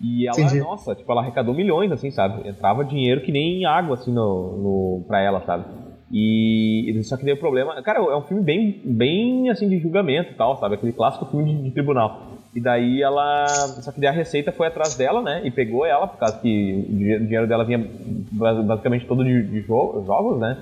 E 0.00 0.26
ela, 0.26 0.38
Entendi. 0.38 0.60
nossa, 0.60 0.94
tipo, 0.94 1.10
ela 1.10 1.20
arrecadou 1.20 1.54
milhões, 1.54 1.90
assim, 1.90 2.10
sabe? 2.10 2.46
Entrava 2.48 2.84
dinheiro 2.84 3.22
que 3.22 3.32
nem 3.32 3.64
água, 3.64 3.94
assim, 3.94 4.12
no, 4.12 4.56
no, 4.56 5.04
pra 5.06 5.20
ela, 5.20 5.40
sabe? 5.40 5.64
E 6.12 7.00
só 7.02 7.16
que 7.16 7.24
deu 7.24 7.36
problema. 7.36 7.82
Cara, 7.82 7.98
é 7.98 8.16
um 8.16 8.22
filme 8.22 8.42
bem, 8.42 8.80
bem 8.84 9.50
assim, 9.50 9.68
de 9.68 9.78
julgamento 9.78 10.30
e 10.30 10.34
tal, 10.34 10.56
sabe? 10.56 10.76
Aquele 10.76 10.92
clássico 10.92 11.26
filme 11.26 11.52
de, 11.52 11.62
de, 11.64 11.70
tribunal. 11.72 12.28
E 12.54 12.60
daí 12.60 13.02
ela. 13.02 13.48
Só 13.48 13.90
que 13.90 14.00
daí 14.00 14.10
a 14.10 14.12
Receita 14.12 14.52
foi 14.52 14.68
atrás 14.68 14.96
dela, 14.96 15.20
né? 15.20 15.42
E 15.44 15.50
pegou 15.50 15.84
ela, 15.84 16.06
por 16.06 16.18
causa 16.18 16.38
que 16.38 16.86
o 16.88 16.96
dinheiro 16.96 17.48
dela 17.48 17.64
vinha 17.64 17.84
basicamente 18.30 19.04
todo 19.06 19.24
de, 19.24 19.42
de 19.42 19.60
jogos, 19.62 20.38
né? 20.38 20.56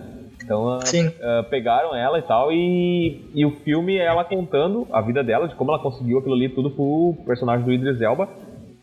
Então 0.44 0.78
uh, 0.78 1.44
pegaram 1.48 1.94
ela 1.94 2.18
e 2.18 2.22
tal, 2.22 2.52
e, 2.52 3.30
e 3.34 3.46
o 3.46 3.50
filme 3.62 3.96
é 3.96 4.04
ela 4.04 4.24
contando 4.24 4.86
a 4.92 5.00
vida 5.00 5.24
dela, 5.24 5.48
de 5.48 5.54
como 5.54 5.70
ela 5.70 5.82
conseguiu 5.82 6.18
aquilo 6.18 6.34
ali 6.34 6.50
tudo 6.50 6.70
pro 6.70 7.16
personagem 7.24 7.64
do 7.64 7.72
Idris 7.72 8.00
Elba, 8.00 8.28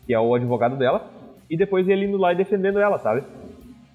que 0.04 0.12
é 0.12 0.18
o 0.18 0.34
advogado 0.34 0.76
dela, 0.76 1.08
e 1.48 1.56
depois 1.56 1.88
ele 1.88 2.06
indo 2.06 2.18
lá 2.18 2.32
e 2.32 2.36
defendendo 2.36 2.80
ela, 2.80 2.98
sabe? 2.98 3.22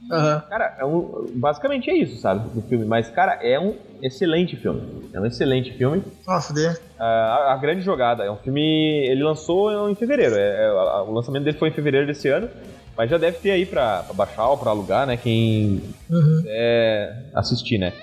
Uhum. 0.10 0.40
Cara, 0.50 0.78
é 0.80 0.86
um, 0.86 1.26
basicamente 1.36 1.90
é 1.90 1.96
isso, 1.96 2.22
sabe? 2.22 2.48
Do 2.50 2.62
filme. 2.62 2.86
Mas, 2.86 3.10
cara, 3.10 3.40
é 3.42 3.60
um 3.60 3.76
excelente 4.02 4.56
filme. 4.56 5.10
É 5.14 5.20
um 5.20 5.26
excelente 5.26 5.74
filme. 5.74 6.02
Nossa, 6.26 6.54
de. 6.54 6.66
Uh, 6.66 6.76
a, 7.00 7.54
a, 7.54 7.58
Grande 7.58 7.82
Jogada. 7.82 8.24
É 8.24 8.32
um 8.32 8.38
filme. 8.38 9.06
Ele 9.06 9.22
lançou 9.24 9.90
em 9.90 9.96
fevereiro. 9.96 10.36
É, 10.36 10.66
é, 10.66 10.72
o 11.02 11.12
lançamento 11.12 11.44
dele 11.44 11.58
foi 11.58 11.70
em 11.70 11.74
fevereiro 11.74 12.08
desse 12.08 12.30
ano. 12.30 12.50
Mas 12.98 13.12
já 13.12 13.18
deve 13.20 13.38
ter 13.38 13.52
aí 13.52 13.64
pra, 13.64 14.02
pra 14.02 14.14
baixar 14.14 14.50
ou 14.50 14.58
pra 14.58 14.72
alugar, 14.72 15.06
né? 15.06 15.16
Quem 15.16 15.84
uhum. 16.10 16.38
quiser 16.38 17.30
assistir, 17.36 17.78
né? 17.78 17.94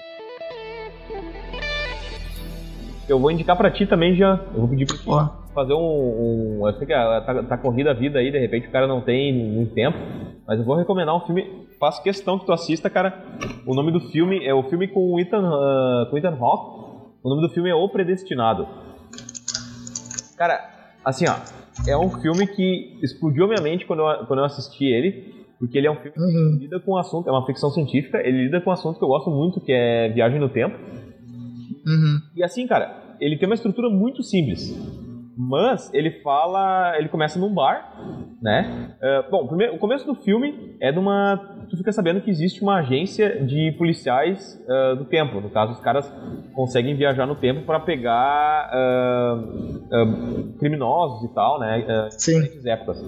Eu 3.09 3.19
vou 3.19 3.31
indicar 3.31 3.57
pra 3.57 3.73
ti 3.73 3.87
também 3.87 4.15
já. 4.15 4.41
Eu 4.55 4.61
vou 4.61 4.69
pedir 4.69 4.87
pra 4.87 4.97
ti 4.97 5.05
fazer 5.53 5.75
um. 5.75 6.61
um 6.61 6.69
eu 6.69 6.73
sei 6.75 6.87
que 6.87 6.93
tá, 6.93 7.43
tá 7.43 7.59
corrida 7.59 7.91
a 7.91 7.95
vida 7.95 8.21
aí, 8.21 8.31
de 8.31 8.39
repente 8.39 8.69
o 8.69 8.71
cara 8.71 8.87
não 8.87 9.01
tem 9.01 9.33
muito 9.33 9.75
tempo. 9.75 9.99
Mas 10.47 10.61
eu 10.61 10.65
vou 10.65 10.77
recomendar 10.77 11.17
um 11.17 11.27
filme. 11.27 11.67
Faço 11.81 12.03
questão 12.03 12.39
que 12.39 12.47
tu 12.47 12.53
assista, 12.53 12.89
cara. 12.89 13.25
O 13.67 13.75
nome 13.75 13.91
do 13.91 14.01
filme 14.01 14.47
é 14.47 14.55
o 14.55 14.63
filme 14.63 14.87
com 14.87 15.13
o 15.13 15.21
Ethan, 15.21 15.43
uh, 15.43 16.09
com 16.09 16.17
Ethan 16.17 16.37
Hawke. 16.41 16.85
O 17.23 17.29
nome 17.29 17.43
do 17.43 17.53
filme 17.53 17.69
é 17.69 17.75
O 17.75 17.89
Predestinado. 17.89 18.69
Cara, 20.37 20.61
assim, 21.05 21.25
ó 21.29 21.64
é 21.87 21.97
um 21.97 22.11
filme 22.21 22.47
que 22.47 22.99
explodiu 23.03 23.47
minha 23.47 23.63
mente 23.63 23.85
quando 23.87 24.01
eu, 24.01 24.27
quando 24.27 24.39
eu 24.41 24.45
assisti 24.45 24.85
ele, 24.85 25.35
porque 25.59 25.79
ele 25.79 25.87
é 25.87 25.91
um 25.91 25.97
filme 25.97 26.17
uhum. 26.17 26.59
que 26.59 26.65
lida 26.65 26.81
com 26.81 26.93
um 26.93 26.99
assunto, 26.99 27.29
é 27.29 27.33
uma 27.33 27.47
ficção 27.47 27.71
científica, 27.71 28.19
ele 28.19 28.45
lida 28.45 28.61
com 28.61 28.71
um 28.71 28.73
assunto 28.73 28.99
que 28.99 29.05
eu 29.05 29.09
gosto 29.09 29.31
muito, 29.31 29.61
que 29.61 29.73
é 29.73 30.09
viagem 30.11 30.39
no 30.39 30.49
tempo. 30.49 30.77
Uhum. 31.87 32.21
E 32.35 32.43
assim, 32.43 32.67
cara, 32.67 33.17
ele 33.21 33.37
tem 33.39 33.49
uma 33.49 33.55
estrutura 33.55 33.89
muito 33.91 34.23
simples. 34.23 34.75
Mas 35.37 35.93
ele 35.93 36.11
fala. 36.23 36.97
Ele 36.97 37.09
começa 37.09 37.39
num 37.39 37.53
bar, 37.53 37.93
né? 38.41 38.95
Uh, 39.03 39.31
bom, 39.31 39.47
primeiro, 39.49 39.75
o 39.75 39.79
começo 39.79 40.07
do 40.07 40.15
filme 40.15 40.77
é 40.81 40.93
de 40.93 40.99
uma. 40.99 41.37
Tu 41.69 41.77
fica 41.77 41.91
sabendo 41.91 42.21
que 42.21 42.31
existe 42.31 42.63
uma 42.63 42.77
agência 42.77 43.45
de 43.45 43.73
policiais 43.77 44.63
uh, 44.69 44.97
do 44.97 45.05
tempo. 45.07 45.41
No 45.41 45.51
caso, 45.51 45.73
os 45.73 45.81
caras 45.81 46.13
conseguem 46.53 46.95
viajar 46.95 47.27
no 47.27 47.35
tempo 47.35 47.63
para 47.63 47.81
pegar 47.81 48.71
uh, 48.73 50.53
criminosos 50.59 51.29
e 51.29 51.35
tal, 51.35 51.59
né? 51.59 52.09
Sim. 52.11 52.41
épocas. 52.65 53.03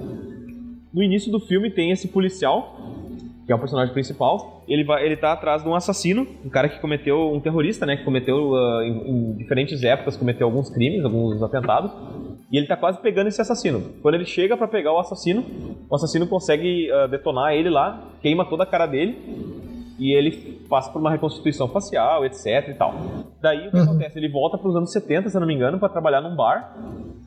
No 0.92 1.02
início 1.02 1.30
do 1.30 1.38
filme 1.38 1.70
tem 1.70 1.90
esse 1.90 2.08
policial 2.08 2.76
que 3.46 3.52
é 3.52 3.54
o 3.54 3.58
personagem 3.60 3.94
principal, 3.94 4.64
ele 4.66 4.82
vai, 4.82 5.06
ele 5.06 5.16
tá 5.16 5.32
atrás 5.32 5.62
de 5.62 5.68
um 5.68 5.74
assassino, 5.74 6.26
um 6.44 6.50
cara 6.50 6.68
que 6.68 6.80
cometeu, 6.80 7.32
um 7.32 7.40
terrorista, 7.40 7.86
né, 7.86 7.96
que 7.96 8.04
cometeu 8.04 8.50
uh, 8.50 8.82
em, 8.82 9.08
em, 9.08 9.36
diferentes 9.36 9.84
épocas, 9.84 10.16
cometeu 10.16 10.48
alguns 10.48 10.68
crimes, 10.68 11.04
alguns 11.04 11.40
atentados, 11.40 11.92
e 12.50 12.58
ele 12.58 12.66
tá 12.66 12.76
quase 12.76 13.00
pegando 13.00 13.28
esse 13.28 13.40
assassino. 13.40 13.94
Quando 14.02 14.16
ele 14.16 14.24
chega 14.24 14.56
para 14.56 14.66
pegar 14.66 14.92
o 14.92 14.98
assassino, 14.98 15.44
o 15.88 15.94
assassino 15.94 16.26
consegue 16.26 16.90
uh, 16.90 17.06
detonar 17.08 17.54
ele 17.54 17.70
lá, 17.70 18.10
queima 18.20 18.44
toda 18.44 18.64
a 18.64 18.66
cara 18.66 18.86
dele, 18.86 19.16
e 19.96 20.12
ele 20.12 20.60
passa 20.68 20.90
por 20.90 20.98
uma 20.98 21.10
reconstituição 21.10 21.68
facial, 21.68 22.26
etc 22.26 22.68
e 22.68 22.74
tal. 22.74 22.94
Daí 23.40 23.68
o 23.68 23.70
que 23.70 23.76
uhum. 23.76 23.84
acontece? 23.84 24.18
Ele 24.18 24.28
volta 24.28 24.58
para 24.58 24.68
os 24.68 24.74
anos 24.74 24.92
70, 24.92 25.28
se 25.28 25.36
eu 25.36 25.40
não 25.40 25.46
me 25.46 25.54
engano, 25.54 25.78
para 25.78 25.88
trabalhar 25.88 26.20
num 26.20 26.34
bar, 26.34 26.76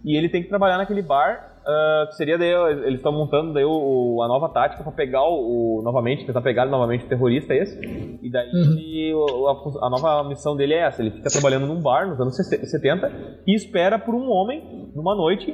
e 0.03 0.17
ele 0.17 0.27
tem 0.27 0.43
que 0.43 0.49
trabalhar 0.49 0.77
naquele 0.77 1.01
bar 1.01 1.58
Uh, 1.69 2.07
que 2.07 2.15
seria 2.15 2.35
daí, 2.35 2.49
eles 2.49 2.95
estão 2.95 3.11
montando 3.11 3.53
daí 3.53 3.63
o, 3.63 3.69
o, 4.15 4.23
a 4.23 4.27
nova 4.27 4.49
tática 4.49 4.81
para 4.81 4.91
pegar 4.91 5.21
o, 5.21 5.77
o, 5.77 5.81
novamente, 5.83 6.25
tentar 6.25 6.41
pegar 6.41 6.65
novamente 6.65 7.05
o 7.05 7.07
terrorista 7.07 7.53
esse. 7.53 7.79
E 8.23 8.31
daí 8.31 8.49
uhum. 8.51 8.71
ele, 8.71 9.13
a, 9.47 9.85
a, 9.85 9.89
nova 9.91 10.27
missão 10.27 10.55
dele 10.55 10.73
é 10.73 10.87
essa, 10.87 10.99
ele 10.99 11.11
fica 11.11 11.29
trabalhando 11.29 11.67
num 11.67 11.79
bar 11.79 12.07
nos 12.07 12.19
anos 12.19 12.35
70 12.35 13.11
e 13.45 13.53
espera 13.53 13.99
por 13.99 14.15
um 14.15 14.31
homem 14.31 14.89
numa 14.95 15.13
noite 15.13 15.53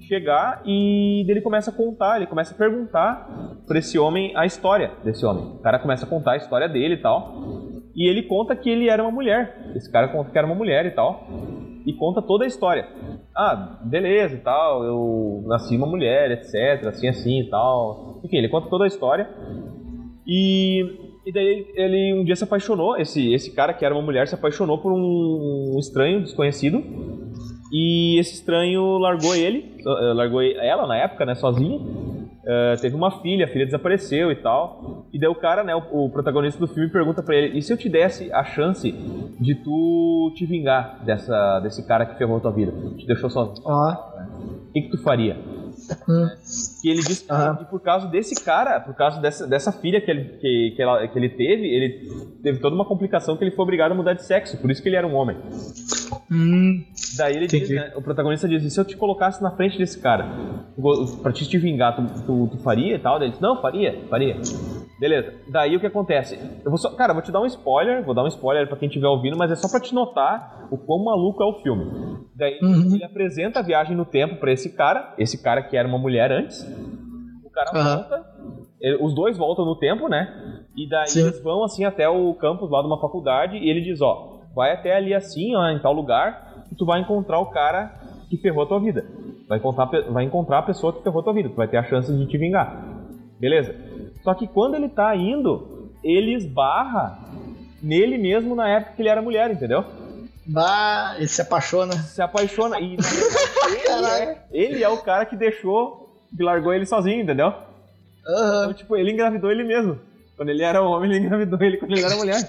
chegar 0.00 0.60
e 0.66 1.24
dele 1.26 1.40
começa 1.40 1.70
a 1.70 1.74
contar, 1.74 2.16
ele 2.16 2.26
começa 2.26 2.52
a 2.52 2.58
perguntar 2.58 3.26
para 3.66 3.78
esse 3.78 3.98
homem 3.98 4.36
a 4.36 4.44
história 4.44 4.92
desse 5.02 5.24
homem. 5.24 5.54
O 5.54 5.62
cara 5.62 5.78
começa 5.78 6.04
a 6.04 6.08
contar 6.08 6.32
a 6.32 6.36
história 6.36 6.68
dele 6.68 6.96
e 6.96 7.00
tal. 7.00 7.32
E 7.96 8.08
ele 8.08 8.22
conta 8.24 8.54
que 8.54 8.68
ele 8.68 8.88
era 8.88 9.02
uma 9.02 9.10
mulher. 9.10 9.72
Esse 9.74 9.90
cara 9.90 10.08
conta 10.08 10.30
que 10.30 10.36
era 10.38 10.46
uma 10.46 10.54
mulher 10.54 10.84
e 10.86 10.90
tal 10.90 11.26
e 11.86 11.92
conta 11.92 12.20
toda 12.20 12.44
a 12.44 12.48
história. 12.48 12.88
Ah, 13.34 13.78
beleza 13.84 14.34
e 14.34 14.38
tal, 14.38 14.82
eu 14.82 15.44
nasci 15.46 15.76
uma 15.76 15.86
mulher, 15.86 16.32
etc, 16.32 16.84
assim, 16.88 17.06
assim 17.06 17.40
e 17.42 17.48
tal. 17.48 18.20
Enfim, 18.24 18.38
ele 18.38 18.48
conta 18.48 18.68
toda 18.68 18.84
a 18.84 18.88
história. 18.88 19.30
E, 20.26 20.82
e 21.24 21.32
daí 21.32 21.72
ele 21.76 22.12
um 22.14 22.24
dia 22.24 22.34
se 22.34 22.42
apaixonou, 22.42 22.96
esse, 22.96 23.32
esse 23.32 23.54
cara 23.54 23.72
que 23.72 23.84
era 23.84 23.94
uma 23.94 24.02
mulher 24.02 24.26
se 24.26 24.34
apaixonou 24.34 24.78
por 24.78 24.92
um, 24.92 25.74
um 25.76 25.78
estranho 25.78 26.22
desconhecido. 26.22 26.82
E 27.72 28.18
esse 28.18 28.34
estranho 28.34 28.98
largou 28.98 29.34
ele, 29.34 29.76
eh, 29.80 30.12
largou 30.14 30.42
ela 30.42 30.86
na 30.86 30.96
época, 30.96 31.24
né, 31.24 31.34
sozinha. 31.34 31.78
Uh, 31.78 32.80
teve 32.80 32.94
uma 32.94 33.10
filha, 33.22 33.44
a 33.44 33.48
filha 33.48 33.64
desapareceu 33.64 34.30
e 34.30 34.36
tal. 34.36 35.08
E 35.12 35.18
daí 35.18 35.28
o 35.28 35.34
cara, 35.34 35.64
né, 35.64 35.74
o, 35.74 36.04
o 36.04 36.10
protagonista 36.10 36.60
do 36.60 36.72
filme 36.72 36.88
pergunta 36.88 37.20
para 37.20 37.34
ele: 37.34 37.58
"E 37.58 37.62
se 37.62 37.72
eu 37.72 37.76
te 37.76 37.88
desse 37.88 38.32
a 38.32 38.44
chance 38.44 38.92
de 38.92 39.54
tu 39.56 40.32
te 40.36 40.46
vingar 40.46 41.04
dessa 41.04 41.58
desse 41.58 41.84
cara 41.88 42.06
que 42.06 42.16
ferrou 42.16 42.38
tua 42.38 42.52
vida, 42.52 42.72
te 42.96 43.04
deixou 43.04 43.28
sozinho?" 43.28 43.66
Ah. 43.68 44.28
O 44.68 44.72
que, 44.72 44.82
que 44.82 44.90
tu 44.90 45.02
faria? 45.02 45.36
Hum. 46.08 46.28
E 46.84 46.90
ele 46.90 47.02
disse 47.02 47.24
que 47.24 47.64
por 47.70 47.80
causa 47.80 48.06
desse 48.08 48.44
cara, 48.44 48.80
por 48.80 48.94
causa 48.94 49.20
dessa, 49.20 49.46
dessa 49.46 49.72
filha 49.72 50.00
que 50.00 50.10
ele, 50.10 50.24
que, 50.38 50.72
que, 50.76 50.82
ela, 50.82 51.06
que 51.06 51.18
ele 51.18 51.28
teve, 51.28 51.66
ele 51.66 52.08
teve 52.42 52.58
toda 52.60 52.74
uma 52.74 52.84
complicação 52.84 53.36
que 53.36 53.44
ele 53.44 53.50
foi 53.50 53.62
obrigado 53.62 53.92
a 53.92 53.94
mudar 53.94 54.14
de 54.14 54.24
sexo, 54.24 54.56
por 54.58 54.70
isso 54.70 54.82
que 54.82 54.88
ele 54.88 54.96
era 54.96 55.06
um 55.06 55.14
homem. 55.14 55.36
Hum. 56.30 56.84
Daí 57.16 57.36
ele 57.36 57.46
diz, 57.46 57.68
né, 57.70 57.92
o 57.96 58.02
protagonista 58.02 58.48
diz, 58.48 58.62
e 58.62 58.70
se 58.70 58.78
eu 58.78 58.84
te 58.84 58.96
colocasse 58.96 59.42
na 59.42 59.50
frente 59.50 59.78
desse 59.78 59.98
cara, 59.98 60.28
pra 61.22 61.32
te, 61.32 61.48
te 61.48 61.58
vingar, 61.58 61.96
tu, 61.96 62.22
tu, 62.24 62.48
tu 62.52 62.58
faria 62.58 62.96
e 62.96 62.98
tal? 62.98 63.20
Ele 63.20 63.30
diz, 63.30 63.40
não, 63.40 63.60
faria, 63.60 63.98
faria. 64.08 64.36
Beleza. 64.98 65.34
Daí 65.48 65.76
o 65.76 65.80
que 65.80 65.86
acontece? 65.86 66.38
Eu 66.64 66.70
vou 66.70 66.78
só, 66.78 66.90
cara, 66.96 67.10
eu 67.10 67.14
vou 67.14 67.22
te 67.22 67.30
dar 67.30 67.40
um 67.40 67.46
spoiler, 67.46 68.02
vou 68.02 68.14
dar 68.14 68.24
um 68.24 68.28
spoiler 68.28 68.66
para 68.66 68.78
quem 68.78 68.88
estiver 68.88 69.06
ouvindo, 69.06 69.36
mas 69.36 69.50
é 69.50 69.54
só 69.54 69.68
para 69.68 69.80
te 69.80 69.94
notar 69.94 70.68
o 70.70 70.78
quão 70.78 71.04
maluco 71.04 71.42
é 71.42 71.46
o 71.46 71.60
filme. 71.60 72.26
Daí 72.34 72.58
uhum. 72.62 72.94
ele 72.94 73.04
apresenta 73.04 73.60
a 73.60 73.62
viagem 73.62 73.94
no 73.94 74.06
tempo 74.06 74.36
para 74.36 74.52
esse 74.52 74.74
cara, 74.74 75.14
esse 75.18 75.42
cara 75.42 75.62
que 75.62 75.76
era 75.76 75.86
uma 75.86 75.98
mulher 75.98 76.32
antes. 76.32 76.62
O 77.44 77.50
cara 77.50 77.70
uhum. 77.74 77.96
volta, 77.96 78.26
ele, 78.80 78.96
os 79.02 79.14
dois 79.14 79.36
voltam 79.36 79.66
no 79.66 79.76
tempo, 79.76 80.08
né? 80.08 80.64
E 80.74 80.88
daí 80.88 81.08
Sim. 81.08 81.22
eles 81.22 81.42
vão 81.42 81.62
assim 81.62 81.84
até 81.84 82.08
o 82.08 82.32
campus 82.34 82.70
lá 82.70 82.80
de 82.80 82.86
uma 82.86 83.00
faculdade 83.00 83.56
e 83.56 83.68
ele 83.68 83.82
diz, 83.82 84.00
ó, 84.00 84.40
vai 84.54 84.72
até 84.72 84.96
ali 84.96 85.12
assim, 85.12 85.54
ó, 85.54 85.68
em 85.68 85.78
tal 85.78 85.92
lugar, 85.92 86.64
e 86.72 86.74
tu 86.74 86.86
vai 86.86 87.00
encontrar 87.00 87.38
o 87.38 87.46
cara 87.46 88.00
que 88.30 88.38
ferrou 88.38 88.62
a 88.62 88.66
tua 88.66 88.80
vida. 88.80 89.04
Vai 89.46 89.58
encontrar, 89.58 89.86
vai 90.10 90.24
encontrar 90.24 90.58
a 90.58 90.62
pessoa 90.62 90.92
que 90.92 91.02
ferrou 91.02 91.20
a 91.20 91.24
tua 91.24 91.34
vida, 91.34 91.50
tu 91.50 91.54
vai 91.54 91.68
ter 91.68 91.76
a 91.76 91.84
chance 91.84 92.10
de 92.12 92.26
te 92.26 92.38
vingar. 92.38 92.82
Beleza? 93.38 93.74
Só 94.26 94.34
que 94.34 94.48
quando 94.48 94.74
ele 94.74 94.88
tá 94.88 95.14
indo, 95.14 95.88
ele 96.02 96.34
esbarra 96.34 97.16
nele 97.80 98.18
mesmo 98.18 98.56
na 98.56 98.68
época 98.68 98.94
que 98.96 99.02
ele 99.02 99.08
era 99.08 99.22
mulher, 99.22 99.52
entendeu? 99.52 99.84
Bah, 100.44 101.14
ele 101.16 101.28
se 101.28 101.40
apaixona. 101.40 101.92
Se 101.92 102.20
apaixona. 102.20 102.80
E 102.80 102.96
ele, 103.70 104.06
é, 104.06 104.42
ele 104.50 104.82
é 104.82 104.88
o 104.88 104.98
cara 104.98 105.24
que 105.26 105.36
deixou, 105.36 106.12
que 106.36 106.42
largou 106.42 106.74
ele 106.74 106.84
sozinho, 106.84 107.22
entendeu? 107.22 107.50
Uhum. 108.26 108.62
Então, 108.62 108.74
tipo, 108.74 108.96
ele 108.96 109.12
engravidou 109.12 109.48
ele 109.48 109.62
mesmo. 109.62 109.96
Quando 110.36 110.48
ele 110.48 110.64
era 110.64 110.82
homem, 110.82 111.08
ele 111.08 111.24
engravidou 111.24 111.62
ele 111.62 111.76
quando 111.76 111.92
ele 111.92 112.02
era 112.02 112.16
mulher. 112.16 112.40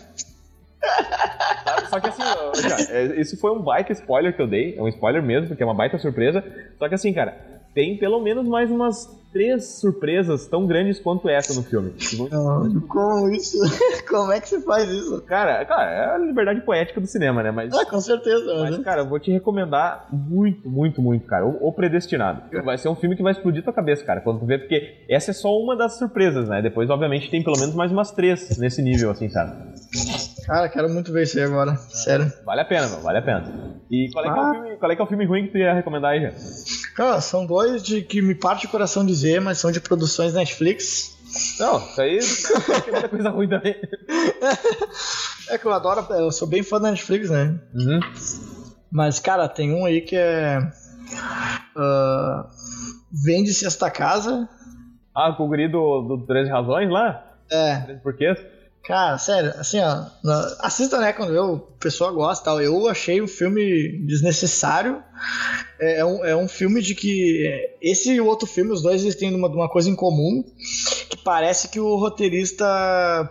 Só 1.92 2.00
que 2.00 2.10
assim, 2.10 2.24
cara, 2.24 2.82
é, 2.90 3.22
isso 3.22 3.40
foi 3.40 3.52
um 3.52 3.62
baita 3.62 3.94
spoiler 3.94 4.36
que 4.36 4.42
eu 4.42 4.48
dei. 4.48 4.76
É 4.76 4.82
um 4.82 4.88
spoiler 4.88 5.22
mesmo, 5.22 5.50
porque 5.50 5.62
é 5.62 5.66
uma 5.66 5.76
baita 5.76 6.00
surpresa. 6.00 6.44
Só 6.80 6.90
que 6.90 6.96
assim, 6.96 7.13
cara, 7.13 7.38
tem 7.76 7.96
pelo 7.98 8.20
menos 8.20 8.48
mais 8.48 8.72
umas 8.72 9.16
três 9.32 9.80
surpresas 9.80 10.48
tão 10.48 10.66
grandes 10.66 11.00
quanto 11.00 11.30
essa 11.30 11.54
no 11.54 11.63
filme. 11.63 11.94
Como 12.88 13.30
isso? 13.30 13.58
Como 14.08 14.32
é 14.32 14.40
que 14.40 14.50
você 14.50 14.62
faz 14.62 14.90
isso? 14.90 15.22
Cara, 15.24 15.63
cara, 15.66 15.92
é 15.92 16.16
a 16.16 16.18
liberdade 16.18 16.62
poética 16.62 17.00
do 17.00 17.08
cinema, 17.08 17.44
né? 17.44 17.52
Mas, 17.52 17.74
ah, 17.74 17.86
com 17.86 18.00
certeza. 18.00 18.56
Mas, 18.62 18.78
né? 18.78 18.84
cara, 18.84 19.02
eu 19.02 19.08
vou 19.08 19.20
te 19.20 19.32
recomendar 19.32 20.08
muito, 20.12 20.70
muito, 20.70 21.02
muito, 21.02 21.26
cara. 21.26 21.46
O, 21.46 21.68
o 21.68 21.74
Predestinado. 21.74 22.44
Vai 22.63 22.78
ser 22.78 22.90
um 22.90 22.96
filme 22.96 23.16
que 23.16 23.24
vai 23.24 23.32
explodir 23.32 23.63
tua 23.63 23.74
cabeça, 23.74 24.04
cara, 24.04 24.22
quando 24.22 24.40
tu 24.40 24.46
vê, 24.46 24.58
porque 24.58 25.06
essa 25.10 25.32
é 25.32 25.34
só 25.34 25.58
uma 25.58 25.76
das 25.76 25.98
surpresas, 25.98 26.48
né? 26.50 26.62
Depois, 26.62 26.90
obviamente, 26.90 27.30
tem 27.30 27.44
pelo 27.44 27.60
menos 27.60 27.76
mais 27.76 27.92
umas 27.92 28.12
três 28.12 28.58
nesse 28.58 28.82
nível, 28.82 29.12
assim, 29.12 29.30
sabe? 29.30 29.56
Cara, 30.46 30.70
quero 30.70 30.90
muito 30.90 31.12
ver 31.12 31.24
isso 31.24 31.38
aí 31.38 31.44
agora. 31.44 31.76
Sério. 31.76 32.32
Vale 32.46 32.62
a 32.62 32.66
pena, 32.66 32.88
meu, 32.88 33.02
vale 33.02 33.18
a 33.18 33.22
pena. 33.22 33.78
E 33.92 34.10
qual 34.13 34.26
é, 34.26 34.30
ah. 34.30 34.34
que 34.34 34.40
é 34.40 34.42
o 34.42 34.46
ah. 34.46 34.54
filme, 34.54 34.78
qual 34.78 34.92
é 34.92 34.96
que 34.96 35.02
é 35.02 35.06
o 35.06 35.08
filme 35.08 35.26
ruim 35.26 35.46
que 35.46 35.52
tu 35.52 35.58
ia 35.58 35.74
recomendar 35.74 36.12
aí, 36.12 36.22
já? 36.22 36.32
Cara, 36.96 37.22
são 37.22 37.46
dois 37.46 37.84
de 37.84 38.02
que 38.02 38.22
me 38.22 38.34
parte 38.34 38.66
o 38.66 38.70
coração 38.70 39.06
mas 39.41 39.58
são 39.58 39.71
de 39.71 39.80
produções 39.80 40.34
Netflix. 40.34 41.17
Não, 41.60 41.77
isso 41.80 42.01
aí 42.01 42.19
tem 42.82 42.91
muita 42.93 43.10
coisa 43.10 43.30
ruim 43.30 43.49
também. 43.49 43.75
É 45.49 45.58
que 45.58 45.65
eu 45.65 45.71
adoro, 45.71 46.06
eu 46.13 46.30
sou 46.30 46.45
bem 46.45 46.62
fã 46.62 46.77
da 46.77 46.91
Netflix, 46.91 47.30
né? 47.30 47.58
Uhum. 47.73 48.01
Mas, 48.91 49.17
cara, 49.17 49.47
tem 49.47 49.73
um 49.73 49.86
aí 49.86 50.01
que 50.01 50.15
é. 50.15 50.60
Uh, 51.73 52.43
Vende-se 53.12 53.65
esta 53.65 53.89
casa. 53.89 54.47
Ah, 55.15 55.32
com 55.32 55.45
o 55.45 55.47
guri 55.47 55.69
do, 55.69 56.01
do 56.01 56.25
13 56.25 56.51
Razões 56.51 56.89
lá? 56.89 57.34
É. 57.49 57.77
13 57.77 58.01
porquês? 58.01 58.38
Cara, 58.88 59.17
sério, 59.17 59.54
assim, 59.58 59.82
ó, 59.82 60.06
assista, 60.60 60.97
né, 60.97 61.12
quando 61.12 61.36
eu, 61.36 61.56
a 61.78 61.84
pessoa 61.84 62.10
gosta 62.10 62.45
tal. 62.45 62.62
Eu 62.62 62.88
achei 62.88 63.19
o 63.19 63.28
filme 63.28 64.00
desnecessário. 64.06 65.04
É, 65.78 66.00
é, 66.00 66.06
um, 66.06 66.26
é 66.26 66.34
um 66.34 66.47
filme 66.47 66.82
de 66.82 66.95
que. 66.95 67.43
Esse 67.82 68.13
e 68.13 68.21
o 68.21 68.26
outro 68.26 68.47
filme, 68.47 68.71
os 68.71 68.82
dois, 68.82 69.02
eles 69.02 69.15
têm 69.15 69.36
uma, 69.36 69.50
uma 69.50 69.67
coisa 69.67 69.89
em 69.89 69.95
comum. 69.95 70.41
Que 71.10 71.17
parece 71.17 71.67
que 71.67 71.82
o 71.82 71.97
roteirista 71.97 72.65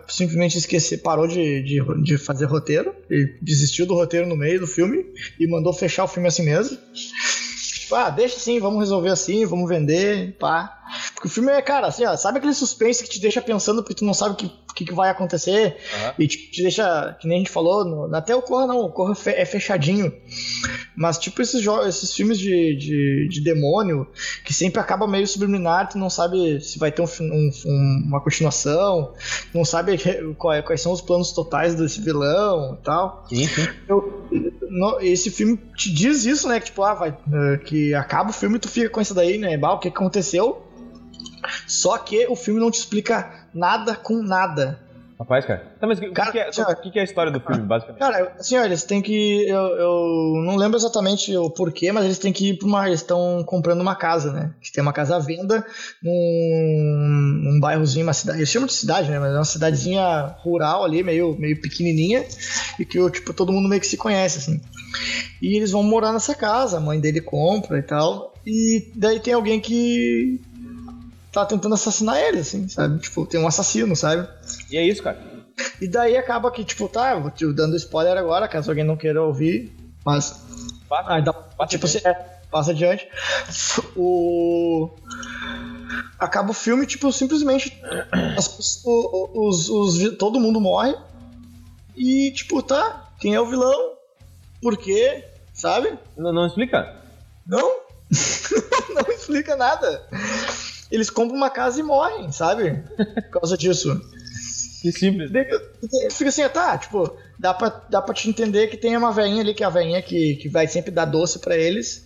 simplesmente 0.08 0.58
esqueceu, 0.58 0.98
parou 0.98 1.26
de, 1.26 1.62
de, 1.62 2.02
de 2.02 2.18
fazer 2.18 2.44
roteiro. 2.44 2.94
Ele 3.08 3.38
desistiu 3.40 3.86
do 3.86 3.94
roteiro 3.94 4.26
no 4.26 4.36
meio 4.36 4.60
do 4.60 4.66
filme 4.66 5.06
e 5.40 5.48
mandou 5.48 5.72
fechar 5.72 6.04
o 6.04 6.08
filme 6.08 6.28
assim 6.28 6.44
mesmo. 6.44 6.76
Tipo, 7.80 7.94
ah, 7.94 8.10
deixa 8.10 8.36
assim, 8.36 8.60
vamos 8.60 8.80
resolver 8.80 9.08
assim, 9.08 9.46
vamos 9.46 9.70
vender, 9.70 10.36
pá. 10.38 10.76
Porque 11.16 11.28
o 11.28 11.30
filme 11.30 11.50
é, 11.50 11.62
cara, 11.62 11.86
assim, 11.86 12.04
ó, 12.04 12.14
sabe 12.14 12.36
aquele 12.36 12.52
suspense 12.52 13.02
que 13.02 13.08
te 13.08 13.18
deixa 13.18 13.40
pensando 13.40 13.82
porque 13.82 13.94
tu 13.94 14.04
não 14.04 14.12
sabe 14.12 14.34
o 14.34 14.36
que, 14.36 14.52
que, 14.74 14.84
que, 14.84 14.92
vai 14.92 15.08
acontecer 15.08 15.74
uhum. 15.94 16.12
e 16.18 16.28
te, 16.28 16.36
te, 16.50 16.60
deixa, 16.60 17.16
que 17.18 17.26
nem 17.26 17.36
a 17.36 17.40
gente 17.40 17.50
falou, 17.50 17.86
no, 17.86 18.14
até 18.14 18.36
o 18.36 18.42
Corra 18.42 18.66
não, 18.66 18.80
o 18.80 18.92
Corra 18.92 19.16
é 19.28 19.46
fechadinho. 19.46 20.12
Mas, 20.94 21.16
tipo, 21.16 21.40
esses, 21.40 21.66
esses 21.88 22.12
filmes 22.12 22.38
de, 22.38 22.76
de, 22.76 23.28
de, 23.30 23.40
demônio 23.40 24.06
que 24.44 24.52
sempre 24.52 24.78
acaba 24.78 25.06
meio 25.06 25.26
subliminar, 25.26 25.88
tu 25.88 25.96
não 25.96 26.10
sabe 26.10 26.60
se 26.60 26.78
vai 26.78 26.92
ter 26.92 27.00
um, 27.00 27.06
um, 27.22 28.02
uma 28.08 28.20
continuação, 28.20 29.14
não 29.54 29.64
sabe 29.64 29.96
quais 30.36 30.82
são 30.82 30.92
os 30.92 31.00
planos 31.00 31.32
totais 31.32 31.74
desse 31.74 31.98
vilão 32.02 32.76
e 32.78 32.84
tal. 32.84 33.24
Sim. 33.26 33.48
Eu, 33.88 34.26
no, 34.68 35.00
esse 35.00 35.30
filme 35.30 35.58
te 35.74 35.90
diz 35.90 36.26
isso, 36.26 36.46
né? 36.46 36.60
Que 36.60 36.66
tipo, 36.66 36.82
ah, 36.82 36.92
vai, 36.92 37.10
uh, 37.10 37.58
que 37.64 37.94
acaba 37.94 38.28
o 38.28 38.34
filme 38.34 38.56
e 38.56 38.60
tu 38.60 38.68
fica 38.68 38.90
com 38.90 39.00
isso 39.00 39.14
daí, 39.14 39.38
né? 39.38 39.56
Bah, 39.56 39.72
o 39.72 39.78
que 39.78 39.88
aconteceu? 39.88 40.65
Só 41.66 41.98
que 41.98 42.26
o 42.28 42.36
filme 42.36 42.60
não 42.60 42.70
te 42.70 42.78
explica 42.78 43.46
nada 43.52 43.94
com 43.94 44.22
nada. 44.22 44.86
Rapaz, 45.18 45.46
cara. 45.46 45.64
Tá, 45.80 45.86
mas 45.86 45.98
o 45.98 46.12
cara, 46.12 46.30
que, 46.30 46.38
é, 46.38 46.50
que, 46.50 46.90
que, 46.90 46.98
é 46.98 47.00
a 47.00 47.04
história 47.04 47.32
do 47.32 47.40
filme, 47.40 47.62
basicamente? 47.62 48.00
Cara, 48.00 48.34
assim, 48.38 48.58
ó, 48.58 48.64
eles 48.64 48.84
têm 48.84 49.00
que. 49.00 49.48
Eu, 49.48 49.62
eu 49.62 50.42
não 50.44 50.56
lembro 50.56 50.76
exatamente 50.76 51.34
o 51.34 51.48
porquê, 51.48 51.90
mas 51.90 52.04
eles 52.04 52.18
têm 52.18 52.34
que 52.34 52.50
ir 52.50 52.58
pra 52.58 52.68
uma. 52.68 52.86
Eles 52.86 53.00
estão 53.00 53.42
comprando 53.44 53.80
uma 53.80 53.94
casa, 53.94 54.30
né? 54.30 54.52
Que 54.60 54.70
tem 54.70 54.82
uma 54.82 54.92
casa 54.92 55.16
à 55.16 55.18
venda 55.18 55.64
num, 56.02 57.40
num 57.44 57.60
bairrozinho, 57.60 58.04
uma 58.04 58.12
cidade. 58.12 58.40
Eles 58.40 58.50
chamam 58.50 58.66
de 58.66 58.74
cidade, 58.74 59.10
né? 59.10 59.18
Mas 59.18 59.32
é 59.32 59.36
uma 59.36 59.44
cidadezinha 59.44 60.36
rural 60.40 60.84
ali, 60.84 61.02
meio, 61.02 61.34
meio 61.38 61.58
pequenininha. 61.62 62.22
E 62.78 62.84
que, 62.84 63.10
tipo, 63.10 63.32
todo 63.32 63.52
mundo 63.52 63.70
meio 63.70 63.80
que 63.80 63.86
se 63.86 63.96
conhece, 63.96 64.38
assim. 64.38 64.60
E 65.40 65.56
eles 65.56 65.70
vão 65.70 65.82
morar 65.82 66.12
nessa 66.12 66.34
casa, 66.34 66.76
a 66.76 66.80
mãe 66.80 67.00
dele 67.00 67.22
compra 67.22 67.78
e 67.78 67.82
tal. 67.82 68.34
E 68.46 68.92
daí 68.94 69.18
tem 69.18 69.32
alguém 69.32 69.58
que 69.58 70.42
tá 71.40 71.46
tentando 71.46 71.74
assassinar 71.74 72.18
ele, 72.18 72.38
assim, 72.40 72.66
sabe? 72.68 72.98
Tipo, 72.98 73.26
tem 73.26 73.38
um 73.40 73.46
assassino, 73.46 73.94
sabe? 73.94 74.26
E 74.70 74.76
é 74.76 74.82
isso, 74.86 75.02
cara. 75.02 75.18
E 75.80 75.86
daí 75.88 76.16
acaba 76.16 76.50
que, 76.50 76.64
tipo, 76.64 76.88
tá, 76.88 77.14
vou 77.18 77.30
te 77.30 77.50
dando 77.52 77.76
spoiler 77.76 78.16
agora, 78.16 78.48
caso 78.48 78.70
alguém 78.70 78.84
não 78.84 78.96
queira 78.96 79.22
ouvir, 79.22 79.70
mas. 80.04 80.34
Passa, 80.88 81.10
Ah, 81.14 81.22
passa 81.56 81.70
tipo, 81.70 81.86
adiante. 81.86 82.06
é, 82.06 82.14
passa 82.50 82.70
adiante. 82.70 83.08
O. 83.96 84.90
Acaba 86.18 86.50
o 86.50 86.54
filme, 86.54 86.86
tipo, 86.86 87.12
simplesmente. 87.12 87.78
as- 88.36 88.82
os, 88.84 89.68
os 89.68 89.96
vi- 89.98 90.12
todo 90.12 90.40
mundo 90.40 90.60
morre. 90.60 90.94
E, 91.94 92.30
tipo, 92.32 92.62
tá, 92.62 93.10
quem 93.20 93.34
é 93.34 93.40
o 93.40 93.46
vilão? 93.46 93.92
Por 94.62 94.76
quê? 94.76 95.24
Sabe? 95.52 95.98
Não, 96.16 96.32
não 96.32 96.46
explica? 96.46 96.94
Não? 97.46 97.80
não 98.94 99.12
explica 99.12 99.56
nada. 99.56 100.02
Eles 100.90 101.10
compram 101.10 101.36
uma 101.36 101.50
casa 101.50 101.80
e 101.80 101.82
morrem, 101.82 102.30
sabe? 102.32 102.82
Por 102.96 103.40
causa 103.40 103.56
disso. 103.56 104.00
Que 104.82 104.92
simples. 104.92 105.30
Fica 106.12 106.28
assim, 106.28 106.48
tá, 106.48 106.78
tipo, 106.78 107.16
dá 107.38 107.52
pra, 107.52 107.68
dá 107.90 108.00
pra 108.00 108.14
te 108.14 108.28
entender 108.28 108.68
que 108.68 108.76
tem 108.76 108.96
uma 108.96 109.10
veinha 109.12 109.40
ali, 109.40 109.52
que 109.54 109.64
é 109.64 109.66
a 109.66 109.70
veinha 109.70 110.00
que, 110.00 110.36
que 110.36 110.48
vai 110.48 110.68
sempre 110.68 110.90
dar 110.92 111.06
doce 111.06 111.38
pra 111.40 111.56
eles. 111.56 112.04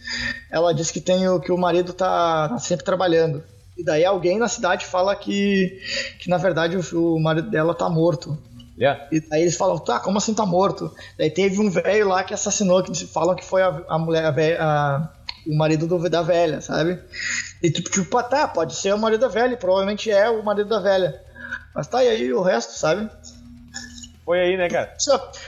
Ela 0.51 0.73
diz 0.73 0.91
que 0.91 1.01
tem 1.01 1.29
o 1.29 1.41
que 1.41 1.53
o 1.53 1.59
marido 1.59 1.93
tá, 1.93 2.49
tá 2.49 2.59
sempre 2.59 2.85
trabalhando. 2.85 3.43
E 3.77 3.85
daí 3.85 4.05
alguém 4.05 4.39
na 4.39 4.49
cidade 4.49 4.87
fala 4.87 5.15
que, 5.17 5.79
que 6.19 6.29
na 6.31 6.39
verdade 6.39 6.77
o, 6.77 7.15
o 7.17 7.21
marido 7.23 7.51
dela 7.51 7.75
tá 7.75 7.89
morto. 7.89 8.39
Yeah. 8.79 9.07
E 9.13 9.21
daí 9.21 9.43
eles 9.43 9.57
falam, 9.57 9.79
tá, 9.79 10.01
como 10.01 10.17
assim 10.17 10.33
tá 10.33 10.47
morto? 10.47 10.91
Daí 11.19 11.31
teve 11.31 11.61
um 11.61 11.69
velho 11.69 12.09
lá 12.09 12.25
que 12.25 12.33
assassinou, 12.33 12.83
que 12.83 12.95
falam 13.07 13.37
que 13.37 13.45
foi 13.45 13.61
a, 13.63 13.83
a 13.89 13.99
mulher, 13.99 14.25
a 14.25 14.31
a- 14.65 15.13
o 15.47 15.57
marido 15.57 15.87
do- 15.87 16.09
da 16.09 16.23
velha, 16.23 16.61
sabe? 16.61 16.99
E 17.63 17.71
tipo, 17.71 17.91
tipo, 17.91 18.23
tá, 18.23 18.49
pode 18.49 18.75
ser 18.75 18.95
o 18.95 18.99
marido 18.99 19.21
da 19.21 19.29
velha, 19.29 19.57
provavelmente 19.57 20.11
é 20.11 20.29
o 20.31 20.43
marido 20.45 20.69
da 20.69 20.81
velha. 20.81 21.21
Mas 21.75 21.87
tá, 21.87 22.03
e 22.03 22.09
aí 22.09 22.33
o 22.33 22.41
resto, 22.43 22.73
sabe? 22.73 23.09
Foi 24.25 24.41
aí, 24.41 24.57
né, 24.57 24.69
cara? 24.69 24.95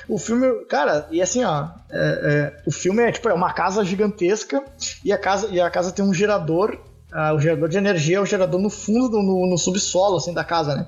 O 0.09 0.19
filme, 0.19 0.65
cara, 0.67 1.07
e 1.11 1.23
assim, 1.23 1.45
ó, 1.45 1.69
é- 1.91 2.53
é, 2.59 2.63
o 2.67 2.73
filme 2.73 3.03
é 3.03 3.13
tipo 3.13 3.29
é 3.29 3.33
uma 3.35 3.53
casa 3.53 3.85
gigantesca 3.85 4.63
e 5.05 5.13
a 5.13 5.19
casa 5.19 5.49
e 5.51 5.61
a 5.61 5.71
casa 5.71 5.93
tem 5.93 6.05
um 6.05 6.13
gerador, 6.13 6.79
ah, 7.13 7.33
o 7.35 7.41
gerador 7.41 7.69
de 7.69 7.77
energia 7.77 8.17
é 8.17 8.21
o 8.21 8.27
gerador 8.27 8.61
no 8.61 8.71
fundo 8.71 9.09
do, 9.09 9.23
no, 9.23 9.47
no 9.47 9.57
subsolo 9.59 10.17
assim 10.17 10.35
da 10.35 10.43
casa, 10.43 10.75
né? 10.75 10.87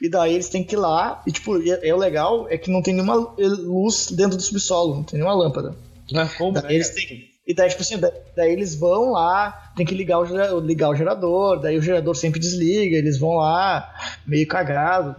E 0.00 0.08
daí 0.08 0.34
eles 0.34 0.48
têm 0.48 0.64
que 0.64 0.74
ir 0.74 0.78
lá 0.78 1.22
e 1.26 1.32
tipo, 1.32 1.56
é, 1.62 1.88
é 1.88 1.94
o 1.94 1.98
legal 1.98 2.46
é 2.48 2.56
que 2.56 2.70
não 2.70 2.82
tem 2.82 2.94
nenhuma 2.94 3.14
luz 3.36 4.10
dentro 4.10 4.36
do 4.36 4.42
subsolo, 4.42 4.94
não 4.96 5.02
tem 5.02 5.18
nenhuma 5.18 5.34
lâmpada. 5.36 5.74
Ah, 6.14 6.28
Como, 6.38 6.52
né, 6.52 6.60
Daí 6.62 6.76
eles 6.76 6.88
cara? 6.90 7.00
têm, 7.08 7.30
e 7.46 7.54
daí, 7.54 7.68
tipo 7.68 7.82
assim, 7.82 7.98
da- 7.98 8.12
daí 8.36 8.52
eles 8.52 8.74
vão 8.74 9.12
lá, 9.12 9.72
tem 9.76 9.86
que 9.86 9.94
ligar 9.94 10.18
o, 10.18 10.60
ligar 10.60 10.90
o 10.90 10.94
gerador, 10.96 11.60
daí 11.60 11.78
o 11.78 11.82
gerador 11.82 12.16
sempre 12.16 12.40
desliga, 12.40 12.96
eles 12.96 13.18
vão 13.18 13.34
lá, 13.36 13.94
meio 14.26 14.46
cagado. 14.46 15.14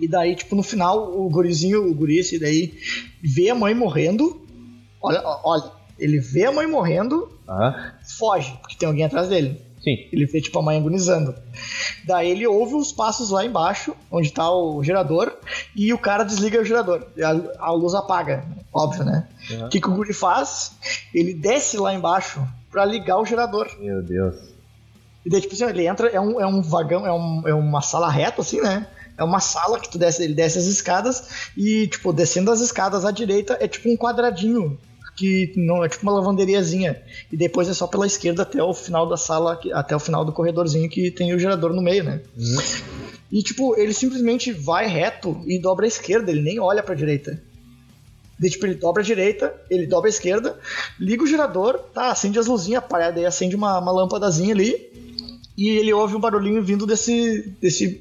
E 0.00 0.06
daí, 0.06 0.36
tipo, 0.36 0.54
no 0.54 0.62
final, 0.62 1.18
o 1.20 1.28
gurizinho, 1.28 1.90
o 1.90 1.94
guri, 1.94 2.20
daí, 2.40 2.78
vê 3.20 3.50
a 3.50 3.54
mãe 3.54 3.74
morrendo. 3.74 4.40
Olha, 5.02 5.20
olha, 5.44 5.72
ele 5.98 6.20
vê 6.20 6.44
a 6.44 6.52
mãe 6.52 6.66
morrendo, 6.68 7.28
Aham. 7.48 7.92
foge, 8.18 8.52
porque 8.60 8.76
tem 8.76 8.86
alguém 8.88 9.04
atrás 9.04 9.28
dele. 9.28 9.60
Sim. 9.82 10.08
Ele 10.12 10.26
vê, 10.26 10.40
tipo, 10.40 10.58
a 10.58 10.62
mãe 10.62 10.78
agonizando. 10.78 11.34
Daí 12.04 12.30
ele 12.30 12.46
ouve 12.46 12.74
os 12.74 12.92
passos 12.92 13.30
lá 13.30 13.44
embaixo, 13.44 13.94
onde 14.10 14.32
tá 14.32 14.50
o 14.50 14.82
gerador, 14.82 15.32
e 15.74 15.92
o 15.92 15.98
cara 15.98 16.24
desliga 16.24 16.60
o 16.60 16.64
gerador. 16.64 17.06
E 17.16 17.22
a, 17.22 17.40
a 17.58 17.70
luz 17.72 17.94
apaga, 17.94 18.44
óbvio, 18.72 19.04
né? 19.04 19.28
O 19.64 19.68
que, 19.68 19.80
que 19.80 19.88
o 19.88 19.94
Guri 19.94 20.12
faz? 20.12 20.72
Ele 21.14 21.34
desce 21.34 21.76
lá 21.76 21.94
embaixo 21.94 22.46
pra 22.70 22.84
ligar 22.84 23.18
o 23.18 23.24
gerador. 23.24 23.68
Meu 23.78 24.02
Deus. 24.02 24.36
E 25.24 25.30
daí, 25.30 25.40
tipo 25.40 25.54
assim, 25.54 25.64
ele 25.64 25.86
entra, 25.86 26.08
é 26.08 26.20
um, 26.20 26.40
é 26.40 26.46
um 26.46 26.62
vagão, 26.62 27.06
é, 27.06 27.12
um, 27.12 27.42
é 27.46 27.54
uma 27.54 27.82
sala 27.82 28.10
reta, 28.10 28.40
assim, 28.40 28.60
né? 28.60 28.86
É 29.16 29.24
uma 29.24 29.40
sala 29.40 29.80
que 29.80 29.90
tu 29.90 29.98
desce, 29.98 30.22
ele 30.22 30.34
desce 30.34 30.58
as 30.58 30.66
escadas 30.66 31.50
e, 31.56 31.88
tipo, 31.88 32.12
descendo 32.12 32.52
as 32.52 32.60
escadas 32.60 33.04
à 33.04 33.10
direita 33.10 33.58
é 33.60 33.66
tipo 33.66 33.90
um 33.90 33.96
quadradinho. 33.96 34.78
Que 35.18 35.52
não 35.56 35.84
é 35.84 35.88
tipo 35.88 36.04
uma 36.04 36.12
lavanderiazinha. 36.12 37.00
E 37.32 37.36
depois 37.36 37.68
é 37.68 37.74
só 37.74 37.86
pela 37.86 38.06
esquerda 38.06 38.42
até 38.42 38.62
o 38.62 38.72
final 38.72 39.08
da 39.08 39.16
sala, 39.16 39.58
até 39.72 39.96
o 39.96 39.98
final 40.00 40.24
do 40.24 40.32
corredorzinho 40.32 40.88
que 40.88 41.10
tem 41.10 41.34
o 41.34 41.38
gerador 41.38 41.72
no 41.72 41.82
meio, 41.82 42.04
né? 42.04 42.20
Uhum. 42.36 42.56
E 43.32 43.42
tipo, 43.42 43.76
ele 43.76 43.92
simplesmente 43.92 44.52
vai 44.52 44.86
reto 44.86 45.42
e 45.46 45.58
dobra 45.58 45.84
a 45.84 45.88
esquerda, 45.88 46.30
ele 46.30 46.40
nem 46.40 46.60
olha 46.60 46.82
pra 46.82 46.94
direita. 46.94 47.42
Daí, 48.38 48.48
tipo, 48.48 48.64
ele 48.66 48.74
dobra 48.76 49.02
a 49.02 49.04
direita, 49.04 49.52
ele 49.68 49.86
dobra 49.86 50.08
a 50.08 50.10
esquerda, 50.10 50.56
liga 51.00 51.24
o 51.24 51.26
gerador, 51.26 51.78
tá, 51.92 52.12
acende 52.12 52.38
as 52.38 52.46
luzinhas, 52.46 52.78
apare- 52.84 53.12
daí 53.12 53.26
acende 53.26 53.56
uma, 53.56 53.78
uma 53.80 53.90
lâmpadazinha 53.90 54.54
ali, 54.54 54.88
e 55.56 55.68
ele 55.70 55.92
ouve 55.92 56.14
um 56.14 56.20
barulhinho 56.20 56.62
vindo 56.62 56.86
desse, 56.86 57.52
desse 57.60 58.00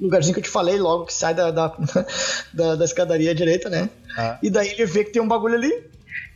lugarzinho 0.00 0.32
que 0.34 0.38
eu 0.38 0.44
te 0.44 0.48
falei, 0.48 0.78
logo 0.78 1.06
que 1.06 1.12
sai 1.12 1.34
da, 1.34 1.50
da, 1.50 1.76
da, 2.54 2.76
da 2.76 2.84
escadaria 2.84 3.32
à 3.32 3.34
direita, 3.34 3.68
né? 3.68 3.90
Ah. 4.16 4.38
E 4.40 4.48
daí 4.48 4.70
ele 4.70 4.86
vê 4.86 5.02
que 5.02 5.10
tem 5.10 5.20
um 5.20 5.26
bagulho 5.26 5.56
ali, 5.56 5.82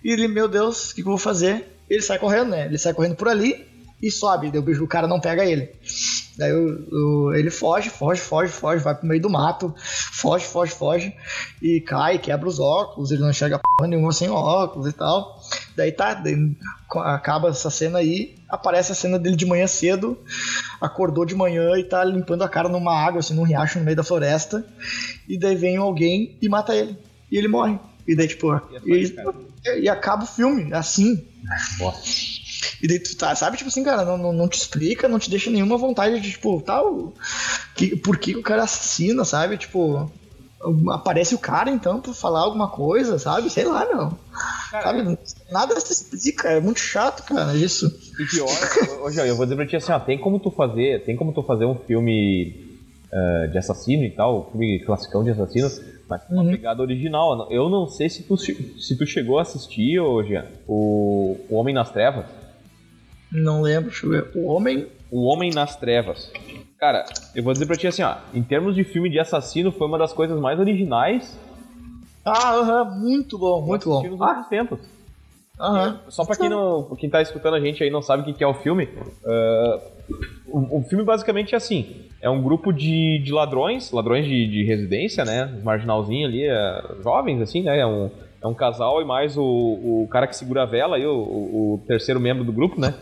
e 0.05 0.13
ele, 0.13 0.29
meu 0.29 0.49
Deus, 0.49 0.91
o 0.91 0.95
que, 0.95 1.03
que 1.03 1.09
eu 1.09 1.13
vou 1.13 1.19
fazer? 1.19 1.77
Ele 1.89 2.03
sai 2.03 2.19
correndo, 2.19 2.51
né? 2.51 2.67
Ele 2.67 2.79
sai 2.79 2.95
correndo 2.95 3.17
por 3.17 3.29
ali 3.29 3.67
e 4.03 4.11
sobe, 4.11 4.51
daí 4.51 4.59
o 4.59 4.63
bicho- 4.63 4.83
o 4.83 4.89
cara 4.89 5.07
não 5.07 5.21
pega 5.21 5.45
ele. 5.45 5.71
Daí 6.37 6.53
o- 6.53 6.89
o- 7.29 7.35
ele 7.35 7.51
foge, 7.51 7.91
foge, 7.91 8.21
foge, 8.21 8.51
foge, 8.51 8.83
vai 8.83 8.95
pro 8.95 9.07
meio 9.07 9.21
do 9.21 9.29
mato, 9.31 9.73
foge, 9.77 10.45
foge, 10.47 10.73
foge, 10.73 11.15
e 11.61 11.81
cai, 11.81 12.19
quebra 12.19 12.49
os 12.49 12.59
óculos, 12.59 13.11
ele 13.13 13.21
não 13.21 13.31
enxerga 13.31 13.59
porra 13.61 13.89
nenhuma 13.89 14.11
sem 14.13 14.31
óculos 14.31 14.89
e 14.89 14.93
tal. 14.93 15.39
Daí 15.77 15.93
tá, 15.93 16.15
daí 16.15 16.35
acaba 16.91 17.51
essa 17.51 17.71
cena 17.71 17.99
aí, 17.99 18.35
aparece 18.49 18.93
a 18.93 18.95
cena 18.95 19.19
dele 19.19 19.37
de 19.37 19.47
manhã 19.47 19.67
cedo, 19.67 20.19
acordou 20.81 21.25
de 21.25 21.35
manhã 21.35 21.77
e 21.79 21.85
tá 21.85 22.03
limpando 22.03 22.43
a 22.43 22.49
cara 22.49 22.69
numa 22.69 22.95
água, 22.95 23.21
assim, 23.21 23.35
num 23.35 23.43
riacho 23.45 23.79
no 23.79 23.85
meio 23.85 23.97
da 23.97 24.03
floresta, 24.03 24.65
e 25.29 25.39
daí 25.39 25.55
vem 25.55 25.77
alguém 25.77 26.37
e 26.41 26.49
mata 26.49 26.75
ele, 26.75 26.97
e 27.31 27.37
ele 27.39 27.49
morre. 27.49 27.79
E 28.09 28.17
daí, 28.17 28.27
tipo, 28.27 28.49
E 28.85 29.05
é 29.21 29.23
só 29.25 29.33
e, 29.65 29.85
cara. 29.85 29.93
acaba 29.93 30.25
o 30.25 30.27
filme, 30.27 30.73
assim, 30.73 31.25
Bosta. 31.79 32.03
e 32.83 32.89
daí 32.89 32.99
tu 32.99 33.17
tá, 33.17 33.35
sabe, 33.35 33.57
tipo 33.57 33.69
assim, 33.69 33.85
cara, 33.85 34.05
não, 34.05 34.19
não, 34.19 34.33
não 34.33 34.49
te 34.49 34.59
explica, 34.59 35.09
não 35.09 35.19
te 35.19 35.31
deixa 35.31 35.51
nenhuma 35.51 35.77
vontade 35.77 36.21
de, 36.21 36.31
tipo, 36.31 36.61
tal. 36.63 37.13
Que, 37.75 37.97
por 37.97 38.19
que 38.19 38.37
o 38.37 38.43
cara 38.43 38.65
assassina, 38.65 39.25
sabe? 39.25 39.57
Tipo, 39.57 40.11
aparece 40.91 41.35
o 41.35 41.39
cara 41.39 41.71
então 41.71 42.01
pra 42.01 42.13
falar 42.13 42.41
alguma 42.41 42.69
coisa, 42.69 43.19
sabe? 43.19 43.51
Sei 43.51 43.65
lá, 43.65 43.85
não. 43.85 44.17
Sabe? 44.71 45.19
Nada 45.51 45.79
se 45.81 45.93
explica, 45.93 46.49
é 46.49 46.61
muito 46.61 46.81
chato, 46.81 47.25
cara, 47.25 47.55
isso. 47.55 47.87
E 48.19 48.25
pior, 48.27 48.49
hoje 49.03 49.27
eu 49.27 49.37
vou 49.37 49.45
dizer 49.45 49.57
pra 49.57 49.67
ti 49.67 49.77
assim, 49.77 49.93
ó, 49.93 49.99
tem 49.99 50.19
como 50.19 50.39
tu 50.39 50.51
fazer, 50.51 51.05
tem 51.05 51.17
como 51.17 51.33
tu 51.33 51.43
fazer 51.43 51.65
um 51.65 51.75
filme 51.75 52.79
eh, 53.13 53.49
de 53.49 53.59
assassino 53.59 54.05
e 54.05 54.11
tal, 54.11 54.41
um 54.41 54.51
filme 54.51 54.81
classicão 54.85 55.25
de 55.25 55.31
assassino, 55.31 55.71
mas 56.13 56.25
com 56.25 56.35
uma 56.35 56.43
Uhum. 56.45 56.51
pegada 56.51 56.83
original. 56.83 57.49
Eu 57.51 57.69
não 57.71 57.87
sei 57.87 58.09
se 58.11 58.23
tu, 58.25 58.37
se 58.37 58.99
tu 58.99 59.07
chegou 59.07 59.39
a 59.39 59.43
assistir, 59.43 59.99
ô, 59.99 60.23
Jean, 60.23 60.45
o, 60.69 61.37
o 61.49 61.57
Homem 61.57 61.75
nas 61.75 61.91
Trevas. 61.91 62.27
Não 63.33 63.63
lembro, 63.63 63.89
deixa 63.91 64.05
eu 64.05 64.11
ver. 64.11 64.31
O 64.35 64.47
homem. 64.53 64.87
O 65.11 65.25
Homem 65.25 65.51
nas 65.51 65.75
Trevas. 65.77 66.31
Cara, 66.79 67.05
eu 67.35 67.43
vou 67.43 67.53
dizer 67.55 67.65
pra 67.67 67.77
ti 67.77 67.87
assim, 67.87 68.03
ó, 68.03 68.17
em 68.35 68.43
termos 68.43 68.75
de 68.75 68.85
filme 68.85 69.09
de 69.09 69.19
assassino, 69.19 69.73
foi 69.73 69.87
uma 69.87 69.97
das 69.99 70.13
coisas 70.13 70.39
mais 70.39 70.59
originais 70.61 71.39
Ah, 72.25 72.55
aham, 72.57 72.85
muito 73.01 73.39
bom, 73.39 73.63
muito 73.63 73.89
bom. 73.89 74.03
nos 74.03 74.21
Ah, 74.21 74.45
tempos. 74.51 74.81
aham. 75.59 76.01
Só 76.09 76.25
pra 76.25 76.37
quem, 76.37 76.49
não, 76.51 76.95
quem 76.97 77.09
tá 77.09 77.23
escutando 77.23 77.55
a 77.55 77.61
gente 77.61 77.83
aí 77.83 77.91
não 77.91 78.03
sabe 78.03 78.23
o 78.23 78.25
que 78.27 78.35
que 78.35 78.45
é 78.45 78.47
o 78.47 78.55
filme, 78.55 78.89
ah, 79.25 79.81
o, 80.47 80.79
o 80.79 80.83
filme 80.83 81.05
basicamente 81.05 81.55
é 81.55 81.57
assim: 81.57 82.07
é 82.21 82.29
um 82.29 82.43
grupo 82.43 82.73
de, 82.73 83.19
de 83.25 83.33
ladrões, 83.33 83.91
ladrões 83.93 84.25
de, 84.27 84.47
de 84.47 84.65
residência, 84.65 85.25
né? 85.25 85.61
Marginalzinho 85.63 86.27
ali, 86.27 86.45
é, 86.45 86.83
jovens, 87.03 87.41
assim, 87.41 87.63
né? 87.63 87.79
É 87.79 87.87
um, 87.87 88.11
é 88.43 88.47
um 88.47 88.55
casal 88.55 89.01
e 89.01 89.05
mais 89.05 89.37
o, 89.37 89.43
o 89.43 90.09
cara 90.11 90.27
que 90.27 90.37
segura 90.37 90.63
a 90.63 90.67
vela 90.67 90.97
aí, 90.97 91.07
o, 91.07 91.13
o- 91.13 91.85
terceiro 91.87 92.21
membro 92.21 92.45
do 92.45 92.53
grupo, 92.53 92.81
né? 92.81 92.95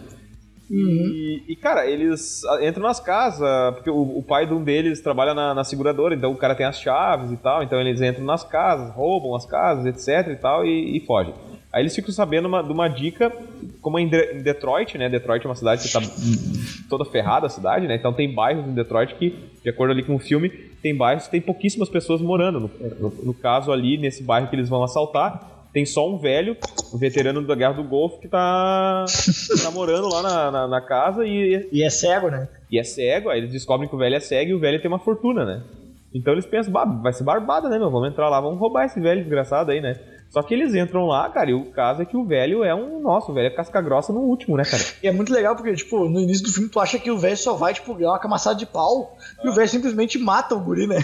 Uhum. 0.71 0.77
E, 0.79 1.43
e, 1.49 1.57
cara, 1.57 1.85
eles 1.91 2.43
entram 2.63 2.85
nas 2.85 3.01
casas, 3.01 3.75
porque 3.75 3.91
o, 3.91 4.19
o 4.19 4.23
pai 4.23 4.47
de 4.47 4.55
um 4.55 4.63
deles 4.63 5.01
trabalha 5.01 5.35
na, 5.35 5.53
na 5.53 5.65
seguradora, 5.65 6.15
então 6.15 6.31
o 6.31 6.37
cara 6.37 6.55
tem 6.55 6.65
as 6.65 6.79
chaves 6.81 7.33
e 7.33 7.37
tal, 7.37 7.63
então 7.65 7.81
eles 7.81 8.01
entram 8.01 8.25
nas 8.25 8.45
casas, 8.45 8.95
roubam 8.95 9.35
as 9.35 9.45
casas, 9.45 9.85
etc 9.87 10.29
e 10.33 10.37
tal, 10.37 10.65
e, 10.65 10.97
e 10.97 11.01
fogem. 11.07 11.35
Aí 11.73 11.83
eles 11.83 11.95
ficam 11.95 12.13
sabendo 12.13 12.47
uma- 12.47 12.63
de 12.63 12.71
uma 12.73 12.87
dica, 12.87 13.33
como 13.81 13.99
em, 13.99 14.09
De- 14.09 14.33
em 14.35 14.43
Detroit, 14.43 14.97
né? 14.99 15.09
Detroit 15.09 15.45
é 15.45 15.49
uma 15.49 15.55
cidade 15.55 15.83
que 15.87 15.93
tá 15.93 16.01
toda 16.89 17.05
ferrada 17.05 17.47
a 17.47 17.51
cidade, 17.51 17.87
né? 17.87 17.97
Então 17.97 18.13
tem 18.13 18.33
bairros 18.35 18.67
em 18.67 18.75
Detroit 18.75 19.15
que, 19.15 19.35
de 19.63 19.71
acordo 19.71 19.93
ali 19.93 20.03
com 20.03 20.15
o 20.15 20.19
filme, 20.19 20.49
tem 20.83 20.95
bairros 20.97 21.25
que 21.25 21.31
tem 21.31 21.41
pouquíssimas 21.41 21.89
pessoas 21.89 22.21
morando. 22.21 22.61
No, 22.61 22.71
no- 23.11 23.25
no 23.27 23.35
caso 23.35 23.73
ali, 23.73 23.97
nesse 23.99 24.23
bairro 24.23 24.49
que 24.49 24.57
eles 24.57 24.69
vão 24.69 24.83
assaltar, 24.83 25.49
tem 25.73 25.87
só 25.87 26.09
um 26.09 26.19
velho, 26.19 26.57
um 26.93 26.99
veterano 26.99 27.47
da 27.47 27.55
Guerra 27.55 27.75
do 27.75 27.85
Golfo, 27.85 28.19
que 28.21 28.27
tá, 28.29 29.05
tá 29.63 29.71
morando 29.71 30.09
lá 30.09 30.21
na, 30.23 30.51
na, 30.51 30.69
na 30.69 30.81
casa 30.81 31.25
e, 31.25 31.69
E 31.73 31.83
é 31.85 31.91
cego, 31.91 32.29
né? 32.29 32.49
e 32.71 32.79
é 32.79 32.83
cego. 32.83 33.29
Aí 33.31 33.39
eles 33.39 33.53
descobrem 33.53 33.89
que 33.89 33.95
o 33.95 33.99
velho 33.99 34.17
é 34.17 34.21
cego 34.21 34.51
e 34.51 34.55
o 34.55 34.59
velho 34.59 34.81
tem 34.81 34.89
uma 34.91 34.99
fortuna, 34.99 35.45
né? 35.45 35.63
Então 36.13 36.33
eles 36.33 36.45
pensam, 36.45 36.73
vai 37.01 37.13
ser 37.13 37.23
barbada, 37.23 37.69
né, 37.69 37.79
meu? 37.79 37.89
Vamos 37.89 38.09
entrar 38.11 38.29
lá, 38.29 38.41
vamos 38.41 38.59
roubar 38.59 38.85
esse 38.87 38.99
velho 39.01 39.21
desgraçado 39.21 39.71
aí, 39.71 39.81
né? 39.81 39.97
Só 40.31 40.43
que 40.45 40.55
eles 40.55 40.75
entram 40.77 41.07
lá, 41.07 41.29
cara, 41.29 41.51
e 41.51 41.55
o 41.55 41.73
caso 41.73 42.03
é 42.03 42.05
que 42.05 42.17
o 42.17 42.25
velho 42.25 42.63
é 42.63 42.73
um. 42.73 43.01
Nossa, 43.01 43.33
o 43.33 43.35
velho 43.35 43.49
é 43.49 43.51
casca 43.51 43.81
grossa 43.81 44.13
no 44.13 44.21
último, 44.21 44.57
né, 44.57 44.65
cara? 44.65 44.81
E 45.03 45.09
é 45.09 45.13
muito 45.13 45.33
legal 45.33 45.57
porque, 45.57 45.75
tipo, 45.75 46.09
no 46.09 46.21
início 46.21 46.45
do 46.45 46.53
filme 46.53 46.69
tu 46.69 46.79
acha 46.79 47.01
que 47.01 47.11
o 47.11 47.19
velho 47.19 47.37
só 47.37 47.55
vai, 47.55 47.75
tipo, 47.75 47.93
ganhar 47.95 48.11
uma 48.11 48.19
camaçada 48.21 48.57
de 48.57 48.65
pau 48.65 49.17
e 49.43 49.49
o 49.49 49.53
velho 49.53 49.69
simplesmente 49.69 50.19
mata 50.19 50.55
o 50.55 50.61
guri, 50.61 50.87
né? 50.87 50.99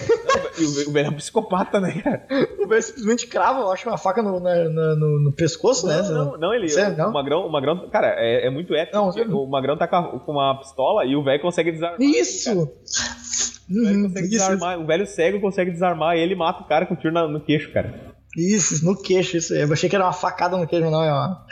E 0.59 0.65
o 0.65 0.71
ve- 0.73 0.85
o 0.85 0.93
velho 0.93 1.07
é 1.09 1.11
um 1.11 1.15
psicopata, 1.17 1.81
né, 1.81 2.01
cara? 2.01 2.25
O 2.61 2.69
velho 2.69 2.83
simplesmente 2.83 3.27
crava, 3.27 3.61
eu 3.61 3.73
acho, 3.73 3.89
uma 3.89 3.99
faca 3.99 4.23
no, 4.23 4.39
na- 4.39 4.65
no, 4.65 5.21
no 5.25 5.33
pescoço, 5.33 5.89
né? 5.89 6.01
Não, 6.03 6.25
não, 6.33 6.39
não, 6.39 6.55
ele. 6.55 6.69
Sério, 6.69 6.97
não? 6.97 7.11
O 7.11 7.13
Magrão, 7.13 7.47
o 7.47 7.51
Magrão, 7.51 7.89
cara, 7.91 8.15
é, 8.19 8.47
é 8.47 8.51
muito 8.51 8.75
épico. 8.75 8.97
Não, 8.97 9.11
o 9.43 9.51
Magrão 9.51 9.77
tá 9.77 9.89
com, 9.89 10.21
uma 10.31 10.57
pistola 10.61 11.05
e 11.05 11.17
o 11.17 11.25
velho 11.25 11.43
consegue 11.43 11.73
desarmar. 11.73 12.01
ele. 12.01 12.13
Isso! 12.17 12.51
O 12.53 13.75
velho 13.85 13.97
Uhum, 13.97 14.03
consegue 14.05 14.27
isso, 14.29 14.39
desarmar. 14.39 14.79
O 14.81 14.87
velho 14.87 15.07
cego 15.09 15.41
consegue 15.41 15.71
desarmar 15.73 16.17
ele 16.17 16.35
e 16.35 16.37
mata 16.37 16.63
o 16.63 16.67
cara 16.69 16.87
com 16.87 16.95
um 16.95 16.97
tiro 16.97 17.13
na- 17.13 17.27
no 17.27 17.41
queixo, 17.41 17.73
cara. 17.73 18.06
Isso, 18.37 18.85
no 18.85 19.01
queixo, 19.01 19.37
isso. 19.37 19.55
Eu 19.55 19.73
achei 19.73 19.89
que 19.89 19.97
era 19.97 20.05
uma 20.05 20.13
facada 20.13 20.57
no 20.57 20.67
queixo, 20.67 20.91
não, 20.91 21.03
é, 21.03 21.11
uma- 21.11 21.47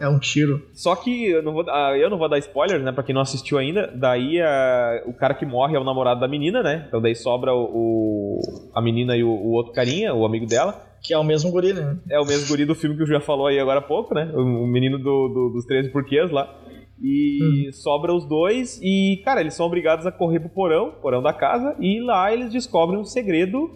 é 0.00 0.08
um 0.08 0.18
tiro. 0.18 0.62
Só 0.72 0.94
que 0.94 1.30
eu 1.30 1.42
não 1.42 1.52
vou, 1.52 1.64
ah, 1.68 1.96
eu 1.98 2.08
não 2.08 2.16
vou 2.18 2.28
dar 2.28 2.38
spoilers, 2.38 2.82
né, 2.84 2.92
pra 2.92 3.02
quem 3.02 3.14
não 3.14 3.22
assistiu 3.22 3.58
ainda. 3.58 3.92
Daí 3.94 4.40
ah, 4.40 5.02
o 5.06 5.12
cara 5.12 5.34
que 5.34 5.44
morre 5.44 5.74
é 5.76 5.78
o 5.80 5.84
namorado 5.84 6.20
da 6.20 6.28
menina, 6.28 6.62
né? 6.62 6.84
Então 6.86 7.00
daí 7.00 7.14
sobra 7.14 7.52
o, 7.52 7.64
o- 7.64 8.70
a 8.74 8.80
menina 8.80 9.16
e 9.16 9.24
o, 9.24 9.28
o 9.30 9.50
outro 9.52 9.72
carinha, 9.72 10.14
o 10.14 10.24
amigo 10.24 10.46
dela. 10.46 10.84
Que 11.02 11.14
é 11.14 11.18
o 11.18 11.22
mesmo 11.24 11.50
guri, 11.52 11.72
né? 11.72 11.96
É 12.10 12.18
o 12.20 12.24
mesmo 12.26 12.48
guri 12.48 12.64
do 12.64 12.74
filme 12.74 12.96
que 12.96 13.02
o 13.04 13.06
já 13.06 13.20
falou 13.20 13.46
aí 13.46 13.58
agora 13.60 13.78
há 13.78 13.82
pouco, 13.82 14.12
né? 14.14 14.30
O, 14.34 14.40
o 14.40 14.66
menino 14.66 14.98
do, 14.98 15.28
do- 15.28 15.50
dos 15.54 15.64
13 15.64 15.90
porquês 15.90 16.30
lá. 16.30 16.52
E 17.00 17.70
sobra 17.72 18.12
os 18.12 18.24
dois 18.28 18.80
e, 18.82 19.22
cara, 19.24 19.40
eles 19.40 19.54
são 19.54 19.64
obrigados 19.66 20.04
a 20.06 20.10
correr 20.10 20.40
pro 20.40 20.48
porão, 20.48 20.90
porão 21.00 21.22
da 21.22 21.32
casa, 21.32 21.76
e 21.78 22.00
lá 22.00 22.32
eles 22.32 22.50
descobrem 22.52 22.98
um 22.98 23.04
segredo 23.04 23.70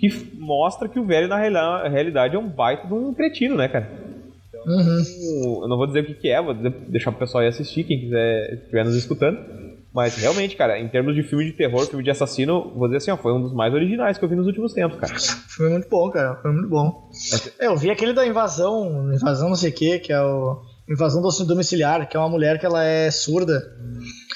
que 0.00 0.36
mostra 0.38 0.88
que 0.88 0.98
o 0.98 1.04
velho, 1.04 1.28
na 1.28 1.36
realidade, 1.36 2.34
é 2.34 2.38
um 2.38 2.48
baita 2.48 2.86
de 2.86 2.94
um 2.94 3.12
cretino, 3.12 3.54
né, 3.54 3.68
cara? 3.68 3.88
Uhum. 4.66 5.60
Eu 5.62 5.68
não 5.68 5.76
vou 5.76 5.86
dizer 5.86 6.00
o 6.00 6.06
que, 6.06 6.14
que 6.14 6.28
é, 6.28 6.40
vou 6.40 6.54
deixar 6.54 7.10
pro 7.12 7.20
pessoal 7.20 7.42
aí 7.42 7.48
assistir, 7.48 7.84
quem 7.84 8.00
quiser 8.00 8.54
estiver 8.54 8.84
nos 8.84 8.94
escutando. 8.94 9.38
Mas 9.92 10.16
realmente, 10.16 10.56
cara, 10.56 10.78
em 10.78 10.88
termos 10.88 11.14
de 11.16 11.22
filme 11.22 11.44
de 11.44 11.52
terror, 11.52 11.84
filme 11.86 12.04
de 12.04 12.10
assassino, 12.10 12.72
vou 12.76 12.86
dizer 12.86 12.98
assim, 12.98 13.10
ó, 13.10 13.16
foi 13.16 13.32
um 13.32 13.42
dos 13.42 13.52
mais 13.52 13.74
originais 13.74 14.16
que 14.16 14.24
eu 14.24 14.28
vi 14.28 14.36
nos 14.36 14.46
últimos 14.46 14.72
tempos, 14.72 14.98
cara. 14.98 15.12
O 15.58 15.66
é 15.66 15.70
muito 15.70 15.88
bom, 15.88 16.08
cara. 16.10 16.36
Foi 16.36 16.52
muito 16.52 16.68
bom. 16.68 17.10
É, 17.58 17.66
eu 17.66 17.76
vi 17.76 17.90
aquele 17.90 18.12
da 18.12 18.24
invasão, 18.24 19.12
invasão 19.12 19.48
não 19.48 19.56
sei 19.56 19.70
o 19.70 19.74
que, 19.74 19.98
que 19.98 20.12
é 20.12 20.20
o. 20.22 20.62
Invasão 20.88 21.22
do 21.22 21.44
domiciliar, 21.44 22.08
que 22.08 22.16
é 22.16 22.20
uma 22.20 22.28
mulher 22.28 22.58
que 22.58 22.66
ela 22.66 22.84
é 22.84 23.12
surda. 23.12 23.62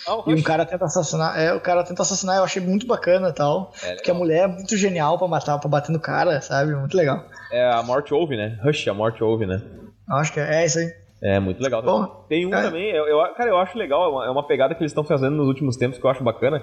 Ah, 0.07 0.23
E 0.27 0.35
um 0.35 0.43
cara 0.43 0.65
tenta 0.67 0.85
assassinar. 0.85 1.39
É, 1.39 1.53
o 1.55 1.61
cara 1.61 1.83
tenta 1.85 2.03
assassinar, 2.03 2.37
eu 2.37 2.45
achei 2.45 2.61
muito 2.63 2.87
bacana 2.87 3.29
e 3.29 3.33
tal. 3.33 3.73
É, 3.83 3.95
porque 3.95 4.11
a 4.11 4.15
mulher 4.15 4.45
é 4.45 4.47
muito 4.47 4.77
genial 4.77 5.19
pra 5.19 5.27
matar, 5.29 5.59
pra 5.59 5.69
bater 5.69 5.93
no 5.93 6.01
cara, 6.01 6.41
sabe? 6.41 6.75
Muito 6.75 6.97
legal. 6.97 7.25
É 7.51 7.65
a 7.73 7.83
morte 7.83 8.13
ouve, 8.13 8.37
né? 8.37 8.59
Rush, 8.63 8.87
a 8.89 8.95
morte 8.95 9.23
ouve, 9.23 9.47
né? 9.47 9.63
Acho 10.09 10.33
que 10.33 10.41
é, 10.41 10.63
é 10.63 10.67
isso 10.67 10.79
aí. 10.79 10.91
É, 11.23 11.41
muito 11.41 11.63
legal. 11.63 11.83
Bom, 11.83 12.07
Tem 12.29 12.45
um 12.45 12.55
é. 12.55 12.63
também, 12.63 12.91
eu, 12.91 13.07
eu- 13.07 13.35
cara, 13.35 13.49
eu 13.49 13.57
acho 13.57 13.79
legal, 13.79 14.05
é 14.05 14.09
uma, 14.09 14.27
é 14.27 14.31
uma 14.31 14.47
pegada 14.47 14.75
que 14.75 14.83
eles 14.83 14.91
estão 14.91 15.05
fazendo 15.05 15.37
nos 15.37 15.49
últimos 15.49 15.77
tempos 15.77 15.97
que 15.99 16.05
eu 16.05 16.11
acho 16.11 16.23
bacana, 16.23 16.63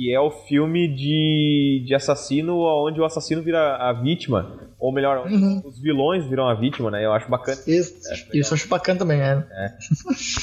que 0.00 0.14
é 0.14 0.18
o 0.18 0.30
filme 0.30 0.88
de, 0.88 1.84
de 1.86 1.94
assassino, 1.94 2.56
onde 2.58 2.98
o 3.00 3.04
assassino 3.04 3.42
vira 3.42 3.76
a 3.76 3.92
vítima, 3.92 4.58
ou 4.78 4.92
melhor, 4.94 5.26
Uhum. 5.30 5.60
os 5.64 5.78
vilões 5.78 6.24
viram 6.24 6.48
a 6.48 6.54
vítima, 6.54 6.90
né? 6.90 7.04
Eu 7.04 7.12
acho 7.12 7.28
bacana, 7.30 7.60
Isso, 7.66 7.94
isso 8.32 8.52
eu 8.52 8.54
acho 8.54 8.66
bacana 8.68 8.98
também, 8.98 9.20
é. 9.20 9.44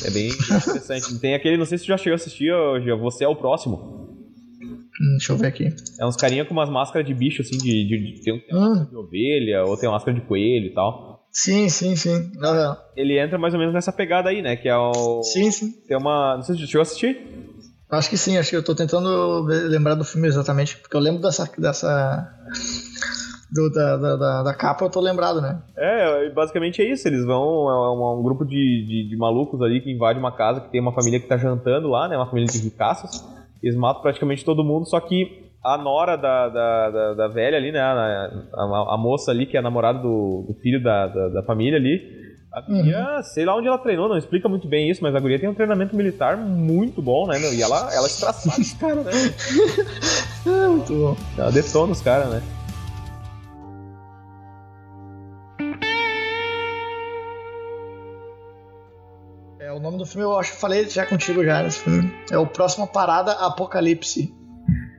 é 0.05 0.11
bem 0.11 0.27
interessante. 0.27 1.19
Tem 1.19 1.33
aquele, 1.33 1.57
não 1.57 1.65
sei 1.65 1.79
se 1.79 1.85
tu 1.85 1.87
já 1.87 1.97
chegou 1.97 2.13
a 2.13 2.15
assistir, 2.17 2.51
ô, 2.53 2.79
Gia, 2.79 2.95
Você 2.95 3.23
é 3.23 3.27
o 3.27 3.35
Próximo. 3.35 4.15
Hum, 4.99 5.11
deixa 5.17 5.33
eu 5.33 5.37
ver 5.37 5.47
aqui. 5.47 5.69
É 5.99 6.05
uns 6.05 6.15
carinha 6.15 6.45
com 6.45 6.53
umas 6.53 6.69
máscaras 6.69 7.07
de 7.07 7.13
bicho, 7.15 7.41
assim, 7.41 7.57
de, 7.57 7.83
de, 7.87 8.13
de- 8.15 8.21
tem, 8.23 8.39
tem 8.39 8.55
uma 8.57 8.69
Hum. 8.69 8.85
de 8.85 8.95
ovelha, 8.95 9.63
ou 9.63 9.75
tem 9.77 9.87
uma 9.89 9.93
máscara 9.95 10.13
de 10.19 10.23
coelho 10.25 10.67
e 10.67 10.73
tal. 10.73 11.25
Sim, 11.31 11.69
sim, 11.69 11.95
sim. 11.95 12.31
Não. 12.35 12.75
Ele 12.95 13.19
entra 13.19 13.37
mais 13.37 13.53
ou 13.53 13.59
menos 13.59 13.73
nessa 13.73 13.91
pegada 13.91 14.29
aí, 14.29 14.41
né? 14.41 14.55
Que 14.55 14.67
é 14.69 14.75
o... 14.77 15.21
Sim, 15.23 15.51
sim. 15.51 15.71
Tem 15.87 15.95
uma... 15.97 16.35
Não 16.35 16.41
sei 16.43 16.55
se 16.55 16.61
tu 16.61 16.67
chegou 16.67 16.79
a 16.79 16.83
assistir. 16.83 17.17
Acho 17.89 18.09
que 18.09 18.17
sim, 18.17 18.37
acho 18.37 18.49
que 18.49 18.55
eu 18.57 18.63
tô 18.63 18.75
tentando 18.75 19.43
lembrar 19.43 19.95
do 19.95 20.03
filme 20.03 20.27
exatamente, 20.27 20.77
porque 20.77 20.95
eu 20.95 20.99
lembro 20.99 21.21
dessa. 21.21 21.49
dessa 21.57 22.33
do- 23.49 23.71
da, 23.71 23.95
da, 23.95 24.43
da, 24.43 24.53
capa, 24.53 24.83
eu 24.83 24.89
tô 24.89 24.99
lembrado, 24.99 25.41
né? 25.41 25.61
É, 25.77 26.29
basicamente 26.31 26.81
é 26.81 26.91
isso. 26.91 27.07
Eles 27.07 27.23
vão. 27.25 27.69
É 27.69 27.91
um, 27.91 28.19
um 28.19 28.23
grupo 28.23 28.43
de, 28.45 28.85
de, 28.85 29.09
de 29.09 29.17
malucos 29.17 29.61
ali 29.61 29.79
que 29.79 29.89
invade 29.89 30.19
uma 30.19 30.35
casa 30.35 30.59
que 30.59 30.69
tem 30.69 30.81
uma 30.81 30.91
família 30.91 31.17
que 31.19 31.27
tá 31.27 31.37
jantando 31.37 31.87
lá, 31.87 32.09
né? 32.09 32.17
Uma 32.17 32.27
família 32.27 32.47
de 32.51 32.57
ricaços. 32.59 33.23
Eles 33.63 33.75
matam 33.77 34.01
praticamente 34.01 34.43
todo 34.43 34.65
mundo, 34.65 34.85
só 34.85 34.99
que 34.99 35.45
a 35.63 35.77
nora 35.77 36.15
da, 36.17 36.49
da, 36.49 36.89
da, 36.91 37.13
da 37.13 37.27
velha 37.29 37.57
ali, 37.57 37.71
né? 37.71 37.79
A, 37.79 38.29
a, 38.53 38.95
a 38.95 38.97
moça 38.97 39.31
ali, 39.31 39.45
que 39.45 39.55
é 39.55 39.59
a 39.61 39.63
namorada 39.63 39.99
do, 39.99 40.45
do 40.45 40.53
filho 40.61 40.83
da, 40.83 41.07
da, 41.07 41.29
da 41.29 41.43
família 41.43 41.79
ali. 41.79 42.16
A 42.51 42.61
guria, 42.61 43.21
sei 43.23 43.45
lá 43.45 43.55
onde 43.55 43.67
ela 43.67 43.77
treinou, 43.77 44.07
não 44.09 44.17
explica 44.17 44.47
muito 44.49 44.67
bem 44.67 44.89
isso, 44.89 45.03
mas 45.03 45.13
a 45.13 45.19
guria 45.19 45.37
tem 45.39 45.49
um 45.49 45.53
treinamento 45.53 45.95
militar 45.95 46.37
muito 46.37 47.01
bom, 47.01 47.27
né, 47.27 47.37
meu? 47.37 47.53
E 47.53 47.61
ela, 47.61 47.93
ela 47.93 48.07
estraçalha 48.07 48.59
os 48.61 48.73
caras, 48.79 49.05
né? 49.05 49.11
É, 50.45 50.67
muito 50.67 50.93
bom. 50.93 51.17
Ela 51.37 51.51
detona 51.51 51.91
os 51.91 52.01
caras, 52.01 52.29
né? 52.29 52.41
É, 59.59 59.71
o 59.71 59.79
nome 59.79 59.97
do 59.97 60.05
filme 60.05 60.23
eu 60.25 60.37
acho 60.37 60.53
que 60.53 60.59
falei 60.59 60.87
já 60.89 61.05
contigo 61.05 61.43
já 61.43 61.63
nesse 61.63 61.79
filme. 61.79 62.11
É 62.31 62.37
o 62.37 62.45
Próxima 62.45 62.87
Parada 62.87 63.31
Apocalipse. 63.33 64.33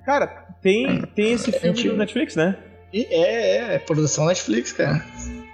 Cara, 0.04 0.26
tem, 0.60 1.02
tem 1.14 1.32
esse 1.32 1.52
filme 1.52 1.68
antigo. 1.70 1.94
do 1.94 1.98
Netflix, 1.98 2.34
né? 2.34 2.56
E 2.92 3.04
é, 3.10 3.56
é, 3.56 3.74
é 3.74 3.78
produção 3.78 4.26
Netflix, 4.26 4.72
cara. 4.72 5.04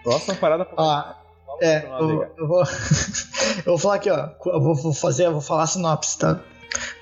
Próxima 0.03 0.35
parada 0.37 0.65
pra 0.65 0.75
Ah, 0.79 1.17
é, 1.61 1.87
eu, 2.01 2.27
eu 2.37 2.49
vou. 2.49 2.63
eu 3.59 3.65
vou 3.65 3.79
falar 3.79 3.95
aqui, 3.97 4.11
ó. 4.11 4.31
Eu 4.47 4.61
vou, 4.61 4.93
fazer, 4.93 5.27
eu 5.27 5.33
vou 5.33 5.41
falar 5.41 5.65
a 5.65 5.67
sinopse, 5.67 6.19
tá? 6.19 6.41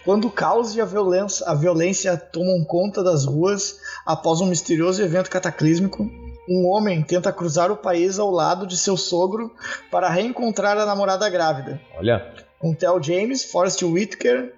Quando 0.05 0.26
o 0.26 0.30
caos 0.30 0.74
e 0.74 0.80
a 0.80 0.84
violência, 0.84 1.46
a 1.46 1.55
violência 1.55 2.16
tomam 2.16 2.64
conta 2.64 3.03
das 3.03 3.24
ruas 3.24 3.76
após 4.05 4.40
um 4.40 4.46
misterioso 4.46 5.03
evento 5.03 5.30
cataclísmico, 5.30 6.11
um 6.48 6.66
homem 6.66 7.03
tenta 7.03 7.32
cruzar 7.32 7.70
o 7.70 7.76
país 7.76 8.18
ao 8.18 8.30
lado 8.30 8.66
de 8.66 8.76
seu 8.76 8.96
sogro 8.96 9.55
para 9.90 10.09
reencontrar 10.09 10.76
a 10.76 10.84
namorada 10.84 11.28
grávida. 11.30 11.80
Olha, 11.96 12.34
Com 12.59 12.74
Theo 12.74 13.03
James, 13.03 13.44
Forrest 13.44 13.82
Whitaker 13.82 14.53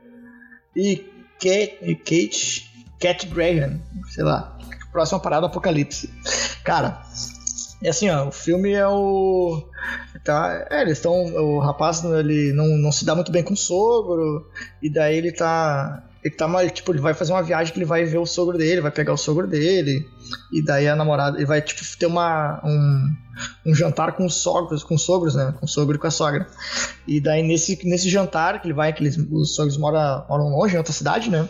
e 0.75 0.97
Kate, 1.39 1.95
Kate, 1.97 2.71
Cat 2.99 3.27
Graham, 3.27 3.81
sei 4.15 4.25
lá. 4.25 4.57
Próxima 4.91 5.21
parada 5.21 5.47
Apocalipse. 5.47 6.09
Cara, 6.65 7.03
é 7.85 7.91
assim, 7.91 8.09
ó, 8.09 8.29
o 8.29 8.33
filme 8.33 8.73
é 8.73 8.89
o. 8.89 9.63
Tá, 10.25 10.67
é, 10.71 10.81
eles 10.81 10.97
estão. 10.97 11.13
O 11.13 11.59
rapaz 11.59 12.03
ele 12.03 12.51
não, 12.55 12.67
não 12.79 12.91
se 12.91 13.05
dá 13.05 13.15
muito 13.15 13.31
bem 13.31 13.43
com 13.43 13.53
o 13.53 13.57
sogro, 13.57 14.49
e 14.83 14.89
daí 14.89 15.19
ele 15.19 15.31
tá. 15.31 16.03
Ele 16.25 16.35
tá 16.35 16.49
mal, 16.49 16.67
tipo, 16.71 16.91
ele 16.91 17.03
vai 17.03 17.13
fazer 17.13 17.33
uma 17.33 17.43
viagem 17.43 17.71
que 17.71 17.79
ele 17.79 17.85
vai 17.85 18.07
ver 18.07 18.17
o 18.17 18.25
sogro 18.25 18.57
dele, 18.57 18.81
vai 18.81 18.91
pegar 18.91 19.13
o 19.13 19.19
sogro 19.19 19.47
dele, 19.47 20.09
e 20.51 20.65
daí 20.65 20.89
a 20.89 20.97
namorada. 20.97 21.37
Ele 21.37 21.45
vai, 21.45 21.61
tipo, 21.61 21.83
ter 21.99 22.07
uma. 22.07 22.63
Um, 22.65 23.15
um 23.67 23.75
jantar 23.75 24.13
com 24.13 24.25
os 24.25 24.35
sogros, 24.35 24.83
com 24.83 24.95
os 24.95 25.03
sogros, 25.03 25.35
né? 25.35 25.53
Com 25.61 25.67
o 25.67 25.69
sogro 25.69 25.97
e 25.97 25.99
com 25.99 26.07
a 26.07 26.11
sogra. 26.11 26.47
E 27.07 27.21
daí 27.21 27.43
nesse, 27.43 27.79
nesse 27.87 28.09
jantar 28.09 28.63
que 28.63 28.67
ele 28.67 28.75
vai, 28.75 28.95
que 28.95 29.03
eles, 29.03 29.19
os 29.19 29.55
sogros 29.55 29.77
moram, 29.77 30.25
moram 30.27 30.49
longe, 30.49 30.75
em 30.75 30.79
outra 30.79 30.93
cidade, 30.95 31.29
né? 31.29 31.47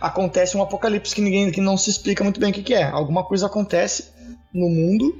Acontece 0.00 0.56
um 0.56 0.62
apocalipse 0.62 1.14
que 1.14 1.20
ninguém 1.20 1.50
que 1.50 1.60
não 1.60 1.76
se 1.76 1.90
explica 1.90 2.24
muito 2.24 2.40
bem 2.40 2.50
o 2.50 2.54
que, 2.54 2.62
que 2.62 2.72
é. 2.72 2.84
Alguma 2.84 3.22
coisa 3.24 3.44
acontece 3.44 4.18
no 4.52 4.68
mundo 4.68 5.14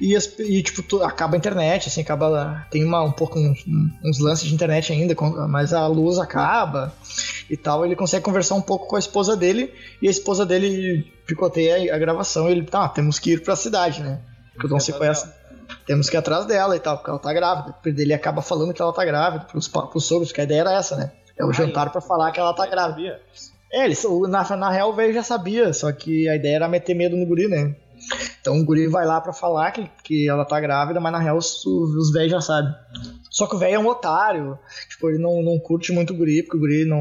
e, 0.00 0.16
as- 0.16 0.38
e, 0.38 0.62
tipo, 0.62 0.82
tu- 0.82 1.02
acaba 1.02 1.36
a 1.36 1.38
internet, 1.38 1.88
assim, 1.88 2.00
acaba. 2.00 2.66
Tem 2.70 2.84
uma, 2.84 3.02
um 3.02 3.12
pouco 3.12 3.38
uns, 3.38 3.64
uns 4.04 4.18
lances 4.18 4.48
de 4.48 4.54
internet 4.54 4.92
ainda, 4.92 5.14
mas 5.48 5.72
a 5.72 5.86
luz 5.86 6.18
acaba 6.18 6.92
e 7.50 7.56
tal. 7.56 7.84
Ele 7.84 7.94
consegue 7.94 8.24
conversar 8.24 8.54
um 8.54 8.62
pouco 8.62 8.86
com 8.88 8.96
a 8.96 8.98
esposa 8.98 9.36
dele 9.36 9.72
e 10.00 10.08
a 10.08 10.10
esposa 10.10 10.46
dele 10.46 11.04
picoteia 11.26 11.94
a 11.94 11.98
gravação. 11.98 12.48
E 12.48 12.52
ele, 12.52 12.62
tá, 12.64 12.88
temos 12.88 13.18
que 13.18 13.32
ir 13.32 13.42
pra 13.42 13.54
cidade, 13.56 14.02
né? 14.02 14.20
Porque 14.52 14.66
eu 14.66 14.70
não 14.70 14.80
sei 14.80 14.94
qual 14.94 15.10
é 15.10 15.12
temos 15.86 16.08
que 16.10 16.16
ir 16.16 16.18
atrás 16.18 16.46
dela 16.46 16.76
e 16.76 16.80
tal, 16.80 16.96
porque 16.98 17.10
ela 17.10 17.18
tá 17.18 17.32
grávida. 17.32 17.74
Ele 17.84 18.12
acaba 18.14 18.42
falando 18.42 18.72
que 18.74 18.80
ela 18.82 18.92
tá 18.92 19.04
grávida 19.04 19.44
pros, 19.44 19.66
pros 19.68 20.04
sogros, 20.04 20.30
que 20.32 20.40
a 20.40 20.44
ideia 20.44 20.60
era 20.60 20.72
essa, 20.74 20.96
né? 20.96 21.12
É 21.38 21.44
o 21.44 21.52
jantar 21.52 21.90
pra 21.90 22.00
falar 22.00 22.30
que 22.32 22.38
ela 22.40 22.54
tá 22.54 22.66
grávida. 22.66 23.20
É, 23.72 23.84
eles, 23.86 24.04
na, 24.28 24.56
na 24.56 24.70
real 24.70 24.90
o 24.90 24.94
velho 24.94 25.12
já 25.12 25.22
sabia, 25.22 25.72
só 25.72 25.90
que 25.90 26.28
a 26.28 26.36
ideia 26.36 26.56
era 26.56 26.68
meter 26.68 26.94
medo 26.94 27.16
no 27.16 27.26
guri, 27.26 27.48
né? 27.48 27.74
Então 28.40 28.58
o 28.58 28.64
guri 28.64 28.86
vai 28.86 29.06
lá 29.06 29.20
pra 29.20 29.32
falar 29.32 29.70
que, 29.70 29.88
que 30.02 30.28
ela 30.28 30.44
tá 30.44 30.60
grávida, 30.60 31.00
mas 31.00 31.12
na 31.12 31.18
real 31.18 31.36
os, 31.36 31.64
os 31.64 32.12
velhos 32.12 32.32
já 32.32 32.40
sabem. 32.40 32.72
Só 33.30 33.48
que 33.48 33.56
o 33.56 33.58
velho 33.58 33.74
é 33.74 33.78
um 33.78 33.88
otário. 33.88 34.56
Tipo, 34.88 35.10
ele 35.10 35.18
não, 35.18 35.42
não 35.42 35.58
curte 35.58 35.92
muito 35.92 36.12
o 36.12 36.16
guri, 36.16 36.42
porque 36.42 36.56
o 36.56 36.60
guri 36.60 36.84
não. 36.84 37.00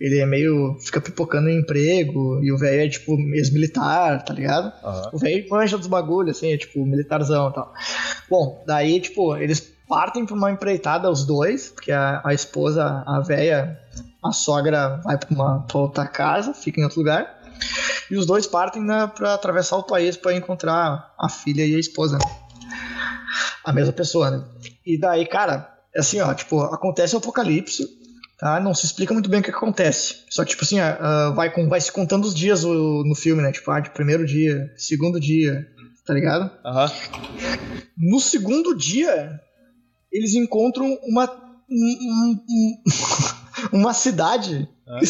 Ele 0.00 0.18
é 0.18 0.26
meio. 0.26 0.76
fica 0.80 1.00
pipocando 1.00 1.48
em 1.48 1.58
emprego, 1.58 2.40
e 2.42 2.52
o 2.52 2.56
velho 2.56 2.82
é 2.82 2.88
tipo 2.88 3.18
ex-militar, 3.34 4.24
tá 4.24 4.32
ligado? 4.32 4.72
Aham. 4.84 5.10
O 5.12 5.18
velho 5.18 5.44
manja 5.50 5.76
dos 5.76 5.88
bagulhos, 5.88 6.36
assim, 6.36 6.52
é 6.52 6.56
tipo 6.56 6.84
militarzão 6.86 7.50
e 7.50 7.52
tal. 7.52 7.72
Bom, 8.28 8.62
daí, 8.64 9.00
tipo, 9.00 9.36
eles 9.36 9.60
partem 9.88 10.24
pra 10.24 10.36
uma 10.36 10.52
empreitada, 10.52 11.10
os 11.10 11.26
dois, 11.26 11.70
porque 11.70 11.90
a, 11.90 12.22
a 12.24 12.32
esposa, 12.32 13.02
a 13.04 13.20
velha, 13.20 13.76
a 14.22 14.30
sogra 14.30 15.00
vai 15.02 15.18
pra, 15.18 15.28
uma, 15.30 15.62
pra 15.66 15.78
outra 15.78 16.06
casa, 16.06 16.54
fica 16.54 16.80
em 16.80 16.84
outro 16.84 17.00
lugar. 17.00 17.39
E 18.10 18.16
os 18.16 18.26
dois 18.26 18.46
partem 18.46 18.82
né, 18.82 19.06
pra 19.14 19.34
atravessar 19.34 19.76
o 19.76 19.82
país 19.84 20.16
pra 20.16 20.34
encontrar 20.34 21.14
a 21.18 21.28
filha 21.28 21.64
e 21.64 21.74
a 21.74 21.78
esposa. 21.78 22.18
A 23.64 23.72
mesma 23.72 23.92
pessoa, 23.92 24.30
né? 24.30 24.44
E 24.84 24.98
daí, 24.98 25.26
cara, 25.26 25.72
é 25.94 26.00
assim, 26.00 26.20
ó, 26.20 26.32
tipo, 26.34 26.60
acontece 26.62 27.14
o 27.14 27.18
apocalipse, 27.18 27.86
tá? 28.38 28.58
Não 28.58 28.74
se 28.74 28.86
explica 28.86 29.12
muito 29.14 29.28
bem 29.28 29.40
o 29.40 29.42
que 29.42 29.50
acontece. 29.50 30.24
Só 30.30 30.42
que, 30.44 30.50
tipo 30.50 30.64
assim, 30.64 30.80
uh, 30.80 31.34
vai, 31.34 31.52
com, 31.52 31.68
vai 31.68 31.80
se 31.80 31.92
contando 31.92 32.24
os 32.24 32.34
dias 32.34 32.64
no, 32.64 33.04
no 33.04 33.14
filme, 33.14 33.42
né? 33.42 33.52
Tipo, 33.52 33.70
ah, 33.70 33.80
de 33.80 33.90
primeiro 33.90 34.26
dia, 34.26 34.72
segundo 34.76 35.20
dia, 35.20 35.66
tá 36.06 36.14
ligado? 36.14 36.50
Aham. 36.64 36.90
No 37.96 38.18
segundo 38.18 38.74
dia, 38.76 39.38
eles 40.10 40.34
encontram 40.34 40.98
uma. 41.04 41.30
um- 41.70 42.38
um- 42.48 42.82
uma 43.72 43.92
cidade 43.94 44.68
Ah. 44.90 45.00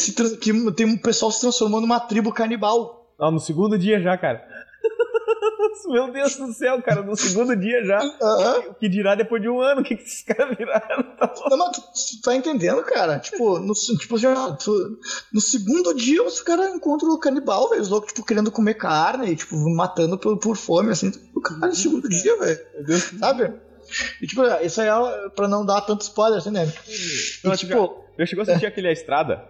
que, 0.40 0.72
tem 0.72 0.86
um 0.86 0.96
pessoal 0.98 1.30
se 1.32 1.40
transformou 1.40 1.80
numa 1.80 2.00
tribo 2.00 2.32
canibal. 2.32 3.14
Ah, 3.18 3.30
no 3.30 3.38
segundo 3.40 3.78
dia 3.78 4.00
já, 4.00 4.16
cara. 4.16 4.42
Meu 5.88 6.12
Deus 6.12 6.36
do 6.36 6.52
céu, 6.52 6.80
cara, 6.82 7.02
no 7.02 7.16
segundo 7.16 7.56
dia 7.56 7.84
já. 7.84 7.98
O 8.70 8.74
que 8.74 8.88
dirá 8.88 9.14
depois 9.14 9.40
de 9.42 9.48
um 9.48 9.60
ano? 9.60 9.80
O 9.80 9.84
que, 9.84 9.96
que 9.96 10.02
esses 10.02 10.22
caras 10.22 10.56
viraram? 10.56 11.02
Tá. 11.20 11.32
Não, 11.50 11.56
mas 11.58 11.76
tu, 11.76 11.80
tu 11.82 12.22
tá 12.22 12.34
entendendo, 12.34 12.82
cara? 12.82 13.18
Tipo, 13.18 13.58
no, 13.58 13.74
tipo 13.74 14.16
já, 14.18 14.52
tu- 14.52 14.98
no 15.32 15.40
segundo 15.40 15.94
dia 15.94 16.22
os 16.22 16.40
caras 16.40 16.74
encontram 16.74 17.10
o 17.10 17.18
canibal, 17.18 17.68
velho. 17.68 17.82
Os 17.82 17.88
loucos, 17.88 18.12
tipo, 18.12 18.26
querendo 18.26 18.50
comer 18.50 18.74
carne 18.74 19.30
e, 19.32 19.36
tipo, 19.36 19.54
matando 19.74 20.16
por, 20.18 20.38
por 20.38 20.56
fome, 20.56 20.90
assim. 20.92 21.12
O 21.34 21.40
cara, 21.40 21.66
no 21.68 21.74
segundo 21.74 22.08
dia, 22.08 22.38
velho. 22.38 22.58
Sabe? 23.18 23.52
E, 24.22 24.26
tipo, 24.26 24.42
isso 24.62 24.80
aí 24.80 24.88
é 24.88 25.28
pra 25.30 25.46
não 25.48 25.64
dar 25.66 25.82
tanto 25.82 26.02
spoiler, 26.02 26.38
assim, 26.38 26.50
né? 26.50 26.72
E, 26.88 27.56
tipo, 27.56 28.02
Já 28.18 28.26
chegou 28.26 28.42
a 28.42 28.44
assistir 28.44 28.66
aquele 28.66 28.88
A 28.88 28.92
Estrada? 28.92 29.44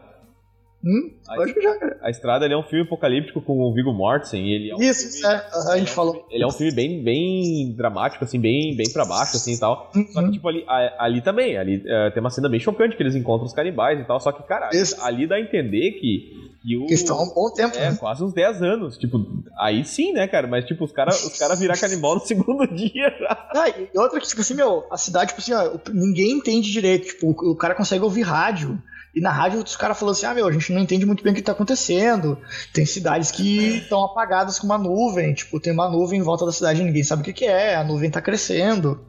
Hum, 0.84 1.10
acho 1.28 1.54
que 1.54 1.60
já, 1.60 1.76
cara. 1.78 1.98
A 2.02 2.10
Estrada 2.10 2.44
ele 2.44 2.54
é 2.54 2.56
um 2.56 2.62
filme 2.62 2.84
apocalíptico 2.84 3.40
com 3.42 3.60
o 3.60 3.72
Viggo 3.74 3.92
Mortensen. 3.92 4.44
E 4.46 4.54
ele 4.54 4.70
é 4.70 4.74
um 4.76 4.80
Isso, 4.82 5.20
filme, 5.20 5.34
é. 5.34 5.70
a 5.72 5.78
gente 5.78 5.90
falou. 5.90 6.26
Ele 6.30 6.42
é 6.42 6.46
um 6.46 6.50
filme 6.50 6.72
bem, 6.72 7.02
bem 7.02 7.72
dramático, 7.76 8.24
assim, 8.24 8.40
bem, 8.40 8.74
bem 8.76 8.90
pra 8.92 9.04
baixo, 9.04 9.36
assim, 9.36 9.52
e 9.54 9.58
tal. 9.60 9.90
Só 9.92 10.20
que, 10.20 10.26
Uhum. 10.26 10.30
tipo, 10.32 10.48
ali, 10.48 10.64
a- 10.66 11.04
ali 11.04 11.20
também, 11.20 11.56
ali 11.58 11.82
eh, 11.86 12.10
tem 12.10 12.20
uma 12.20 12.30
cena 12.30 12.48
bem 12.48 12.58
chocante 12.60 12.96
que 12.96 13.02
eles 13.02 13.14
encontram 13.14 13.46
os 13.46 13.52
canibais 13.52 14.00
e 14.00 14.04
tal, 14.04 14.18
só 14.20 14.32
que, 14.32 14.42
cara, 14.44 14.70
Isso. 14.72 14.96
ali 15.02 15.26
dá 15.26 15.36
a 15.36 15.40
entender 15.40 15.92
que, 15.92 16.50
que 16.62 16.76
o... 16.76 16.86
Que 16.86 16.94
estão 16.94 17.18
há 17.18 17.22
um 17.22 17.34
bom 17.34 17.50
tempo, 17.52 17.76
É, 17.76 17.90
né? 17.90 17.96
quase 17.98 18.22
uns 18.24 18.32
10 18.32 18.62
anos, 18.62 18.96
tipo, 18.98 19.18
aí 19.58 19.84
sim, 19.84 20.12
né, 20.12 20.26
cara, 20.26 20.46
mas, 20.46 20.64
tipo, 20.64 20.84
os 20.84 20.92
caras 20.92 21.22
os 21.24 21.38
cara 21.38 21.54
virar 21.56 21.78
canibal 21.78 22.14
no 22.14 22.20
segundo 22.26 22.66
dia 22.66 23.14
já. 23.18 23.48
Ah, 23.54 23.68
e 23.68 23.98
outra 23.98 24.18
que, 24.20 24.26
tipo 24.26 24.40
assim, 24.40 24.54
meu, 24.54 24.84
a 24.90 24.96
cidade, 24.96 25.28
tipo 25.34 25.40
assim, 25.40 25.52
ó, 25.52 25.74
o- 25.76 25.80
ninguém 25.92 26.32
entende 26.32 26.70
direito. 26.70 27.06
Tipo, 27.08 27.28
o, 27.28 27.52
o 27.52 27.56
cara 27.56 27.74
consegue 27.74 28.02
ouvir 28.04 28.22
rádio. 28.22 28.80
E 29.14 29.20
na 29.20 29.32
rádio 29.32 29.60
os 29.60 29.76
caras 29.76 29.98
falam 29.98 30.12
assim, 30.12 30.26
ah, 30.26 30.34
meu, 30.34 30.46
a 30.46 30.52
gente 30.52 30.72
não 30.72 30.80
entende 30.80 31.04
muito 31.04 31.22
bem 31.22 31.32
o 31.32 31.36
que 31.36 31.42
tá 31.42 31.52
acontecendo. 31.52 32.38
Tem 32.72 32.86
cidades 32.86 33.30
que 33.30 33.78
estão 33.78 34.04
apagadas 34.04 34.58
com 34.58 34.66
uma 34.66 34.78
nuvem. 34.78 35.34
Tipo, 35.34 35.58
tem 35.58 35.72
uma 35.72 35.88
nuvem 35.88 36.20
em 36.20 36.22
volta 36.22 36.46
da 36.46 36.52
cidade 36.52 36.80
e 36.80 36.84
ninguém 36.84 37.02
sabe 37.02 37.22
o 37.22 37.24
que, 37.24 37.32
que 37.32 37.44
é. 37.44 37.74
A 37.74 37.82
nuvem 37.82 38.10
tá 38.10 38.22
crescendo. 38.22 39.00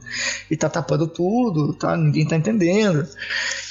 E 0.49 0.57
tá 0.57 0.67
tapando 0.69 1.07
tudo, 1.07 1.73
tá? 1.73 1.95
Ninguém 1.95 2.27
tá 2.27 2.35
entendendo. 2.35 3.07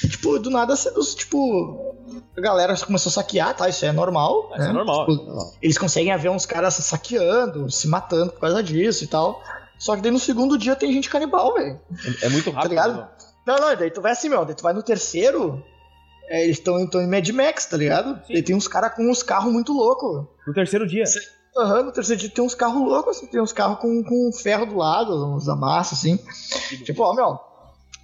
E, 0.03 0.07
tipo, 0.07 0.39
do 0.39 0.49
nada, 0.49 0.73
tipo... 1.17 1.95
A 2.37 2.41
galera 2.41 2.77
começou 2.77 3.09
a 3.09 3.13
saquear, 3.13 3.53
tá? 3.53 3.67
Isso 3.67 3.85
é 3.85 3.91
normal. 3.91 4.49
Isso 4.51 4.59
né? 4.59 4.69
é 4.69 4.73
normal. 4.73 5.05
Tipo, 5.05 5.53
eles 5.61 5.77
conseguem 5.77 6.15
ver 6.17 6.29
uns 6.29 6.45
caras 6.45 6.75
saqueando, 6.75 7.69
se 7.69 7.87
matando 7.87 8.31
por 8.31 8.39
causa 8.39 8.63
disso 8.63 9.03
e 9.03 9.07
tal. 9.07 9.43
Só 9.77 9.95
que 9.95 10.01
daí 10.01 10.11
no 10.11 10.19
segundo 10.19 10.57
dia 10.57 10.75
tem 10.75 10.93
gente 10.93 11.09
canibal, 11.09 11.53
velho. 11.55 11.79
É 12.21 12.29
muito 12.29 12.51
rápido. 12.51 12.69
ligado? 12.69 12.97
né? 12.97 13.07
Não, 13.45 13.57
não, 13.57 13.75
daí 13.75 13.89
tu 13.89 14.01
vai 14.01 14.11
assim, 14.11 14.29
meu, 14.29 14.45
daí 14.45 14.55
tu 14.55 14.61
vai 14.61 14.73
no 14.73 14.83
terceiro, 14.83 15.63
é, 16.31 16.45
eles 16.45 16.59
estão 16.59 16.79
em 16.79 17.07
Mad 17.07 17.27
Max, 17.31 17.65
tá 17.65 17.75
ligado? 17.75 18.15
Sim. 18.25 18.33
Daí 18.33 18.41
tem 18.41 18.55
uns 18.55 18.65
caras 18.65 18.95
com 18.95 19.03
uns 19.11 19.21
carros 19.21 19.51
muito 19.51 19.73
loucos. 19.73 20.25
No 20.47 20.53
terceiro 20.53 20.87
dia. 20.87 21.03
Aham, 21.57 21.83
no 21.83 21.91
terceiro 21.91 22.21
dia 22.21 22.29
tem 22.29 22.41
uns 22.41 22.55
carros 22.55 22.81
loucos, 22.81 23.17
assim, 23.17 23.27
tem 23.27 23.41
uns 23.41 23.51
carros 23.51 23.79
com, 23.79 24.01
com 24.01 24.31
ferro 24.31 24.65
do 24.65 24.77
lado, 24.77 25.35
uns 25.35 25.49
amassos, 25.49 25.99
assim. 25.99 26.17
Tipo, 26.85 27.03
ó, 27.03 27.13
meu, 27.13 27.37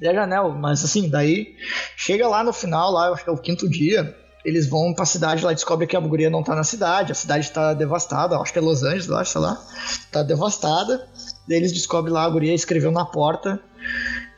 é 0.02 0.14
janela, 0.14 0.50
mas 0.50 0.84
assim, 0.84 1.10
daí 1.10 1.56
chega 1.96 2.28
lá 2.28 2.44
no 2.44 2.52
final, 2.52 2.92
lá, 2.92 3.08
eu 3.08 3.14
acho 3.14 3.24
que 3.24 3.30
é 3.30 3.34
o 3.34 3.38
quinto 3.38 3.70
dia, 3.70 4.14
eles 4.44 4.68
vão 4.68 4.94
pra 4.94 5.06
cidade 5.06 5.46
lá 5.46 5.54
e 5.54 5.56
descobrem 5.56 5.88
que 5.88 5.96
a 5.96 6.00
guria 6.02 6.30
não 6.30 6.44
tá 6.44 6.54
na 6.54 6.66
cidade, 6.66 7.14
a 7.14 7.16
cidade 7.16 7.50
tá 7.50 7.74
devastada, 7.74 8.38
acho 8.38 8.52
que 8.52 8.60
é 8.60 8.62
Los 8.62 8.84
Angeles, 8.84 9.10
acho, 9.10 9.32
sei 9.32 9.42
lá, 9.42 9.66
tá 10.12 10.22
devastada. 10.22 11.08
Daí 11.48 11.58
eles 11.58 11.72
descobrem 11.72 12.14
lá, 12.14 12.26
a 12.26 12.30
guria 12.30 12.54
escreveu 12.54 12.92
na 12.92 13.06
porta 13.06 13.58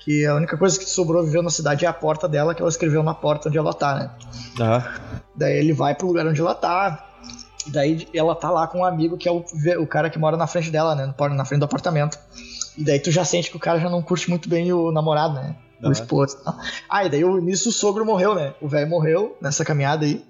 que 0.09 0.25
a 0.25 0.33
única 0.33 0.57
coisa 0.57 0.79
que 0.79 0.85
sobrou 0.89 1.23
viveu 1.23 1.43
na 1.43 1.51
cidade 1.51 1.85
é 1.85 1.87
a 1.87 1.93
porta 1.93 2.27
dela, 2.27 2.55
que 2.55 2.61
ela 2.63 2.69
escreveu 2.69 3.03
na 3.03 3.13
porta 3.13 3.47
onde 3.47 3.59
ela 3.59 3.71
tá, 3.75 3.93
né? 3.95 4.11
Aham. 4.59 4.83
Daí 5.35 5.55
ele 5.55 5.71
vai 5.71 5.93
pro 5.93 6.07
lugar 6.07 6.25
onde 6.25 6.41
ela 6.41 6.55
tá. 6.55 7.05
E 7.67 7.69
daí 7.69 8.07
ela 8.11 8.33
tá 8.33 8.49
lá 8.49 8.65
com 8.65 8.79
um 8.79 8.85
amigo 8.85 9.19
que 9.19 9.29
é 9.29 9.31
o, 9.31 9.45
o 9.79 9.85
cara 9.85 10.09
que 10.09 10.17
mora 10.17 10.35
na 10.35 10.47
frente 10.47 10.71
dela, 10.71 10.95
né? 10.95 11.13
Na 11.35 11.45
frente 11.45 11.59
do 11.59 11.65
apartamento. 11.65 12.17
E 12.75 12.83
daí 12.83 12.99
tu 12.99 13.11
já 13.11 13.23
sente 13.23 13.51
que 13.51 13.57
o 13.57 13.59
cara 13.59 13.77
já 13.79 13.87
não 13.87 14.01
curte 14.01 14.27
muito 14.31 14.49
bem 14.49 14.73
o 14.73 14.91
namorado, 14.91 15.35
né? 15.35 15.55
O 15.79 15.83
Aham. 15.85 15.91
esposo. 15.91 16.37
Ah, 16.89 17.05
e 17.05 17.09
daí 17.09 17.23
o- 17.23 17.39
nisso 17.39 17.69
o 17.69 17.71
sogro 17.71 18.03
morreu, 18.03 18.33
né? 18.33 18.55
O 18.59 18.67
velho 18.67 18.89
morreu 18.89 19.37
nessa 19.39 19.63
caminhada 19.63 20.05
aí. 20.07 20.25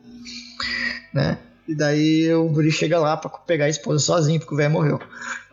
Né? 1.14 1.38
E 1.66 1.74
daí 1.74 2.34
o 2.34 2.50
guri 2.50 2.70
chega 2.70 3.00
lá 3.00 3.16
pra 3.16 3.30
pegar 3.30 3.66
a 3.66 3.70
esposa 3.70 4.04
sozinho, 4.04 4.40
porque 4.42 4.54
o 4.54 4.58
velho 4.58 4.72
morreu. 4.72 5.00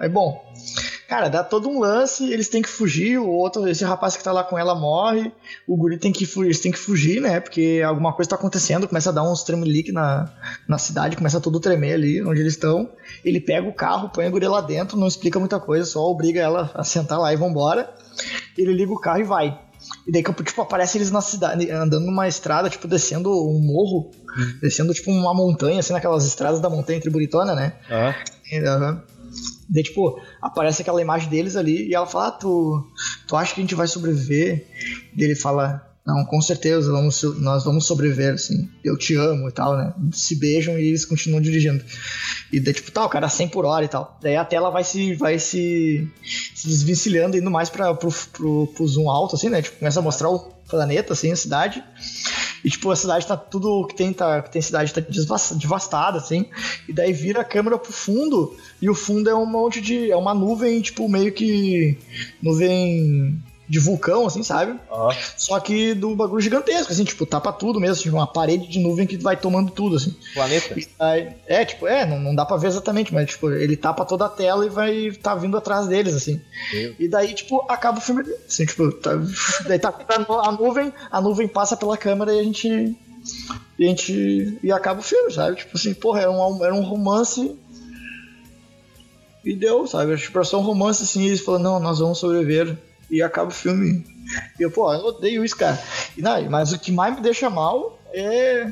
Aí, 0.00 0.08
bom, 0.08 0.42
cara, 1.08 1.28
dá 1.28 1.42
todo 1.42 1.68
um 1.68 1.80
lance, 1.80 2.30
eles 2.32 2.48
têm 2.48 2.62
que 2.62 2.68
fugir, 2.68 3.18
o 3.18 3.28
outro, 3.28 3.66
esse 3.68 3.84
rapaz 3.84 4.16
que 4.16 4.24
tá 4.24 4.32
lá 4.32 4.42
com 4.42 4.58
ela 4.58 4.74
morre, 4.74 5.32
o 5.66 5.76
guri 5.76 5.98
tem 5.98 6.12
que 6.12 6.26
fugir, 6.26 6.48
eles 6.48 6.60
têm 6.60 6.72
que 6.72 6.78
fugir, 6.78 7.20
né? 7.20 7.40
Porque 7.40 7.82
alguma 7.86 8.12
coisa 8.12 8.30
tá 8.30 8.36
acontecendo, 8.36 8.88
começa 8.88 9.10
a 9.10 9.12
dar 9.12 9.22
uns 9.22 9.42
tremelique 9.42 9.92
na, 9.92 10.32
na 10.68 10.78
cidade, 10.78 11.16
começa 11.16 11.40
tudo 11.40 11.60
tremer 11.60 11.94
ali 11.94 12.22
onde 12.22 12.40
eles 12.40 12.54
estão. 12.54 12.90
Ele 13.24 13.40
pega 13.40 13.68
o 13.68 13.72
carro, 13.74 14.10
põe 14.10 14.26
a 14.26 14.30
guria 14.30 14.50
lá 14.50 14.60
dentro, 14.60 14.96
não 14.96 15.06
explica 15.06 15.38
muita 15.38 15.60
coisa, 15.60 15.84
só 15.84 16.00
obriga 16.00 16.40
ela 16.40 16.70
a 16.74 16.84
sentar 16.84 17.18
lá 17.18 17.32
e 17.32 17.36
vambora. 17.36 17.88
Ele 18.56 18.72
liga 18.72 18.92
o 18.92 19.00
carro 19.00 19.20
e 19.20 19.24
vai. 19.24 19.60
E 20.06 20.12
daí, 20.12 20.22
tipo, 20.22 20.62
aparece 20.62 20.98
eles 20.98 21.10
na 21.10 21.20
cidade, 21.20 21.70
andando 21.70 22.06
numa 22.06 22.26
estrada, 22.26 22.68
tipo, 22.68 22.88
descendo 22.88 23.30
um 23.30 23.60
morro, 23.60 24.10
descendo, 24.60 24.92
tipo, 24.92 25.10
uma 25.10 25.34
montanha, 25.34 25.80
assim, 25.80 25.92
naquelas 25.92 26.24
estradas 26.24 26.60
da 26.60 26.68
montanha 26.68 27.00
triburitona, 27.00 27.54
né? 27.54 27.74
Aham. 27.90 28.14
Aham. 28.64 29.02
Daí, 29.68 29.82
tipo, 29.82 30.20
aparece 30.40 30.82
aquela 30.82 31.02
imagem 31.02 31.28
deles 31.28 31.56
ali 31.56 31.88
e 31.88 31.94
ela 31.94 32.06
fala: 32.06 32.28
ah, 32.28 32.32
tu, 32.32 32.84
tu 33.26 33.36
acha 33.36 33.54
que 33.54 33.60
a 33.60 33.64
gente 33.64 33.74
vai 33.74 33.86
sobreviver? 33.86 34.66
Daí 35.14 35.26
ele 35.26 35.34
fala: 35.34 35.86
Não, 36.06 36.24
com 36.24 36.40
certeza, 36.40 36.90
vamos, 36.92 37.22
nós 37.40 37.64
vamos 37.64 37.86
sobreviver, 37.86 38.34
assim. 38.34 38.68
Eu 38.84 38.96
te 38.96 39.14
amo 39.16 39.48
e 39.48 39.52
tal, 39.52 39.76
né? 39.76 39.92
Se 40.12 40.36
beijam 40.36 40.78
e 40.78 40.86
eles 40.86 41.04
continuam 41.04 41.40
dirigindo. 41.40 41.84
E 42.52 42.60
daí, 42.60 42.72
tipo, 42.72 42.92
tá, 42.92 43.04
o 43.04 43.08
cara 43.08 43.28
100 43.28 43.48
por 43.48 43.64
hora 43.64 43.84
e 43.84 43.88
tal. 43.88 44.18
Daí 44.22 44.36
a 44.36 44.44
tela 44.44 44.70
vai 44.70 44.84
se, 44.84 45.14
vai 45.14 45.38
se, 45.38 46.08
se 46.54 46.68
desvencilhando, 46.68 47.36
indo 47.36 47.50
mais 47.50 47.68
pra, 47.68 47.92
pro, 47.92 48.10
pro, 48.32 48.66
pro 48.68 48.86
zoom 48.86 49.10
alto, 49.10 49.34
assim, 49.34 49.48
né? 49.48 49.60
Tipo, 49.60 49.78
começa 49.78 49.98
a 49.98 50.02
mostrar 50.02 50.30
o 50.30 50.38
planeta, 50.68 51.12
assim, 51.12 51.32
a 51.32 51.36
cidade. 51.36 51.82
E, 52.64 52.70
tipo, 52.70 52.90
a 52.90 52.96
cidade 52.96 53.26
tá 53.26 53.36
tudo 53.36 53.86
que 53.86 53.94
tem, 53.94 54.12
tá, 54.12 54.42
que 54.42 54.50
tem 54.50 54.62
cidade 54.62 54.92
tá 54.92 55.00
devastada, 55.54 56.18
assim. 56.18 56.46
E 56.88 56.92
daí 56.92 57.12
vira 57.12 57.40
a 57.40 57.44
câmera 57.44 57.78
pro 57.78 57.92
fundo, 57.92 58.56
e 58.80 58.88
o 58.90 58.94
fundo 58.94 59.28
é 59.30 59.34
um 59.34 59.46
monte 59.46 59.80
de. 59.80 60.10
É 60.10 60.16
uma 60.16 60.34
nuvem, 60.34 60.80
tipo, 60.80 61.08
meio 61.08 61.32
que. 61.32 61.98
Nuvem 62.42 63.40
de 63.68 63.80
vulcão, 63.80 64.26
assim, 64.26 64.44
sabe? 64.44 64.78
Aham. 64.92 65.16
Só 65.36 65.58
que 65.58 65.92
do 65.92 66.14
bagulho 66.14 66.40
gigantesco, 66.40 66.92
assim, 66.92 67.02
tipo, 67.02 67.26
tapa 67.26 67.52
tudo 67.52 67.80
mesmo, 67.80 68.00
tipo, 68.00 68.14
uma 68.14 68.26
parede 68.26 68.68
de 68.68 68.78
nuvem 68.78 69.06
que 69.08 69.16
vai 69.16 69.36
tomando 69.36 69.72
tudo, 69.72 69.96
assim. 69.96 70.14
Planeta. 70.34 70.76
Aí- 71.00 71.34
é, 71.48 71.64
tipo, 71.64 71.84
é, 71.86 72.06
não, 72.06 72.20
não 72.20 72.32
dá 72.34 72.44
pra 72.46 72.56
ver 72.56 72.68
exatamente, 72.68 73.12
mas, 73.12 73.28
tipo, 73.30 73.50
ele 73.50 73.76
tapa 73.76 74.04
toda 74.04 74.26
a 74.26 74.28
tela 74.28 74.64
e 74.64 74.68
vai 74.68 75.10
tá 75.20 75.34
vindo 75.34 75.56
atrás 75.56 75.88
deles, 75.88 76.14
assim. 76.14 76.40
Meu. 76.72 76.94
E 76.98 77.08
daí, 77.08 77.34
tipo, 77.34 77.64
acaba 77.68 77.98
o 77.98 78.00
filme, 78.00 78.22
assim, 78.46 78.66
tipo, 78.66 78.92
tá, 78.92 79.10
daí 79.66 79.80
tá 79.80 79.92
a 80.44 80.52
nuvem, 80.52 80.92
a 81.10 81.20
nuvem 81.20 81.48
passa 81.48 81.76
pela 81.76 81.96
câmera 81.96 82.32
e 82.34 82.38
a 82.38 82.44
gente. 82.44 82.96
E 83.78 83.84
a 83.84 83.88
gente. 83.88 84.58
E 84.62 84.70
acaba 84.70 85.00
o 85.00 85.02
filme, 85.02 85.32
sabe? 85.32 85.56
Tipo 85.56 85.76
assim, 85.76 85.92
porra, 85.92 86.20
era 86.20 86.30
um, 86.30 86.64
era 86.64 86.72
um 86.74 86.82
romance. 86.82 87.56
E 89.46 89.54
deu, 89.54 89.86
sabe? 89.86 90.16
Tipo, 90.16 90.38
era 90.38 90.44
só 90.44 90.58
um 90.58 90.64
romance 90.64 91.04
assim, 91.04 91.24
eles 91.24 91.40
falam, 91.40 91.62
não, 91.62 91.80
nós 91.80 92.00
vamos 92.00 92.18
sobreviver. 92.18 92.76
E 93.08 93.22
acaba 93.22 93.48
o 93.48 93.54
filme. 93.54 94.04
E 94.58 94.62
eu, 94.62 94.72
pô, 94.72 94.92
eu 94.92 95.04
odeio 95.04 95.44
isso, 95.44 95.56
cara. 95.56 95.80
E, 96.18 96.20
não, 96.20 96.50
mas 96.50 96.72
o 96.72 96.78
que 96.80 96.90
mais 96.90 97.14
me 97.14 97.22
deixa 97.22 97.48
mal 97.48 97.96
é 98.12 98.66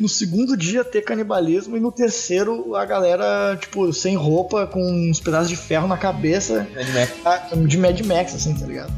no 0.00 0.08
segundo 0.08 0.56
dia 0.56 0.82
ter 0.82 1.02
canibalismo 1.02 1.76
e 1.76 1.80
no 1.80 1.92
terceiro 1.92 2.74
a 2.74 2.86
galera, 2.86 3.58
tipo, 3.60 3.92
sem 3.92 4.16
roupa, 4.16 4.66
com 4.66 4.80
uns 4.80 5.20
pedaços 5.20 5.50
de 5.50 5.56
ferro 5.56 5.86
na 5.86 5.98
cabeça, 5.98 6.66
Mad 6.74 6.88
Max. 6.94 7.12
ah, 7.26 7.48
de 7.66 7.76
Mad 7.76 8.00
Max, 8.00 8.34
assim, 8.34 8.54
tá 8.54 8.66
ligado? 8.66 8.92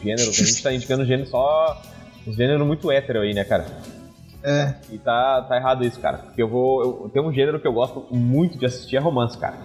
Gênero. 0.00 0.30
A 0.30 0.32
gente 0.32 0.62
tá 0.62 0.72
indicando 0.72 1.04
gênero 1.04 1.28
só. 1.28 1.82
Um 2.24 2.32
gênero 2.32 2.64
muito 2.64 2.88
hétero 2.92 3.22
aí, 3.22 3.34
né, 3.34 3.42
cara? 3.42 3.66
É. 4.42 4.74
E 4.90 4.98
tá, 4.98 5.42
tá 5.42 5.56
errado 5.56 5.84
isso, 5.84 5.98
cara. 6.00 6.18
Porque 6.18 6.42
eu 6.42 6.48
vou. 6.48 6.82
Eu, 6.82 7.10
tem 7.12 7.22
um 7.22 7.32
gênero 7.32 7.58
que 7.60 7.66
eu 7.66 7.72
gosto 7.72 8.06
muito 8.14 8.58
de 8.58 8.66
assistir 8.66 8.96
é 8.96 9.00
romance, 9.00 9.36
cara. 9.36 9.56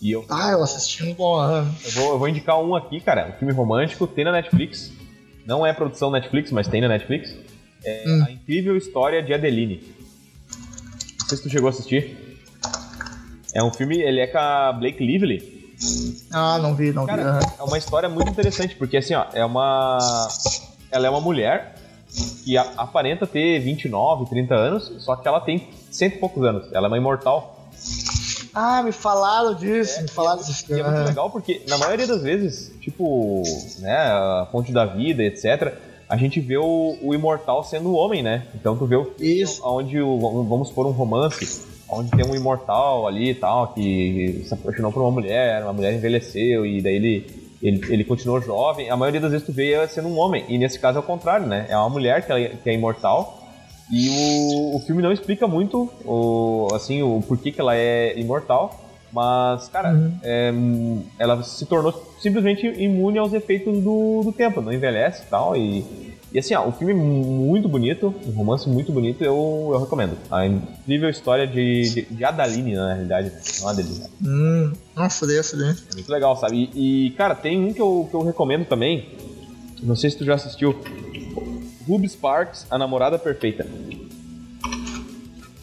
E 0.00 0.10
eu, 0.10 0.24
Ah, 0.28 0.50
eu 0.50 0.62
assisti 0.62 1.04
um 1.04 1.14
bom. 1.14 1.40
eu, 1.44 1.90
vou, 1.92 2.12
eu 2.12 2.18
vou 2.18 2.28
indicar 2.28 2.60
um 2.60 2.74
aqui, 2.74 3.00
cara. 3.00 3.32
Um 3.34 3.38
filme 3.38 3.54
romântico, 3.54 4.06
tem 4.06 4.24
na 4.24 4.32
Netflix. 4.32 4.92
Não 5.46 5.64
é 5.64 5.72
produção 5.72 6.10
Netflix, 6.10 6.50
mas 6.50 6.68
tem 6.68 6.80
na 6.80 6.88
Netflix. 6.88 7.34
É 7.84 8.04
Hum. 8.06 8.24
A 8.26 8.30
Incrível 8.32 8.76
História 8.76 9.22
de 9.22 9.32
Adeline. 9.32 9.82
Não 11.20 11.28
sei 11.28 11.36
se 11.36 11.42
tu 11.42 11.50
chegou 11.50 11.68
a 11.68 11.70
assistir. 11.70 12.16
É 13.54 13.62
um 13.62 13.72
filme, 13.72 13.98
ele 14.00 14.20
é 14.20 14.26
com 14.26 14.38
a 14.38 14.72
Blake 14.72 15.04
Lively. 15.04 15.62
Ah, 16.32 16.58
não 16.58 16.74
vi, 16.74 16.92
não 16.92 17.06
Cara, 17.06 17.40
vi. 17.40 17.46
é 17.58 17.62
uma 17.62 17.76
história 17.76 18.08
muito 18.08 18.30
interessante, 18.30 18.74
porque 18.76 18.96
assim, 18.96 19.14
ó, 19.14 19.26
é 19.32 19.44
uma. 19.44 19.98
Ela 20.90 21.06
é 21.06 21.10
uma 21.10 21.20
mulher 21.20 21.74
que 22.44 22.56
aparenta 22.56 23.26
ter 23.26 23.58
29, 23.60 24.26
30 24.28 24.54
anos, 24.54 24.92
só 24.98 25.16
que 25.16 25.26
ela 25.26 25.40
tem 25.40 25.68
cento 25.90 26.16
e 26.16 26.18
poucos 26.18 26.42
anos. 26.44 26.72
Ela 26.72 26.86
é 26.86 26.88
uma 26.88 26.98
imortal. 26.98 27.58
Ah, 28.54 28.82
me 28.82 28.92
falaram 28.92 29.54
disso, 29.54 30.02
me 30.02 30.08
falaram 30.08 30.38
desse 30.38 30.52
E 30.64 30.66
filme. 30.66 30.82
é 30.82 30.84
muito 30.90 31.06
legal 31.08 31.30
porque, 31.30 31.62
na 31.68 31.78
maioria 31.78 32.06
das 32.06 32.22
vezes, 32.22 32.70
tipo, 32.80 33.42
né, 33.78 33.96
a 33.96 34.46
fonte 34.52 34.70
da 34.72 34.84
vida, 34.84 35.22
etc., 35.22 35.72
a 36.08 36.16
gente 36.18 36.38
vê 36.40 36.58
o, 36.58 36.98
o 37.00 37.14
imortal 37.14 37.64
sendo 37.64 37.88
o 37.88 37.94
homem, 37.94 38.22
né? 38.22 38.46
Então 38.54 38.76
tu 38.76 38.84
vê 38.84 38.96
o 38.96 39.10
Isso. 39.18 39.62
onde 39.64 39.98
o, 39.98 40.18
vamos 40.44 40.68
supor 40.68 40.86
um 40.86 40.90
romance, 40.90 41.62
onde 41.88 42.10
tem 42.10 42.26
um 42.26 42.34
imortal 42.34 43.06
ali 43.06 43.30
e 43.30 43.34
tal, 43.34 43.68
que 43.68 44.44
se 44.46 44.52
apaixonou 44.52 44.92
por 44.92 45.00
uma 45.00 45.10
mulher, 45.10 45.62
uma 45.62 45.72
mulher 45.72 45.94
envelheceu 45.94 46.66
e 46.66 46.82
daí 46.82 46.96
ele, 46.96 47.41
ele, 47.62 47.80
ele 47.92 48.04
continuou 48.04 48.40
jovem. 48.40 48.90
A 48.90 48.96
maioria 48.96 49.20
das 49.20 49.30
vezes 49.30 49.46
tu 49.46 49.52
vê 49.52 49.72
ela 49.72 49.86
sendo 49.88 50.08
um 50.08 50.18
homem, 50.18 50.44
e 50.48 50.58
nesse 50.58 50.78
caso 50.78 50.98
é 50.98 51.00
o 51.00 51.04
contrário, 51.04 51.46
né? 51.46 51.66
É 51.68 51.76
uma 51.76 51.88
mulher 51.88 52.24
que, 52.26 52.32
ela- 52.32 52.48
que 52.48 52.68
é 52.68 52.74
imortal. 52.74 53.38
E 53.90 54.08
o, 54.08 54.76
o 54.76 54.80
filme 54.80 55.02
não 55.02 55.12
explica 55.12 55.46
muito 55.46 55.90
o, 56.04 56.68
assim, 56.74 57.02
o 57.02 57.20
porquê 57.26 57.52
que 57.52 57.60
ela 57.60 57.76
é 57.76 58.18
imortal, 58.18 58.80
mas, 59.12 59.68
cara, 59.68 59.90
Uhum. 59.92 60.12
é, 60.22 60.52
ela 61.18 61.42
se 61.42 61.66
tornou 61.66 61.92
simplesmente 62.18 62.66
imune 62.66 63.18
aos 63.18 63.34
efeitos 63.34 63.82
do, 63.82 64.22
do 64.24 64.32
tempo, 64.32 64.62
não 64.62 64.72
envelhece 64.72 65.22
e 65.24 65.26
tal. 65.26 65.54
E, 65.54 65.84
e 66.32 66.38
assim, 66.38 66.54
ó, 66.54 66.66
o 66.66 66.72
filme 66.72 66.94
muito 66.94 67.68
bonito, 67.68 68.14
um 68.26 68.30
romance 68.30 68.68
muito 68.68 68.90
bonito, 68.90 69.22
eu, 69.22 69.70
eu 69.72 69.80
recomendo. 69.80 70.16
A 70.30 70.46
incrível 70.46 71.10
história 71.10 71.46
de, 71.46 71.82
de, 71.82 72.02
de 72.02 72.24
Adaline, 72.24 72.74
na 72.74 72.94
realidade, 72.94 73.30
né? 73.30 73.40
não 73.60 73.68
Adeline. 73.68 74.04
Hum, 74.24 74.72
nossa, 74.96 75.26
desse, 75.26 75.56
né? 75.56 75.76
É 75.90 75.94
muito 75.94 76.10
legal, 76.10 76.36
sabe? 76.36 76.70
E, 76.74 77.06
e, 77.06 77.10
cara, 77.10 77.34
tem 77.34 77.58
um 77.58 77.72
que 77.72 77.80
eu, 77.80 78.08
que 78.10 78.16
eu 78.16 78.22
recomendo 78.22 78.64
também, 78.64 79.08
não 79.82 79.94
sei 79.94 80.10
se 80.10 80.16
tu 80.16 80.24
já 80.24 80.34
assistiu, 80.34 80.74
Ruby 81.86 82.08
Sparks, 82.08 82.66
A 82.70 82.78
Namorada 82.78 83.18
Perfeita. 83.18 83.66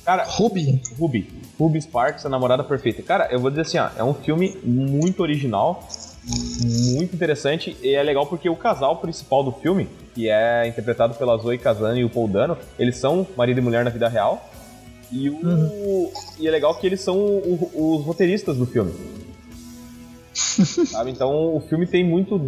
Cara, 0.05 0.23
Ruby? 0.23 0.81
Ruby. 0.99 1.39
Ruby 1.59 1.81
Sparks, 1.81 2.25
a 2.25 2.29
namorada 2.29 2.63
perfeita. 2.63 3.03
Cara, 3.03 3.27
eu 3.29 3.39
vou 3.39 3.49
dizer 3.49 3.61
assim, 3.61 3.77
ó, 3.77 3.89
é 3.97 4.03
um 4.03 4.13
filme 4.13 4.57
muito 4.63 5.21
original, 5.21 5.85
muito 6.25 7.15
interessante, 7.15 7.75
e 7.81 7.93
é 7.95 8.03
legal 8.03 8.25
porque 8.27 8.49
o 8.49 8.55
casal 8.55 8.97
principal 8.97 9.43
do 9.43 9.51
filme, 9.51 9.87
que 10.13 10.29
é 10.29 10.67
interpretado 10.67 11.15
pela 11.15 11.37
Zoe 11.37 11.57
Kazan 11.57 11.97
e 11.97 12.03
o 12.03 12.09
Paul 12.09 12.27
Dano, 12.27 12.57
eles 12.77 12.97
são 12.97 13.25
marido 13.37 13.59
e 13.59 13.61
mulher 13.61 13.83
na 13.83 13.89
vida 13.89 14.07
real. 14.07 14.49
E, 15.11 15.27
o, 15.29 16.11
e 16.39 16.47
é 16.47 16.51
legal 16.51 16.75
que 16.75 16.85
eles 16.85 17.01
são 17.01 17.17
o- 17.17 17.97
os 17.99 18.05
roteiristas 18.05 18.57
do 18.57 18.65
filme. 18.67 18.93
Sabe? 20.33 21.09
Então 21.11 21.55
o 21.55 21.59
filme 21.61 21.87
tem 21.87 22.03
muito. 22.05 22.39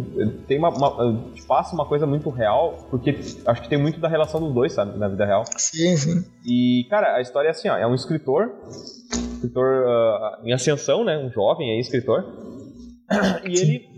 Tem 0.46 0.58
uma, 0.58 0.68
uma- 0.70 1.24
passa 1.48 1.74
uma 1.74 1.84
coisa 1.84 2.06
muito 2.06 2.30
real, 2.30 2.86
porque 2.90 3.18
acho 3.46 3.62
que 3.62 3.68
tem 3.68 3.78
muito 3.78 3.98
da 4.00 4.08
relação 4.08 4.40
dos 4.40 4.54
dois, 4.54 4.72
sabe? 4.72 4.96
Na 4.98 5.08
vida 5.08 5.24
real. 5.26 5.44
Sim, 5.56 5.96
sim. 5.96 6.24
E, 6.46 6.86
cara, 6.88 7.16
a 7.16 7.20
história 7.20 7.48
é 7.48 7.50
assim, 7.50 7.68
ó, 7.68 7.76
é 7.76 7.86
um 7.86 7.94
escritor, 7.94 8.52
escritor 9.34 9.84
ah, 9.88 10.38
em 10.44 10.52
ascensão, 10.52 11.04
né, 11.04 11.18
um 11.18 11.30
jovem 11.30 11.70
aí, 11.72 11.80
escritor, 11.80 12.24
e 13.48 13.58
ele, 13.58 13.88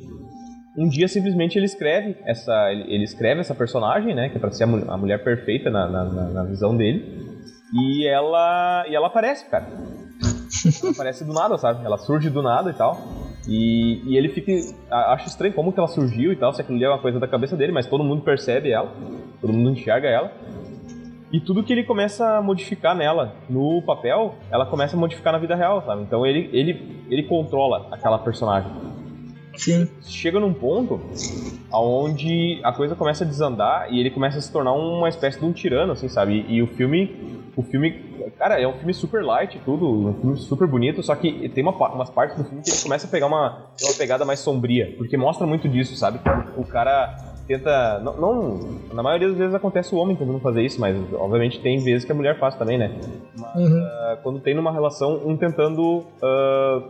um 0.77 0.89
dia, 0.89 1.07
simplesmente, 1.09 1.57
ele 1.59 1.67
escreve 1.67 2.17
essa, 2.25 2.71
ele, 2.73 3.05
escreve 3.05 3.41
essa 3.41 3.55
personagem, 3.55 4.15
né, 4.15 4.29
que 4.29 4.37
é 4.37 4.41
pra 4.41 4.51
ser 4.51 4.65
a, 4.65 4.67
mul- 4.67 4.91
a 4.91 4.97
mulher 4.97 5.23
perfeita 5.23 5.71
na, 5.71 5.87
na, 5.89 6.05
na- 6.05 6.45
visão 6.45 6.77
dele, 6.77 7.23
e 7.73 8.07
ela, 8.07 8.85
e 8.89 8.95
ela 8.95 9.07
aparece, 9.09 9.49
cara. 9.51 9.67
Ela 10.83 10.93
aparece 10.93 11.25
do 11.25 11.33
nada, 11.33 11.59
sabe? 11.59 11.85
Ela 11.85 11.99
surge 11.99 12.31
do 12.31 12.41
nada 12.43 12.71
e 12.71 12.75
tal. 12.75 13.01
E, 13.49 14.01
e 14.07 14.17
ele 14.17 14.29
fica. 14.29 14.53
a- 14.91 15.12
Acho 15.15 15.27
estranho 15.27 15.53
como 15.53 15.73
que 15.73 15.79
ela 15.81 15.89
surgiu 15.89 16.33
e 16.33 16.37
tal, 16.37 16.53
se 16.55 16.61
aquilo 16.61 16.83
é 16.83 16.89
uma 16.89 16.99
coisa 17.01 17.19
da 17.19 17.27
cabeça 17.27 17.57
dele, 17.57 17.73
mas 17.73 17.87
todo 17.87 18.05
mundo 18.05 18.23
percebe 18.23 18.71
ela, 18.71 18.91
todo 19.41 19.53
mundo 19.53 19.71
enxerga 19.71 20.09
ela. 20.09 20.33
E 21.33 21.41
tudo 21.41 21.65
que 21.65 21.73
ele 21.73 21.83
começa 21.83 22.37
a 22.37 22.41
modificar 22.43 22.95
nela 22.95 23.35
no 23.51 23.83
papel, 23.83 24.37
ela 24.53 24.65
começa 24.67 24.97
a 24.97 24.99
modificar 25.01 25.33
na 25.33 25.39
vida 25.41 25.57
real, 25.57 25.83
sabe? 25.85 26.03
Então 26.03 26.25
ele, 26.25 26.49
ele, 26.53 27.05
ele 27.11 27.25
controla 27.25 27.89
aquela 27.91 28.19
personagem. 28.19 28.71
Sim. 29.57 29.89
Chega 30.03 30.41
num 30.41 30.53
ponto 30.53 31.01
onde 31.73 32.61
a 32.63 32.73
coisa 32.73 32.95
começa 32.95 33.25
a 33.25 33.27
desandar 33.27 33.93
e 33.93 33.99
ele 33.99 34.11
começa 34.11 34.39
a 34.39 34.41
se 34.41 34.51
tornar 34.51 34.73
uma 34.73 35.09
espécie 35.09 35.39
de 35.39 35.45
um 35.45 35.53
tirano, 35.53 35.93
assim, 35.93 36.09
sabe? 36.09 36.45
E, 36.49 36.57
e 36.57 36.63
o 36.63 36.67
filme. 36.67 37.43
O 37.57 37.63
filme. 37.63 38.15
Cara, 38.39 38.61
é 38.61 38.67
um 38.67 38.73
filme 38.73 38.93
super 38.93 39.25
light 39.25 39.61
tudo, 39.65 40.09
um 40.09 40.15
filme 40.15 40.37
super 40.37 40.67
bonito, 40.67 41.03
só 41.03 41.15
que 41.15 41.49
tem 41.51 41.63
uma, 41.63 41.73
umas 41.73 42.11
partes 42.11 42.37
do 42.37 42.45
filme 42.45 42.63
que 42.63 42.71
ele 42.71 42.83
começa 42.83 43.07
a 43.07 43.11
pegar 43.11 43.27
uma, 43.27 43.69
uma 43.81 43.95
pegada 43.97 44.25
mais 44.25 44.41
sombria, 44.41 44.93
porque 44.99 45.17
mostra 45.17 45.47
muito 45.47 45.69
disso, 45.69 45.95
sabe? 45.95 46.19
O 46.57 46.65
cara 46.65 47.34
tenta. 47.47 48.01
Não, 48.01 48.17
não- 48.21 48.61
Na 48.93 49.03
maioria 49.03 49.29
das 49.29 49.37
vezes 49.37 49.55
acontece 49.55 49.95
o 49.95 49.99
homem 49.99 50.17
tentando 50.17 50.39
fazer 50.41 50.63
isso, 50.63 50.81
mas 50.81 50.97
obviamente 51.15 51.61
tem 51.61 51.79
vezes 51.83 52.05
que 52.05 52.13
a 52.13 52.15
mulher 52.15 52.39
faz 52.39 52.55
também, 52.57 52.79
né? 52.79 52.91
Mas 53.37 53.55
Uhum. 53.57 53.83
ah, 53.85 54.19
quando 54.23 54.41
tem 54.41 54.55
numa 54.55 54.71
relação, 54.73 55.21
um 55.27 55.37
tentando 55.37 56.05
ah, 56.23 56.81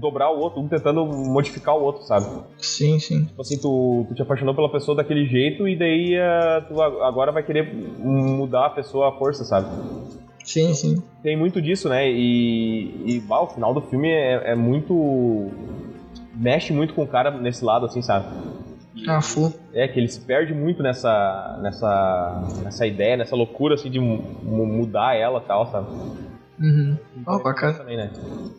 dobrar 0.00 0.30
o 0.30 0.38
outro, 0.38 0.60
um 0.60 0.68
tentando 0.68 1.04
modificar 1.06 1.76
o 1.76 1.82
outro, 1.82 2.02
sabe? 2.04 2.26
Sim, 2.58 2.98
sim. 2.98 3.24
Tipo 3.26 3.40
assim, 3.42 3.58
tu, 3.60 4.06
tu 4.08 4.14
te 4.14 4.22
apaixonou 4.22 4.54
pela 4.54 4.70
pessoa 4.70 4.96
daquele 4.96 5.26
jeito 5.26 5.68
e 5.68 5.76
daí 5.78 6.16
ah, 6.18 6.64
tu 6.66 6.80
agora 6.80 7.30
vai 7.32 7.42
querer 7.42 7.72
mudar 7.98 8.66
a 8.66 8.70
pessoa 8.70 9.08
à 9.08 9.12
força, 9.12 9.44
sabe? 9.44 9.66
Sim, 10.44 10.74
sim. 10.74 11.02
Tem 11.22 11.36
muito 11.36 11.60
disso, 11.62 11.88
né? 11.88 12.10
E, 12.10 13.16
e 13.16 13.20
bah, 13.20 13.40
o 13.42 13.46
final 13.48 13.72
do 13.72 13.80
filme 13.80 14.08
é, 14.10 14.52
é 14.52 14.54
muito. 14.54 15.50
mexe 16.34 16.72
muito 16.72 16.92
com 16.94 17.02
o 17.02 17.06
cara 17.08 17.30
nesse 17.30 17.64
lado, 17.64 17.86
assim, 17.86 18.02
sabe? 18.02 18.26
Ah, 19.08 19.20
full. 19.20 19.52
É, 19.72 19.88
que 19.88 19.98
ele 19.98 20.08
se 20.08 20.20
perde 20.20 20.54
muito 20.54 20.82
nessa, 20.82 21.58
nessa, 21.60 22.42
nessa 22.62 22.86
ideia, 22.86 23.16
nessa 23.16 23.34
loucura, 23.34 23.74
assim, 23.74 23.90
de 23.90 23.98
mu- 23.98 24.22
mu- 24.42 24.66
mudar 24.66 25.16
ela 25.16 25.40
e 25.40 25.46
tal, 25.46 25.66
sabe? 25.70 25.88
Uhum. 26.60 26.96
Então, 27.16 27.34
Ó, 27.34 27.42
bacana. 27.42 27.74
Também, 27.74 27.96
né? 27.96 28.10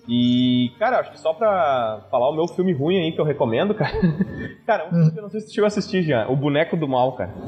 E, 0.08 0.72
cara, 0.78 1.00
acho 1.00 1.12
que 1.12 1.20
só 1.20 1.34
pra 1.34 2.02
falar 2.12 2.30
o 2.30 2.36
meu 2.36 2.48
filme 2.48 2.74
ruim 2.74 2.98
aí 2.98 3.12
que 3.14 3.22
eu 3.22 3.26
recomendo, 3.26 3.74
cara. 3.80 3.94
cara, 4.66 4.88
um 4.88 4.92
filme 4.92 5.12
que 5.12 5.18
eu 5.20 5.24
não 5.24 5.30
sei 5.30 5.40
se 5.40 5.48
tu 5.48 5.54
chegou 5.54 5.66
a 5.66 5.68
assistir 5.68 6.04
já. 6.04 6.28
O 6.28 6.36
Boneco 6.36 6.76
do 6.76 6.88
Mal, 6.88 7.14
cara. 7.14 7.34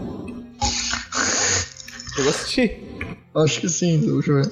Chegou 2.15 2.31
a 2.31 2.33
assistir? 2.33 2.83
Acho 3.37 3.61
que 3.61 3.69
sim, 3.69 3.99
deixa 3.99 4.31
eu 4.31 4.41
ver. 4.41 4.51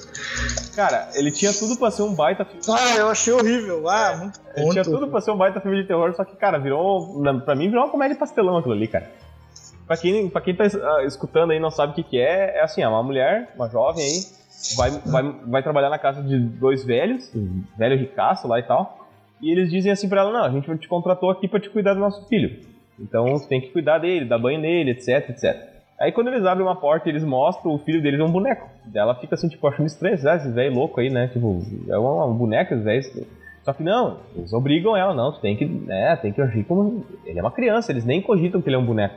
Cara, 0.76 1.08
ele 1.14 1.32
tinha 1.32 1.52
tudo 1.52 1.76
pra 1.76 1.90
ser 1.90 2.02
um 2.02 2.14
baita 2.14 2.44
filme. 2.44 2.62
Ah, 2.68 2.96
eu 2.96 3.08
achei 3.08 3.32
horrível. 3.32 3.88
Ah, 3.88 4.16
muito 4.16 4.40
Ele 4.54 4.70
tinha 4.70 4.84
muito. 4.84 4.90
tudo 4.90 5.08
pra 5.10 5.20
ser 5.20 5.32
um 5.32 5.36
baita 5.36 5.60
filme 5.60 5.82
de 5.82 5.88
terror, 5.88 6.14
só 6.14 6.24
que, 6.24 6.36
cara, 6.36 6.58
virou. 6.58 7.20
Pra 7.44 7.56
mim, 7.56 7.68
virou 7.68 7.84
uma 7.84 7.90
comédia 7.90 8.16
pastelão 8.16 8.56
aquilo 8.56 8.74
ali, 8.74 8.86
cara. 8.86 9.10
Pra 9.86 9.96
quem, 9.96 10.28
pra 10.28 10.40
quem 10.40 10.54
tá 10.54 10.64
ah, 10.64 11.04
escutando 11.04 11.50
aí 11.50 11.58
e 11.58 11.60
não 11.60 11.70
sabe 11.70 11.92
o 11.92 11.94
que, 11.94 12.02
que 12.02 12.18
é, 12.18 12.58
é 12.58 12.62
assim, 12.62 12.82
é 12.82 12.88
uma 12.88 13.02
mulher, 13.02 13.52
uma 13.54 13.68
jovem 13.68 14.04
aí, 14.04 14.24
vai, 14.76 14.90
vai, 14.90 15.22
vai 15.46 15.62
trabalhar 15.62 15.90
na 15.90 15.98
casa 15.98 16.22
de 16.22 16.38
dois 16.38 16.84
velhos, 16.84 17.30
um 17.34 17.62
velho 17.78 17.96
ricaço 17.96 18.48
lá 18.48 18.58
e 18.58 18.64
tal, 18.64 19.06
e 19.40 19.48
eles 19.48 19.70
dizem 19.70 19.92
assim 19.92 20.08
pra 20.08 20.22
ela, 20.22 20.32
não, 20.32 20.44
a 20.44 20.50
gente 20.50 20.76
te 20.78 20.88
contratou 20.88 21.30
aqui 21.30 21.46
pra 21.46 21.60
te 21.60 21.70
cuidar 21.70 21.94
do 21.94 22.00
nosso 22.00 22.26
filho. 22.26 22.66
Então 22.98 23.26
você 23.28 23.46
tem 23.46 23.60
que 23.60 23.68
cuidar 23.68 23.98
dele, 23.98 24.24
dar 24.24 24.40
banho 24.40 24.60
nele, 24.60 24.90
etc, 24.90 25.30
etc. 25.30 25.75
Aí 25.98 26.12
quando 26.12 26.28
eles 26.28 26.44
abrem 26.44 26.66
uma 26.66 26.76
porta 26.76 27.08
e 27.08 27.12
eles 27.12 27.24
mostram, 27.24 27.72
o 27.72 27.78
filho 27.78 28.02
deles 28.02 28.20
é 28.20 28.22
um 28.24 28.30
boneco. 28.30 28.68
Ela 28.94 29.14
fica 29.14 29.34
assim, 29.34 29.48
tipo, 29.48 29.66
achando 29.66 29.86
estranho, 29.86 30.16
ah, 30.28 30.36
esse 30.36 30.50
velho 30.50 30.74
louco 30.74 31.00
aí, 31.00 31.08
né? 31.08 31.28
Tipo, 31.28 31.62
é 31.88 31.98
um, 31.98 32.30
um 32.30 32.34
boneco, 32.34 32.74
esse 32.74 32.82
velho. 32.82 33.26
Só 33.64 33.72
que 33.72 33.82
não, 33.82 34.16
eles 34.36 34.52
obrigam 34.52 34.96
ela, 34.96 35.12
não, 35.12 35.32
tu 35.32 35.40
tem 35.40 35.56
que, 35.56 35.64
né, 35.64 36.16
tem 36.22 36.32
que 36.32 36.40
agir 36.40 36.62
como. 36.64 37.04
Ele 37.24 37.38
é 37.38 37.42
uma 37.42 37.50
criança, 37.50 37.90
eles 37.90 38.04
nem 38.04 38.20
cogitam 38.20 38.60
que 38.62 38.68
ele 38.68 38.76
é 38.76 38.78
um 38.78 38.84
boneco. 38.84 39.14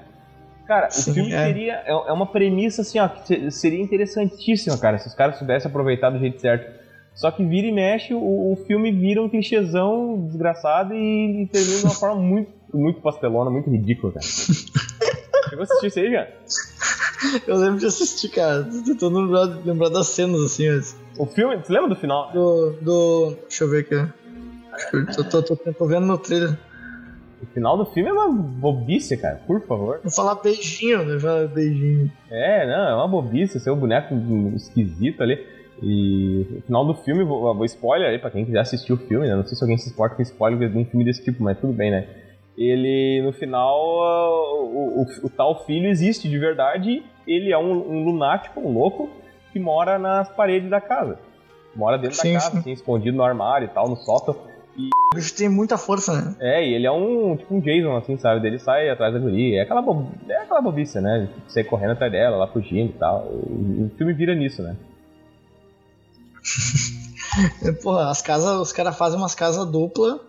Cara, 0.66 0.90
Sim, 0.90 1.12
o 1.12 1.14
filme 1.14 1.32
é. 1.34 1.44
seria. 1.46 1.74
É, 1.86 1.92
é 1.92 2.14
uma 2.14 2.26
premissa 2.26 2.82
assim, 2.82 3.00
ó, 3.00 3.08
que 3.10 3.28
se- 3.28 3.52
seria 3.52 3.82
interessantíssima, 3.82 4.78
cara, 4.78 4.98
se 4.98 5.08
os 5.08 5.14
caras 5.14 5.38
soubessem 5.38 5.70
aproveitar 5.70 6.10
do 6.10 6.18
jeito 6.20 6.40
certo. 6.40 6.66
Só 7.14 7.30
que 7.32 7.44
vira 7.46 7.68
e 7.68 7.72
mexe, 7.72 8.14
o, 8.14 8.20
o 8.54 8.56
filme 8.66 8.92
vira 8.92 9.22
um 9.22 9.28
clichêzão 9.28 10.26
desgraçado 10.26 10.94
e, 10.94 11.44
e 11.44 11.48
termina 11.48 11.80
de 11.80 11.84
uma 11.86 11.94
forma 11.96 12.16
muito, 12.22 12.50
muito 12.74 13.02
pastelona, 13.02 13.50
muito 13.52 13.70
ridícula, 13.70 14.14
cara. 14.14 14.26
Chegou 15.48 15.62
a 15.62 15.64
assistir 15.64 15.88
isso 15.88 16.00
aí, 16.00 16.12
cara? 16.12 16.34
Eu 17.48 17.58
lembro 17.58 17.80
de 17.80 17.86
assistir, 17.86 18.30
cara. 18.30 18.64
Tô 18.64 18.84
tentando 18.84 19.20
lembrar, 19.20 19.44
lembrar 19.66 19.90
das 19.90 20.08
cenas, 20.08 20.42
assim, 20.42 20.70
mas... 20.70 20.98
O 21.18 21.26
filme, 21.26 21.58
você 21.58 21.72
lembra 21.72 21.90
do 21.90 21.96
final? 21.96 22.32
Do, 22.32 22.72
do... 22.82 23.36
Deixa 23.48 23.64
eu 23.64 23.70
ver 23.70 23.80
aqui. 23.82 25.16
Tô, 25.16 25.24
tô, 25.24 25.56
tô, 25.56 25.74
tô 25.74 25.88
vendo 25.88 26.06
no 26.06 26.18
trailer. 26.18 26.58
O 27.42 27.46
final 27.54 27.78
do 27.78 27.86
filme 27.86 28.10
é 28.10 28.14
uma 28.14 28.30
bobice, 28.30 29.16
cara, 29.18 29.42
por 29.48 29.62
favor. 29.66 30.00
Vou 30.04 30.12
falar 30.12 30.36
beijinho, 30.36 31.06
né? 31.06 31.20
Falar 31.20 31.48
beijinho. 31.48 32.12
É, 32.30 32.68
não, 32.68 32.90
é 32.90 32.96
uma 32.96 33.08
bobice, 33.08 33.60
ser 33.60 33.72
um 33.72 33.78
boneco 33.78 34.14
esquisito 34.56 35.22
ali. 35.22 35.46
E 35.82 36.46
o 36.58 36.62
final 36.64 36.86
do 36.86 36.94
filme, 36.94 37.24
vou, 37.24 37.56
vou 37.56 37.66
spoiler 37.66 38.10
aí 38.10 38.20
pra 38.20 38.30
quem 38.30 38.46
quiser 38.46 38.60
assistir 38.60 38.92
o 38.92 38.98
filme, 38.98 39.28
né? 39.28 39.36
Não 39.36 39.46
sei 39.46 39.56
se 39.56 39.64
alguém 39.64 39.78
se 39.78 39.90
importa 39.90 40.16
com 40.16 40.22
spoiler 40.22 40.70
de 40.70 40.78
um 40.78 40.86
filme 40.86 41.06
desse 41.06 41.24
tipo, 41.24 41.42
mas 41.42 41.58
tudo 41.58 41.72
bem, 41.72 41.92
né? 41.92 42.08
Ele, 42.62 43.22
no 43.24 43.32
final, 43.32 43.80
o, 43.80 45.02
o- 45.04 45.26
o 45.28 45.30
tal 45.30 45.64
filho 45.66 45.88
existe 45.88 46.28
de 46.28 46.38
verdade, 46.38 47.02
ele 47.26 47.54
é 47.54 47.58
um, 47.58 47.72
um 47.72 48.04
lunático, 48.04 48.60
um 48.60 48.74
louco, 48.74 49.10
que 49.54 49.60
mora 49.60 49.98
nas 49.98 50.28
paredes 50.30 50.70
da 50.70 50.82
casa. 50.82 51.18
Mora 51.74 51.98
dentro 51.98 52.18
Sim, 52.18 52.34
da 52.34 52.40
casa, 52.40 52.52
sim. 52.52 52.58
assim, 52.60 52.72
escondido 52.74 53.16
no 53.16 53.24
armário 53.24 53.66
e 53.66 53.70
tal, 53.70 53.88
no 53.88 53.96
sótão. 53.96 54.36
E 54.76 54.90
O 55.14 55.16
bicho 55.16 55.34
tem 55.36 55.48
muita 55.48 55.78
força, 55.78 56.14
né? 56.22 56.36
É, 56.42 56.68
e 56.68 56.74
ele 56.74 56.86
é 56.86 56.92
um 56.92 57.38
tipo 57.38 57.56
um 57.56 57.62
Jason, 57.62 57.96
assim, 57.96 58.18
sabe? 58.18 58.46
Ele 58.46 58.60
sai 58.60 58.90
atrás 58.90 59.14
da 59.14 59.20
guria. 59.20 59.60
É 59.60 59.62
aquela, 59.62 59.82
bo... 59.82 60.08
é 60.28 60.36
aquela 60.38 60.60
bobice, 60.62 61.00
né? 61.00 61.30
Você 61.48 61.64
correndo 61.64 61.92
atrás 61.92 62.12
dela, 62.12 62.36
lá 62.36 62.48
fugindo 62.48 62.90
e 62.90 62.94
tal. 62.98 63.22
O 63.26 63.90
filme 63.98 64.12
vira 64.14 64.36
nisso, 64.36 64.62
né? 64.62 64.76
Porra, 67.84 68.10
as 68.10 68.22
casas, 68.22 68.60
os 68.60 68.72
caras 68.74 68.98
fazem 68.98 69.18
umas 69.20 69.36
casas 69.36 69.66
dupla, 69.66 70.20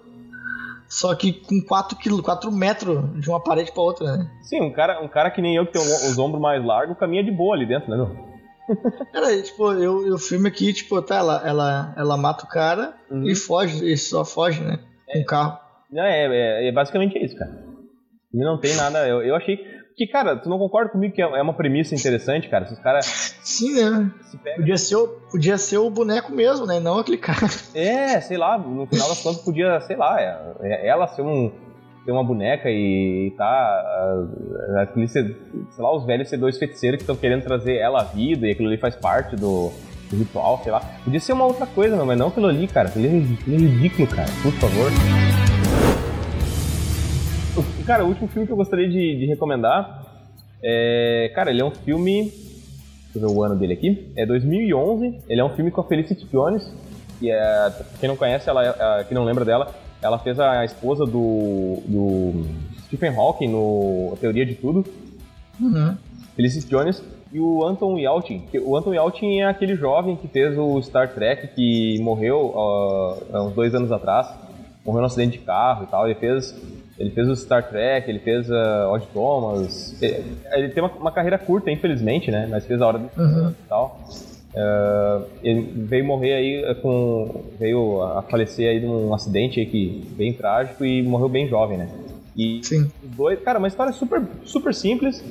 só 0.91 1.15
que 1.15 1.33
com 1.33 1.63
4 1.63 1.97
kg, 1.97 2.21
4 2.21 2.51
metros 2.51 3.21
de 3.21 3.31
uma 3.31 3.41
parede 3.41 3.71
pra 3.71 3.81
outra, 3.81 4.17
né? 4.17 4.31
Sim, 4.43 4.61
um 4.61 4.73
cara, 4.73 5.01
um 5.01 5.07
cara 5.07 5.31
que 5.31 5.41
nem 5.41 5.55
eu, 5.55 5.65
que 5.65 5.73
tem 5.73 5.81
os 5.81 6.19
ombros 6.19 6.43
mais 6.43 6.63
largos, 6.65 6.99
caminha 6.99 7.23
de 7.23 7.31
boa 7.31 7.55
ali 7.55 7.65
dentro, 7.65 7.89
né, 7.89 7.97
meu? 7.97 8.31
Cara, 9.13 9.43
tipo, 9.43 9.73
eu, 9.73 10.07
eu 10.07 10.19
filme 10.19 10.49
aqui, 10.49 10.73
tipo, 10.73 11.01
tá, 11.03 11.17
ela, 11.17 11.43
ela, 11.45 11.95
ela 11.97 12.17
mata 12.17 12.45
o 12.45 12.49
cara 12.49 12.95
uhum. 13.11 13.25
e 13.25 13.35
foge, 13.35 13.85
e 13.85 13.97
só 13.97 14.25
foge, 14.25 14.63
né? 14.63 14.79
Com 15.13 15.21
o 15.21 15.25
carro. 15.25 15.59
Não, 15.91 16.03
é, 16.05 16.27
é, 16.27 16.69
é, 16.69 16.73
basicamente 16.73 17.19
isso, 17.19 17.37
cara. 17.37 17.51
E 18.33 18.39
não 18.39 18.59
tem 18.59 18.77
nada. 18.77 19.09
Eu, 19.09 19.23
eu 19.23 19.35
achei. 19.35 19.59
Que, 20.01 20.07
cara, 20.07 20.35
tu 20.35 20.49
não 20.49 20.59
concorda 20.59 20.91
comigo 20.91 21.15
que 21.15 21.21
é, 21.21 21.27
é 21.27 21.43
uma 21.43 21.53
premissa 21.53 21.95
interessante, 21.95 22.49
cara? 22.49 22.65
Se 22.65 22.73
os 22.73 22.79
caras. 22.79 23.05
Sim, 23.43 23.75
né? 23.75 24.11
Podia 24.57 24.79
ser, 24.79 24.97
o, 24.97 25.09
podia 25.31 25.59
ser 25.59 25.77
o 25.77 25.91
boneco 25.91 26.33
mesmo, 26.33 26.65
né? 26.65 26.81
Não 26.81 27.01
aquele 27.01 27.19
cara. 27.19 27.47
É, 27.75 28.19
sei 28.19 28.39
lá, 28.39 28.57
no 28.57 28.87
final 28.87 29.11
das 29.11 29.23
contas 29.23 29.43
podia, 29.43 29.79
sei 29.83 29.97
lá, 29.97 30.19
é, 30.19 30.55
é, 30.63 30.89
ela 30.89 31.07
ser 31.07 31.21
um 31.21 31.53
ter 32.07 32.13
uma 32.13 32.25
boneca 32.25 32.71
e 32.71 33.35
tá. 33.37 34.27
Aquele, 34.81 35.07
sei 35.07 35.37
lá, 35.77 35.95
os 35.95 36.07
velhos 36.07 36.31
C2 36.31 36.59
feiticeiros 36.59 36.97
que 36.97 37.03
estão 37.03 37.15
querendo 37.15 37.43
trazer 37.43 37.77
ela 37.77 38.01
à 38.01 38.05
vida 38.05 38.47
e 38.47 38.53
aquilo 38.53 38.69
ali 38.69 38.79
faz 38.79 38.97
parte 38.97 39.37
do, 39.37 39.71
do 40.11 40.17
ritual, 40.17 40.63
sei 40.63 40.73
lá. 40.73 40.81
Podia 41.05 41.21
ser 41.21 41.35
uma 41.35 41.45
outra 41.45 41.67
coisa, 41.67 41.95
não, 41.95 42.07
mas 42.07 42.19
não 42.19 42.29
aquilo 42.29 42.47
ali, 42.47 42.67
cara. 42.67 42.89
Aquilo 42.89 43.05
é 43.05 43.11
ridículo, 43.11 44.09
cara. 44.09 44.31
Por 44.43 44.53
favor. 44.53 44.91
Cara, 47.91 48.05
o 48.05 48.07
último 48.07 48.29
filme 48.29 48.47
que 48.47 48.53
eu 48.53 48.57
gostaria 48.57 48.89
de, 48.89 49.17
de 49.17 49.27
recomendar 49.27 50.07
é. 50.63 51.29
Cara, 51.35 51.51
ele 51.51 51.61
é 51.61 51.65
um 51.65 51.73
filme. 51.73 52.23
Deixa 52.23 53.17
eu 53.17 53.21
ver 53.23 53.37
o 53.37 53.43
ano 53.43 53.57
dele 53.57 53.73
aqui. 53.73 54.13
É 54.15 54.25
2011. 54.25 55.19
Ele 55.29 55.41
é 55.41 55.45
um 55.45 55.49
filme 55.51 55.73
com 55.73 55.81
a 55.81 55.85
Felicity 55.85 56.25
Jones. 56.27 56.73
Que 57.19 57.33
é. 57.33 57.73
Quem 57.99 58.09
não 58.09 58.17
conhece, 58.17 58.49
ela, 58.49 58.65
é, 58.65 59.03
quem 59.03 59.17
não 59.17 59.25
lembra 59.25 59.45
dela, 59.45 59.75
ela 60.01 60.21
fez 60.21 60.39
a 60.39 60.65
esposa 60.65 61.05
do, 61.05 61.83
do 61.85 62.45
Stephen 62.85 63.11
Hawking 63.11 63.49
no 63.49 64.17
Teoria 64.21 64.47
de 64.47 64.55
Tudo. 64.55 64.85
Uhum. 65.61 65.97
Felicity 66.37 66.69
Jones. 66.69 67.03
E 67.33 67.41
o 67.41 67.67
Anton 67.67 67.99
Yelchin. 67.99 68.45
O 68.63 68.77
Anton 68.77 68.95
Yelchin 68.95 69.41
é 69.41 69.49
aquele 69.49 69.75
jovem 69.75 70.15
que 70.15 70.29
fez 70.29 70.57
o 70.57 70.81
Star 70.81 71.13
Trek, 71.13 71.57
que 71.57 71.99
morreu 72.01 72.55
uh, 72.55 73.37
há 73.37 73.43
uns 73.43 73.53
dois 73.53 73.75
anos 73.75 73.91
atrás. 73.91 74.29
Morreu 74.87 75.01
num 75.01 75.07
acidente 75.07 75.39
de 75.39 75.45
carro 75.45 75.83
e 75.83 75.87
tal. 75.89 76.07
Ele 76.07 76.15
fez, 76.15 76.55
ele 77.01 77.11
fez 77.11 77.27
o 77.27 77.35
Star 77.35 77.67
Trek, 77.67 78.11
ele 78.11 78.19
fez 78.19 78.51
uh, 78.51 78.93
Odd 78.93 79.07
Thomas. 79.15 79.97
Ele, 80.03 80.37
ele 80.53 80.69
tem 80.69 80.83
uma, 80.83 80.93
uma, 80.93 81.11
carreira 81.11 81.39
curta, 81.39 81.71
infelizmente, 81.71 82.31
né? 82.31 82.47
Mas 82.51 82.67
fez 82.67 82.81
a 82.83 82.87
Hora 82.87 82.99
do 82.99 83.11
uhum. 83.19 83.49
e 83.49 83.69
tal. 83.69 83.99
Uh, 84.53 85.25
ele 85.43 85.63
veio 85.77 86.05
morrer 86.05 86.35
aí 86.35 86.63
eh, 86.63 86.75
com. 86.75 87.43
veio 87.59 88.03
a 88.03 88.21
falecer 88.23 88.69
aí 88.69 88.81
num 88.81 89.15
acidente 89.15 89.61
aí 89.61 89.67
que 89.67 90.07
bem 90.11 90.33
trágico 90.35 90.85
e 90.85 91.03
morreu 91.03 91.31
bem 91.31 91.49
jovem, 91.49 91.79
né? 91.79 91.89
E 92.37 92.61
Sim. 92.63 92.91
dois, 93.03 93.41
cara, 93.41 93.59
uma 93.59 93.69
história 93.69 93.93
super, 93.93 94.23
super 94.45 94.75
simples, 94.75 95.25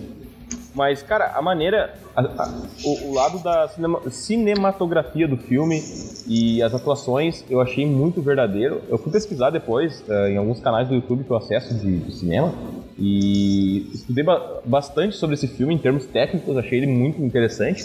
mas, 0.73 1.01
cara, 1.01 1.33
a 1.35 1.41
maneira. 1.41 1.93
A, 2.15 2.21
a, 2.21 2.53
o, 2.83 3.09
o, 3.09 3.13
lado 3.13 3.39
da 3.39 3.67
cinema, 3.69 4.01
cinematografia 4.09 5.27
do 5.27 5.37
filme 5.37 5.81
e 6.27 6.61
as 6.61 6.73
atuações 6.73 7.43
eu 7.49 7.59
achei 7.59 7.85
muito 7.85 8.21
verdadeiro. 8.21 8.81
Eu 8.87 8.97
fui 8.97 9.11
pesquisar 9.11 9.49
depois 9.49 10.03
uh, 10.07 10.27
em 10.27 10.37
alguns 10.37 10.59
canais 10.59 10.87
do 10.87 10.95
YouTube 10.95 11.23
que 11.23 11.31
eu 11.31 11.37
acesso 11.37 11.73
de, 11.73 11.99
de 11.99 12.11
cinema 12.13 12.53
e 12.97 13.89
estudei 13.93 14.23
ba 14.23 14.61
bastante 14.65 15.15
sobre 15.15 15.35
esse 15.35 15.47
filme 15.47 15.73
em 15.73 15.77
termos 15.77 16.05
técnicos, 16.05 16.55
achei 16.57 16.79
ele 16.79 16.87
muito 16.87 17.21
interessante. 17.21 17.83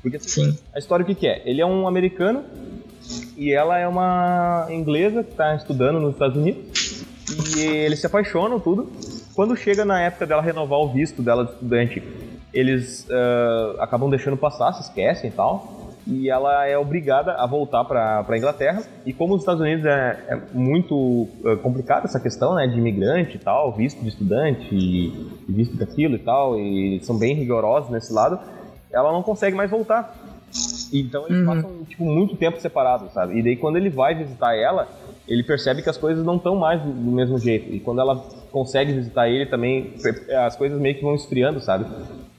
Porque 0.00 0.16
assim, 0.16 0.52
Sim. 0.52 0.58
a 0.74 0.78
história 0.78 1.02
o 1.02 1.06
que, 1.06 1.14
que 1.14 1.26
é? 1.26 1.42
Ele 1.44 1.60
é 1.60 1.66
um 1.66 1.86
americano 1.86 2.44
e 3.36 3.52
ela 3.52 3.78
é 3.78 3.86
uma 3.86 4.68
inglesa 4.70 5.22
que 5.22 5.30
está 5.30 5.54
estudando 5.54 6.00
nos 6.00 6.14
Estados 6.14 6.36
Unidos 6.36 7.04
e 7.56 7.60
eles 7.60 8.00
se 8.00 8.06
apaixonam 8.06 8.58
tudo. 8.58 8.90
Quando 9.34 9.56
chega 9.56 9.84
na 9.84 10.00
época 10.00 10.26
dela 10.26 10.42
renovar 10.42 10.78
o 10.78 10.92
visto 10.92 11.22
dela 11.22 11.44
de 11.44 11.52
estudante, 11.52 12.02
eles 12.52 13.06
uh, 13.08 13.80
acabam 13.80 14.10
deixando 14.10 14.36
passar, 14.36 14.72
se 14.72 14.82
esquecem 14.82 15.30
e 15.30 15.32
tal. 15.32 15.80
E 16.04 16.28
ela 16.28 16.66
é 16.66 16.76
obrigada 16.76 17.34
a 17.34 17.46
voltar 17.46 17.84
para 17.84 18.26
a 18.28 18.36
Inglaterra. 18.36 18.82
E 19.06 19.12
como 19.12 19.34
os 19.34 19.42
Estados 19.42 19.60
Unidos 19.60 19.86
é, 19.86 20.24
é 20.28 20.38
muito 20.52 20.94
uh, 20.94 21.56
complicada 21.62 22.06
essa 22.06 22.18
questão 22.18 22.54
né, 22.54 22.66
de 22.66 22.76
imigrante 22.76 23.36
e 23.36 23.38
tal, 23.38 23.72
visto 23.72 24.02
de 24.02 24.08
estudante 24.08 24.68
e, 24.72 25.30
visto 25.48 25.76
daquilo 25.76 26.16
e 26.16 26.18
tal, 26.18 26.58
e 26.58 27.00
são 27.02 27.16
bem 27.16 27.34
rigorosos 27.34 27.90
nesse 27.90 28.12
lado, 28.12 28.38
ela 28.90 29.12
não 29.12 29.22
consegue 29.22 29.56
mais 29.56 29.70
voltar. 29.70 30.12
Então 30.92 31.26
eles 31.26 31.38
uhum. 31.38 31.46
passam 31.46 31.84
tipo, 31.88 32.04
muito 32.04 32.36
tempo 32.36 32.60
separados, 32.60 33.12
sabe? 33.12 33.38
E 33.38 33.42
daí 33.42 33.56
quando 33.56 33.76
ele 33.76 33.88
vai 33.88 34.14
visitar 34.14 34.54
ela, 34.54 34.88
ele 35.26 35.42
percebe 35.42 35.82
que 35.82 35.88
as 35.88 35.96
coisas 35.96 36.24
não 36.24 36.36
estão 36.36 36.56
mais 36.56 36.82
do, 36.82 36.88
mesmo 36.88 37.38
jeito. 37.38 37.72
E 37.72 37.80
quando 37.80 38.00
ela 38.00 38.16
consegue 38.50 38.92
visitar 38.92 39.28
ele 39.28 39.46
também, 39.46 39.94
as 40.44 40.56
coisas 40.56 40.78
meio 40.80 40.96
que 40.96 41.02
vão 41.02 41.14
esfriando, 41.14 41.60
sabe? 41.60 41.86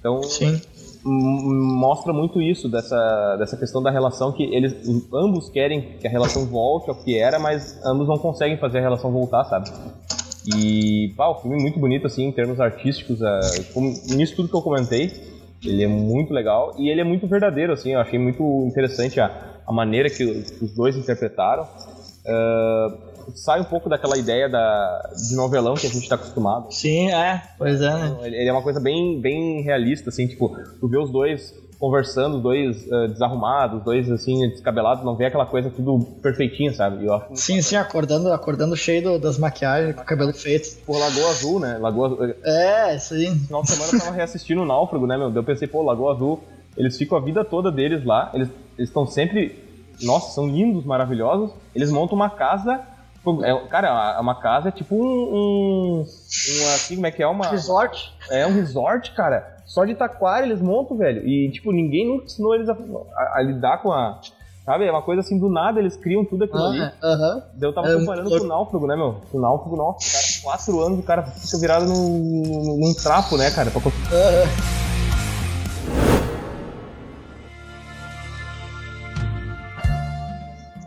Então 0.03 0.21
Sim. 0.23 0.59
mostra 1.05 2.11
muito 2.11 2.41
isso 2.41 2.67
dessa, 2.67 3.37
dessa 3.37 3.55
questão 3.55 3.81
da 3.81 3.89
relação 3.89 4.33
que 4.33 4.43
eles 4.43 4.75
ambos 5.13 5.49
querem 5.49 5.97
que 5.97 6.05
a 6.05 6.09
relação 6.09 6.45
volte 6.45 6.89
ao 6.89 6.95
que 7.01 7.17
era, 7.17 7.39
mas 7.39 7.79
ambos 7.85 8.05
não 8.09 8.17
conseguem 8.17 8.57
fazer 8.57 8.79
a 8.79 8.81
relação 8.81 9.13
voltar, 9.13 9.45
sabe? 9.45 9.71
E 10.53 11.13
pá, 11.15 11.29
o 11.29 11.35
filme 11.35 11.57
é 11.57 11.61
muito 11.61 11.79
bonito 11.79 12.05
assim 12.05 12.25
em 12.25 12.31
termos 12.33 12.59
artísticos, 12.59 13.21
uh, 13.21 13.73
como, 13.73 13.87
nisso 14.09 14.35
tudo 14.35 14.49
que 14.49 14.55
eu 14.55 14.61
comentei. 14.61 15.09
Ele 15.63 15.81
é 15.81 15.87
muito 15.87 16.33
legal 16.33 16.75
e 16.77 16.89
ele 16.89 16.99
é 16.99 17.05
muito 17.05 17.25
verdadeiro, 17.25 17.71
assim. 17.71 17.93
Eu 17.93 18.01
achei 18.01 18.19
muito 18.19 18.43
interessante 18.67 19.21
a, 19.21 19.61
a 19.65 19.71
maneira 19.71 20.09
que 20.09 20.25
os 20.25 20.75
dois 20.75 20.97
interpretaram. 20.97 21.63
Uh, 21.63 23.12
sai 23.35 23.61
um 23.61 23.65
pouco 23.65 23.89
daquela 23.89 24.17
ideia 24.17 24.49
da, 24.49 25.11
de 25.29 25.35
novelão 25.35 25.75
que 25.75 25.87
a 25.87 25.89
gente 25.89 26.03
está 26.03 26.15
acostumado. 26.15 26.71
Sim, 26.71 27.11
é, 27.11 27.41
pois 27.57 27.81
é, 27.81 27.93
né? 27.93 28.17
Ele 28.23 28.47
é 28.47 28.51
uma 28.51 28.61
coisa 28.61 28.79
bem, 28.79 29.19
bem 29.19 29.61
realista, 29.61 30.09
assim, 30.09 30.27
tipo, 30.27 30.55
tu 30.79 30.87
vê 30.87 30.97
os 30.97 31.11
dois 31.11 31.53
conversando, 31.83 32.39
dois 32.39 32.87
uh, 32.87 33.09
desarrumados, 33.09 33.83
dois 33.83 34.09
assim, 34.09 34.47
descabelados, 34.47 35.03
não 35.03 35.17
vê 35.17 35.25
aquela 35.25 35.45
coisa 35.45 35.69
tudo 35.69 35.99
perfeitinho, 36.21 36.73
sabe? 36.73 37.05
Eu 37.05 37.13
acho 37.13 37.25
sim, 37.35 37.61
sim, 37.61 37.75
acordando, 37.75 38.31
acordando 38.31 38.73
cheio 38.77 39.03
do, 39.03 39.19
das 39.19 39.37
maquiagens, 39.37 39.93
com 39.93 40.01
o 40.01 40.05
cabelo 40.05 40.31
feito. 40.33 40.77
Por 40.85 40.97
Lagoa 40.97 41.29
Azul, 41.29 41.59
né? 41.59 41.77
Lagoa 41.77 42.07
Azul. 42.07 42.35
É, 42.41 42.95
isso 42.95 43.13
aí. 43.15 43.29
Final 43.37 43.63
de 43.63 43.71
semana 43.71 43.91
eu 43.91 43.99
tava 43.99 44.15
reassistindo 44.15 44.61
o 44.61 44.65
Náufrago, 44.65 45.05
né, 45.05 45.17
meu? 45.17 45.29
Eu 45.29 45.43
pensei, 45.43 45.67
pô, 45.67 45.81
Lagoa 45.81 46.13
Azul, 46.13 46.41
eles 46.77 46.97
ficam 46.97 47.17
a 47.17 47.21
vida 47.21 47.43
toda 47.43 47.69
deles 47.69 48.05
lá, 48.05 48.31
eles 48.33 48.47
estão 48.79 49.05
sempre. 49.05 49.61
Nossa, 50.01 50.33
são 50.33 50.47
lindos, 50.47 50.85
maravilhosos. 50.85 51.51
Eles 51.75 51.91
montam 51.91 52.15
uma 52.15 52.29
casa 52.29 52.79
é, 53.43 53.67
cara, 53.67 54.19
uma 54.19 54.35
casa 54.35 54.69
é 54.69 54.71
tipo 54.71 54.95
um, 54.95 54.99
um, 54.99 55.99
um, 56.01 56.73
assim, 56.73 56.95
como 56.95 57.07
é 57.07 57.11
que 57.11 57.23
é? 57.23 57.27
Uma, 57.27 57.47
resort? 57.47 58.13
É 58.29 58.45
um 58.45 58.53
resort, 58.53 59.11
cara. 59.11 59.57
Só 59.65 59.85
de 59.85 59.95
taquário 59.95 60.47
eles 60.47 60.61
montam, 60.61 60.97
velho. 60.97 61.25
E, 61.25 61.49
tipo, 61.51 61.71
ninguém 61.71 62.07
nunca 62.07 62.25
ensinou 62.25 62.53
eles 62.53 62.67
a, 62.67 62.73
a, 62.73 63.37
a 63.37 63.41
lidar 63.41 63.81
com 63.81 63.91
a. 63.91 64.19
Sabe? 64.65 64.85
É 64.85 64.91
uma 64.91 65.01
coisa 65.01 65.21
assim, 65.21 65.37
do 65.37 65.49
nada 65.49 65.79
eles 65.79 65.97
criam 65.97 66.23
tudo 66.23 66.45
aquilo 66.45 66.63
ali. 66.63 66.79
Aham. 67.03 67.43
Eu 67.59 67.73
tava 67.73 67.89
é, 67.89 67.97
comparando 67.97 68.29
com 68.29 68.45
o 68.45 68.47
Náufrago, 68.47 68.87
né, 68.87 68.95
meu? 68.95 69.21
O 69.33 69.39
Náufrago, 69.39 69.75
nossa, 69.75 70.11
cara, 70.11 70.25
quatro 70.41 70.81
anos 70.81 70.99
o 70.99 71.03
cara 71.03 71.23
fica 71.23 71.57
virado 71.57 71.85
num, 71.85 72.77
num 72.79 72.93
trapo, 72.93 73.35
né, 73.35 73.51
cara? 73.51 73.71
Pra... 73.71 73.81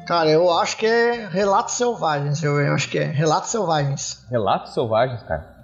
Cara, 0.06 0.30
eu 0.30 0.50
acho 0.52 0.76
que 0.76 0.86
é 0.86 1.26
Relatos 1.28 1.74
Selvagens. 1.74 2.42
Eu, 2.42 2.60
eu 2.60 2.74
acho 2.74 2.88
que 2.88 2.98
é 2.98 3.04
Relatos 3.04 3.50
Selvagens. 3.50 4.24
Relatos 4.30 4.72
Selvagens, 4.72 5.22
cara? 5.24 5.56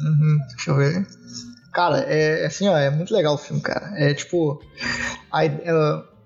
Uhum, 0.00 0.38
deixa 0.48 0.70
eu 0.70 0.76
ver. 0.76 1.06
Cara, 1.72 2.00
é, 2.08 2.44
é 2.44 2.46
assim, 2.46 2.66
ó, 2.66 2.76
é 2.76 2.88
muito 2.90 3.12
legal 3.12 3.34
o 3.34 3.38
filme, 3.38 3.60
cara. 3.60 3.92
É 3.96 4.14
tipo. 4.14 4.60
A, 5.30 5.44
é, 5.44 5.52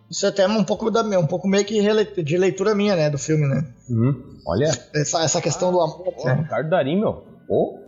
isso 0.09 0.24
é 0.24 0.28
até 0.28 0.47
um 0.47 0.62
pouco 0.62 0.90
da 0.90 1.03
um 1.03 1.26
pouco 1.26 1.49
meio 1.49 1.64
que 1.64 1.82
de 2.22 2.38
leitura 2.38 2.74
minha, 2.74 2.95
né, 2.95 3.11
do 3.11 3.18
filme, 3.18 3.47
né? 3.47 3.66
Uhum. 3.90 4.38
Olha. 4.47 4.70
Essa, 4.95 5.24
essa 5.24 5.40
questão 5.40 5.70
ah, 5.70 5.72
do 5.72 5.80
amor. 5.80 6.14
É? 6.26 6.34
Ricardo 6.34 6.70
Darim, 6.70 7.01
meu. 7.01 7.26
Oh. 7.49 7.78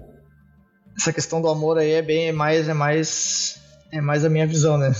Essa 0.98 1.12
questão 1.12 1.40
do 1.40 1.48
amor 1.48 1.78
aí 1.78 1.92
é 1.92 2.02
bem 2.02 2.28
é 2.28 2.32
mais 2.32 2.68
é 2.68 2.74
mais 2.74 3.60
é 3.94 4.00
mais 4.00 4.24
a 4.24 4.28
minha 4.28 4.46
visão, 4.46 4.76
né? 4.76 4.92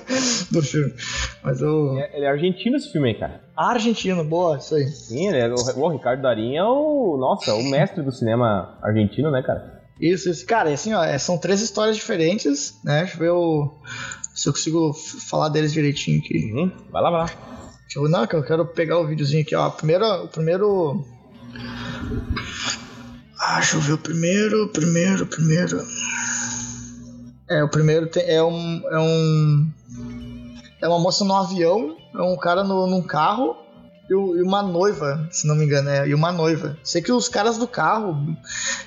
do 0.52 0.62
filme. 0.62 0.92
Mas 1.42 1.60
eu. 1.60 1.98
É, 1.98 2.16
ele 2.16 2.26
é 2.26 2.28
argentino 2.28 2.76
esse 2.76 2.92
filme 2.92 3.08
aí, 3.08 3.14
cara. 3.18 3.40
argentino, 3.56 4.22
boa, 4.22 4.58
isso 4.58 4.74
aí. 4.74 4.86
Sim, 4.88 5.28
ele 5.28 5.38
é, 5.38 5.48
o, 5.48 5.54
o 5.54 5.88
Ricardo 5.88 6.22
Darim 6.22 6.54
é 6.54 6.62
o. 6.62 7.16
Nossa, 7.18 7.54
o 7.54 7.62
mestre 7.64 8.02
do 8.02 8.12
cinema 8.12 8.78
argentino, 8.82 9.30
né, 9.30 9.42
cara? 9.42 9.82
Isso, 10.00 10.28
isso. 10.28 10.44
Cara, 10.44 10.70
assim, 10.70 10.92
ó, 10.92 11.02
é, 11.02 11.16
são 11.18 11.38
três 11.38 11.62
histórias 11.62 11.96
diferentes, 11.96 12.78
né? 12.84 13.00
Deixa 13.00 13.14
eu 13.14 13.20
ver 13.20 13.30
o, 13.30 13.74
se 14.34 14.48
eu 14.48 14.52
consigo 14.52 14.92
falar 14.92 15.48
deles 15.48 15.72
direitinho 15.72 16.20
aqui. 16.20 16.52
Uhum. 16.52 16.70
Vai 16.90 17.02
lá, 17.02 17.10
vai 17.10 17.20
lá. 17.20 17.26
Deixa 17.82 17.98
eu, 17.98 18.08
não, 18.08 18.26
que 18.26 18.34
eu 18.34 18.42
quero 18.42 18.66
pegar 18.66 18.98
o 18.98 19.06
videozinho 19.06 19.42
aqui, 19.42 19.54
ó. 19.54 19.70
Primeiro, 19.70 20.04
o 20.24 20.28
primeiro. 20.28 21.04
Ah, 23.40 23.56
deixa 23.56 23.76
eu 23.76 23.80
ver 23.80 23.92
o 23.92 23.98
primeiro, 23.98 24.68
primeiro, 24.68 25.26
primeiro. 25.26 25.78
É, 27.48 27.62
o 27.62 27.68
primeiro 27.68 28.06
tem, 28.08 28.24
é 28.24 28.42
um. 28.42 28.82
É 28.90 28.98
um. 28.98 29.72
É 30.80 30.88
uma 30.88 30.98
moça 30.98 31.24
no 31.24 31.34
avião, 31.34 31.96
é 32.14 32.22
um 32.22 32.36
cara 32.36 32.62
no, 32.62 32.86
num 32.86 33.02
carro 33.02 33.56
e, 34.08 34.12
e 34.12 34.42
uma 34.42 34.62
noiva, 34.62 35.26
se 35.30 35.46
não 35.46 35.54
me 35.54 35.64
engano, 35.64 35.88
é, 35.88 36.08
e 36.08 36.14
uma 36.14 36.30
noiva. 36.30 36.76
Sei 36.82 37.00
que 37.00 37.12
os 37.12 37.28
caras 37.28 37.56
do 37.56 37.66
carro, 37.66 38.36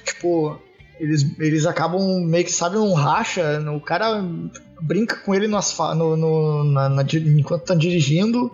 tipo, 0.03 0.59
eles, 0.99 1.25
eles 1.39 1.65
acabam 1.65 2.21
meio 2.25 2.45
que, 2.45 2.51
sabe, 2.51 2.77
um 2.77 2.93
racha. 2.93 3.59
O 3.75 3.81
cara 3.81 4.23
brinca 4.81 5.15
com 5.17 5.33
ele 5.33 5.47
no 5.47 5.59
no 5.95 6.63
na, 6.63 6.89
na, 6.89 7.03
enquanto 7.37 7.63
tá 7.63 7.75
dirigindo, 7.75 8.51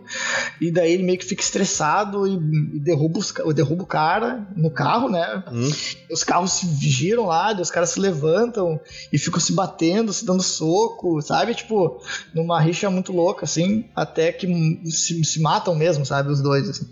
e 0.60 0.72
daí 0.72 0.94
ele 0.94 1.04
meio 1.04 1.18
que 1.18 1.26
fica 1.26 1.42
estressado 1.42 2.28
e, 2.28 2.34
e 2.34 2.80
derruba, 2.80 3.20
os, 3.20 3.34
derruba 3.54 3.84
o 3.84 3.88
cara 3.88 4.48
no 4.56 4.72
carro, 4.72 5.10
né? 5.10 5.44
Hum. 5.52 5.70
Os 6.12 6.24
carros 6.24 6.54
se 6.54 6.68
giram 6.90 7.26
lá, 7.26 7.54
os 7.54 7.72
caras 7.72 7.90
se 7.90 8.00
levantam 8.00 8.80
e 9.12 9.18
ficam 9.18 9.40
se 9.40 9.54
batendo, 9.54 10.14
se 10.14 10.26
dando 10.26 10.44
soco, 10.44 11.22
sabe? 11.22 11.54
Tipo, 11.54 12.02
numa 12.34 12.60
rixa 12.60 12.90
muito 12.90 13.12
louca, 13.12 13.46
assim, 13.46 13.86
até 13.96 14.32
que 14.32 14.48
se, 14.86 15.24
se 15.24 15.42
matam 15.42 15.76
mesmo, 15.76 16.06
sabe? 16.06 16.32
Os 16.32 16.42
dois, 16.42 16.70
assim. 16.70 16.86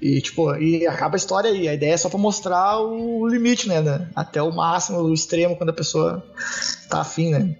E, 0.00 0.20
tipo, 0.20 0.54
e 0.56 0.86
acaba 0.86 1.16
a 1.16 1.18
história 1.18 1.50
aí. 1.50 1.68
A 1.68 1.74
ideia 1.74 1.94
é 1.94 1.96
só 1.96 2.08
pra 2.08 2.18
mostrar 2.18 2.78
o 2.80 3.26
limite, 3.26 3.68
né? 3.68 3.80
né? 3.80 4.08
Até 4.14 4.42
o 4.42 4.52
máximo, 4.52 5.00
o 5.00 5.14
extremo, 5.14 5.56
quando 5.56 5.70
a 5.70 5.74
pessoa 5.74 6.22
tá 6.88 7.00
afim, 7.00 7.30
né? 7.30 7.56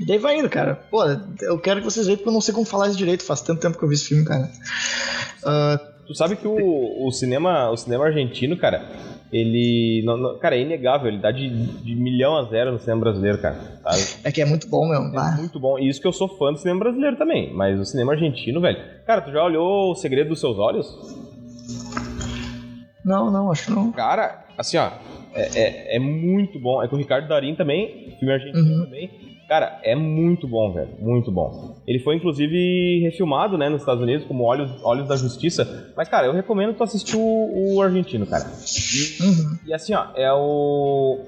E 0.00 0.04
daí 0.04 0.18
vai 0.18 0.38
indo, 0.38 0.50
cara. 0.50 0.74
Pô, 0.90 1.04
eu 1.40 1.58
quero 1.58 1.80
que 1.80 1.84
vocês 1.84 2.06
vejam 2.06 2.18
porque 2.18 2.28
eu 2.28 2.34
não 2.34 2.40
sei 2.40 2.52
como 2.52 2.66
falar 2.66 2.88
isso 2.88 2.98
direito. 2.98 3.24
Faz 3.24 3.42
tanto 3.42 3.60
tempo 3.60 3.78
que 3.78 3.84
eu 3.84 3.88
vi 3.88 3.94
esse 3.94 4.06
filme, 4.06 4.24
cara. 4.24 4.50
Uh, 5.44 6.06
tu 6.06 6.14
sabe 6.14 6.36
que 6.36 6.48
o, 6.48 7.06
o, 7.06 7.12
cinema, 7.12 7.70
o 7.70 7.76
cinema 7.76 8.06
argentino, 8.06 8.56
cara, 8.56 8.84
ele. 9.32 10.02
Não, 10.04 10.16
não, 10.16 10.38
cara, 10.38 10.56
é 10.56 10.62
inegável. 10.62 11.08
Ele 11.08 11.18
dá 11.18 11.30
de, 11.30 11.48
de 11.48 11.94
milhão 11.94 12.36
a 12.36 12.42
zero 12.50 12.72
no 12.72 12.78
cinema 12.80 13.02
brasileiro, 13.02 13.38
cara. 13.38 13.56
Sabe? 13.84 14.20
É 14.24 14.32
que 14.32 14.42
é 14.42 14.44
muito 14.44 14.68
bom, 14.68 14.88
meu. 14.88 15.00
É 15.00 15.16
ah. 15.16 15.36
muito 15.38 15.60
bom. 15.60 15.78
E 15.78 15.88
isso 15.88 16.00
que 16.00 16.08
eu 16.08 16.12
sou 16.12 16.28
fã 16.28 16.52
do 16.52 16.58
cinema 16.58 16.80
brasileiro 16.80 17.16
também. 17.16 17.54
Mas 17.54 17.78
o 17.78 17.84
cinema 17.84 18.14
argentino, 18.14 18.60
velho. 18.60 18.78
Cara, 19.06 19.20
tu 19.20 19.30
já 19.30 19.44
olhou 19.44 19.92
O 19.92 19.94
Segredo 19.94 20.30
dos 20.30 20.40
Seus 20.40 20.58
Olhos? 20.58 20.88
Não, 23.04 23.30
não, 23.30 23.52
acho 23.52 23.66
que 23.66 23.70
não. 23.70 23.92
Cara, 23.92 24.44
assim, 24.58 24.76
ó. 24.76 24.90
É, 25.34 25.58
é, 25.58 25.96
é 25.96 25.98
muito 26.00 26.58
bom. 26.58 26.82
É 26.82 26.88
com 26.88 26.96
o 26.96 26.98
Ricardo 26.98 27.28
Darim 27.28 27.54
também, 27.54 28.16
filme 28.18 28.32
argentino 28.32 28.78
uhum. 28.78 28.84
também. 28.84 29.33
Cara, 29.48 29.78
é 29.82 29.94
muito 29.94 30.48
bom, 30.48 30.72
velho. 30.72 30.88
Muito 30.98 31.30
bom. 31.30 31.76
Ele 31.86 31.98
foi, 31.98 32.16
inclusive, 32.16 33.00
refilmado, 33.00 33.58
né, 33.58 33.68
nos 33.68 33.82
Estados 33.82 34.02
Unidos, 34.02 34.26
como 34.26 34.44
Olhos, 34.44 34.70
Olhos 34.82 35.06
da 35.06 35.16
Justiça. 35.16 35.92
Mas, 35.96 36.08
cara, 36.08 36.26
eu 36.26 36.32
recomendo 36.32 36.74
tu 36.74 36.82
assistir 36.82 37.16
o, 37.16 37.76
o 37.76 37.82
argentino, 37.82 38.26
cara. 38.26 38.44
E, 38.44 39.22
uhum. 39.22 39.58
e, 39.66 39.74
assim, 39.74 39.94
ó, 39.94 40.06
é 40.14 40.32
o. 40.32 41.20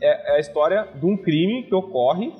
É, 0.00 0.32
é, 0.32 0.36
a 0.36 0.40
história 0.40 0.88
de 0.94 1.04
um 1.04 1.16
crime 1.16 1.64
que 1.64 1.74
ocorre. 1.74 2.32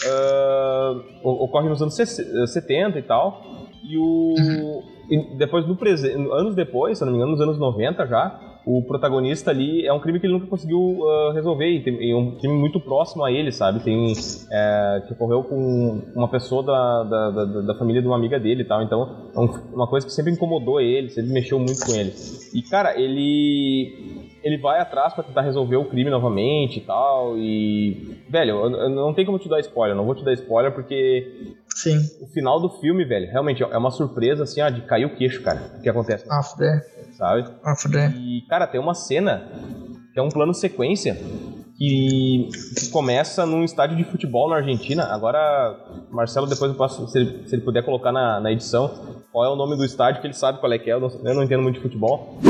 Uh, 0.00 1.02
ocorre 1.22 1.68
nos 1.68 1.82
anos 1.82 1.94
70 1.94 2.98
e 2.98 3.02
tal. 3.02 3.57
E 3.88 3.96
o. 3.96 4.34
Uhum. 4.38 4.82
E 5.10 5.36
depois, 5.36 5.66
no 5.66 5.74
presente, 5.74 6.14
anos 6.14 6.54
depois, 6.54 6.98
se 6.98 7.04
não 7.04 7.12
me 7.12 7.16
engano, 7.16 7.32
nos 7.32 7.40
anos 7.40 7.58
90 7.58 8.06
já, 8.06 8.38
o 8.66 8.82
protagonista 8.82 9.50
ali 9.50 9.86
é 9.86 9.92
um 9.94 9.98
crime 9.98 10.20
que 10.20 10.26
ele 10.26 10.34
nunca 10.34 10.46
conseguiu 10.46 10.78
uh, 10.78 11.32
resolver 11.32 11.66
e, 11.66 11.82
tem, 11.82 12.10
é 12.10 12.14
um 12.14 12.32
crime 12.32 12.54
muito 12.54 12.78
próximo 12.78 13.24
a 13.24 13.32
ele, 13.32 13.50
sabe? 13.50 13.80
Tem 13.80 14.12
é, 14.52 15.02
que 15.06 15.14
ocorreu 15.14 15.42
com 15.44 16.02
uma 16.14 16.28
pessoa 16.28 16.62
da, 16.62 17.02
da, 17.04 17.30
da, 17.30 17.60
da, 17.62 17.74
família 17.76 18.02
de 18.02 18.06
uma 18.06 18.16
amiga 18.16 18.38
dele 18.38 18.60
e 18.60 18.64
tal. 18.66 18.82
Então, 18.82 19.30
é 19.34 19.40
um, 19.40 19.46
uma 19.72 19.86
coisa 19.88 20.06
que 20.06 20.12
sempre 20.12 20.32
incomodou 20.32 20.78
ele, 20.78 21.08
sempre 21.08 21.32
mexeu 21.32 21.58
muito 21.58 21.80
com 21.86 21.94
ele. 21.94 22.12
E 22.52 22.60
cara, 22.60 23.00
ele 23.00 24.28
ele 24.42 24.58
vai 24.58 24.80
atrás 24.80 25.14
para 25.14 25.24
tentar 25.24 25.42
resolver 25.42 25.76
o 25.76 25.86
crime 25.86 26.10
novamente 26.10 26.78
e 26.78 26.82
tal. 26.82 27.38
E 27.38 28.16
velho, 28.28 28.50
eu, 28.50 28.70
eu 28.70 28.90
não 28.90 29.14
tem 29.14 29.24
como 29.24 29.38
te 29.38 29.48
dar 29.48 29.60
spoiler, 29.60 29.96
não 29.96 30.04
vou 30.04 30.14
te 30.14 30.24
dar 30.24 30.34
spoiler 30.34 30.72
porque 30.72 31.56
Sim. 31.78 31.96
O 32.20 32.26
final 32.26 32.60
do 32.60 32.68
filme, 32.80 33.04
velho, 33.04 33.30
realmente 33.30 33.62
é 33.62 33.78
uma 33.78 33.92
surpresa, 33.92 34.42
assim, 34.42 34.60
ó, 34.60 34.68
de 34.68 34.80
cair 34.82 35.04
o 35.04 35.14
queixo, 35.14 35.40
cara. 35.42 35.74
O 35.78 35.80
que 35.80 35.88
acontece. 35.88 36.26
Ah, 36.28 36.42
fuder. 36.42 36.84
Sabe? 37.16 37.48
Ah, 37.62 37.76
fuder. 37.76 38.10
E, 38.16 38.44
cara, 38.48 38.66
tem 38.66 38.80
uma 38.80 38.94
cena 38.94 39.48
que 40.12 40.18
é 40.18 40.22
um 40.22 40.28
plano 40.28 40.52
sequência 40.52 41.16
que 41.76 42.48
começa 42.90 43.46
num 43.46 43.62
estádio 43.62 43.96
de 43.96 44.02
futebol 44.02 44.50
na 44.50 44.56
Argentina. 44.56 45.04
Agora, 45.04 45.78
Marcelo, 46.10 46.48
depois 46.48 46.72
eu 46.72 46.76
posso, 46.76 47.06
se 47.06 47.16
ele, 47.16 47.48
se 47.48 47.54
ele 47.54 47.62
puder 47.62 47.84
colocar 47.84 48.10
na, 48.10 48.40
na, 48.40 48.50
edição, 48.50 48.90
qual 49.30 49.44
é 49.44 49.48
o 49.48 49.54
nome 49.54 49.76
do 49.76 49.84
estádio, 49.84 50.20
que 50.20 50.26
ele 50.26 50.34
sabe 50.34 50.58
qual 50.58 50.72
é 50.72 50.78
que 50.80 50.90
é. 50.90 50.94
Eu 50.94 51.00
não, 51.00 51.08
eu 51.24 51.34
não 51.34 51.44
entendo 51.44 51.62
muito 51.62 51.76
de 51.76 51.82
futebol. 51.82 52.40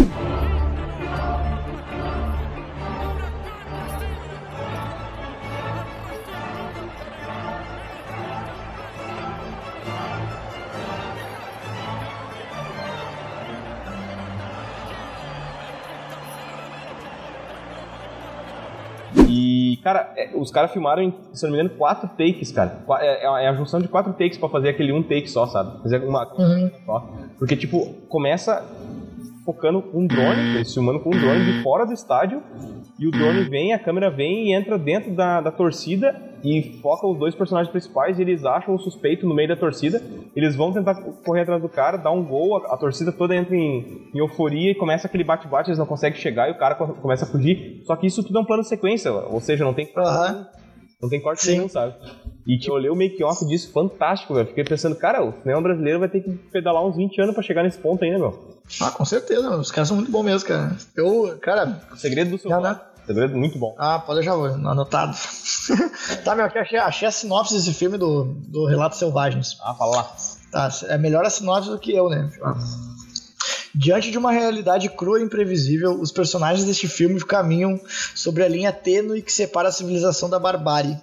Cara, 19.89 20.12
é, 20.18 20.28
os 20.34 20.51
caras 20.51 20.70
filmaram, 20.70 21.11
se 21.32 21.43
não 21.45 21.51
me 21.51 21.59
engano, 21.59 21.78
quatro 21.78 22.11
takes, 22.11 22.53
cara. 22.53 22.84
É, 23.01 23.24
é, 23.24 23.45
é 23.45 23.49
a 23.49 23.55
junção 23.55 23.80
de 23.80 23.89
quatro 23.89 24.12
takes 24.12 24.36
para 24.36 24.51
fazer 24.51 24.68
aquele 24.68 24.93
um 24.93 25.03
take 25.03 25.26
só, 25.30 25.47
sabe? 25.47 25.82
Fazer 25.82 26.05
uma 26.05 26.30
uhum. 26.34 26.70
só. 26.84 27.11
Porque, 27.39 27.57
tipo, 27.57 27.95
começa 28.07 28.62
focando 29.47 29.80
com 29.80 30.01
um 30.01 30.07
drone, 30.07 30.57
eles 30.57 30.74
filmando 30.74 31.01
com 31.01 31.09
um 31.09 31.18
drone 31.18 31.43
de 31.43 31.62
fora 31.62 31.86
do 31.86 31.95
estádio, 31.95 32.43
e 32.99 33.07
o 33.07 33.11
drone 33.11 33.45
vem, 33.45 33.72
a 33.72 33.78
câmera 33.78 34.11
vem 34.11 34.49
e 34.49 34.53
entra 34.53 34.76
dentro 34.76 35.11
da, 35.12 35.41
da 35.41 35.51
torcida 35.51 36.14
e 36.43 36.78
foca 36.80 37.07
os 37.07 37.18
dois 37.18 37.34
personagens 37.34 37.70
principais 37.70 38.18
e 38.18 38.22
eles 38.22 38.45
acham 38.45 38.74
o 38.74 38.78
suspeito 38.78 39.26
no 39.26 39.34
meio 39.34 39.49
da 39.49 39.57
torcida. 39.57 40.03
Eles 40.34 40.55
vão 40.55 40.72
tentar 40.72 40.95
correr 41.24 41.43
atrás 41.43 41.61
do 41.61 41.68
cara, 41.68 41.97
dar 41.97 42.11
um 42.11 42.24
gol, 42.24 42.57
a, 42.57 42.74
a 42.74 42.76
torcida 42.76 43.12
toda 43.12 43.34
entra 43.34 43.55
em, 43.55 44.09
em, 44.14 44.18
euforia 44.18 44.70
e 44.70 44.74
começa 44.74 45.07
aquele 45.07 45.24
bate-bate, 45.24 45.70
eles 45.70 45.78
não 45.78 45.86
conseguem 45.86 46.18
chegar 46.18 46.49
e 46.49 46.53
o 46.53 46.59
cara 46.59 46.74
começa 46.74 47.24
a 47.24 47.28
fugir. 47.28 47.82
Só 47.84 47.97
que 47.97 48.07
isso 48.07 48.22
tudo 48.22 48.39
é 48.39 48.43
um 48.43 48.45
plano 48.45 48.62
de 48.62 48.68
sequência, 48.68 49.12
ou 49.12 49.41
seja, 49.41 49.64
não 49.64 49.74
tem 49.74 49.86
uhum. 49.97 50.47
não 51.03 51.09
tem 51.09 51.20
corte 51.20 51.43
Sim. 51.43 51.53
nenhum, 51.53 51.68
sabe? 51.68 51.95
E 52.47 52.59
tipo, 52.59 52.72
eu 52.72 52.76
olhei 52.76 52.91
o 52.91 52.97
make-off 52.97 53.45
disso, 53.47 53.70
fantástico, 53.72 54.32
velho. 54.34 54.49
Fiquei 54.49 54.64
pensando, 54.64 54.97
cara, 54.97 55.22
o 55.22 55.32
cinema 55.43 55.61
brasileiro 55.61 55.99
vai 55.99 56.09
ter 56.09 56.20
que 56.20 56.30
pedalar 56.30 56.84
uns 56.86 56.97
20 56.97 57.20
anos 57.20 57.34
pra 57.34 57.43
chegar 57.43 57.62
nesse 57.62 57.78
ponto 57.78 58.03
ainda, 58.03 58.18
meu. 58.18 58.59
Ah, 58.80 58.91
com 58.91 59.05
certeza, 59.05 59.57
os 59.57 59.70
caras 59.70 59.89
são 59.89 59.97
muito 59.97 60.11
bons 60.11 60.22
mesmo, 60.22 60.49
cara. 60.49 60.76
Eu, 60.97 61.39
cara. 61.41 61.80
O 61.93 61.97
segredo 61.97 62.30
do 62.30 62.39
seu. 62.39 62.51
Né? 62.51 62.80
Segredo 63.09 63.39
muito 63.39 63.59
bom. 63.59 63.75
Ah, 63.79 63.99
pode 63.99 64.21
deixar 64.21 64.35
anotado. 64.35 65.17
tá, 66.25 66.37
meu, 66.37 66.45
aqui 66.45 66.59
achei, 66.59 66.79
achei 66.79 67.09
a 67.09 67.11
sinopse 67.11 67.55
desse 67.55 67.73
filme 67.73 67.97
do, 67.97 68.25
do 68.47 68.67
Relatos 68.67 68.99
Selvagens. 68.99 69.57
Ah, 69.63 69.75
fala 69.75 69.97
lá. 69.97 70.17
Tá, 70.53 70.71
é 70.89 70.99
melhor 70.99 71.25
a 71.25 71.31
sinopse 71.31 71.71
do 71.71 71.79
que 71.79 71.91
eu, 71.91 72.11
né? 72.11 72.31
Diante 73.75 74.11
de 74.11 74.19
uma 74.19 74.31
realidade 74.31 74.91
crua 74.91 75.21
e 75.21 75.23
imprevisível, 75.23 75.99
os 75.99 76.13
personagens 76.13 76.67
deste 76.67 76.87
filme 76.87 77.19
caminham 77.25 77.81
sobre 78.15 78.45
a 78.45 78.49
linha 78.49 78.73
tênue 78.73 79.23
que 79.23 79.33
separa 79.33 79.71
a 79.71 79.73
civilização 79.73 80.29
da 80.29 80.39
barbárie 80.39 81.01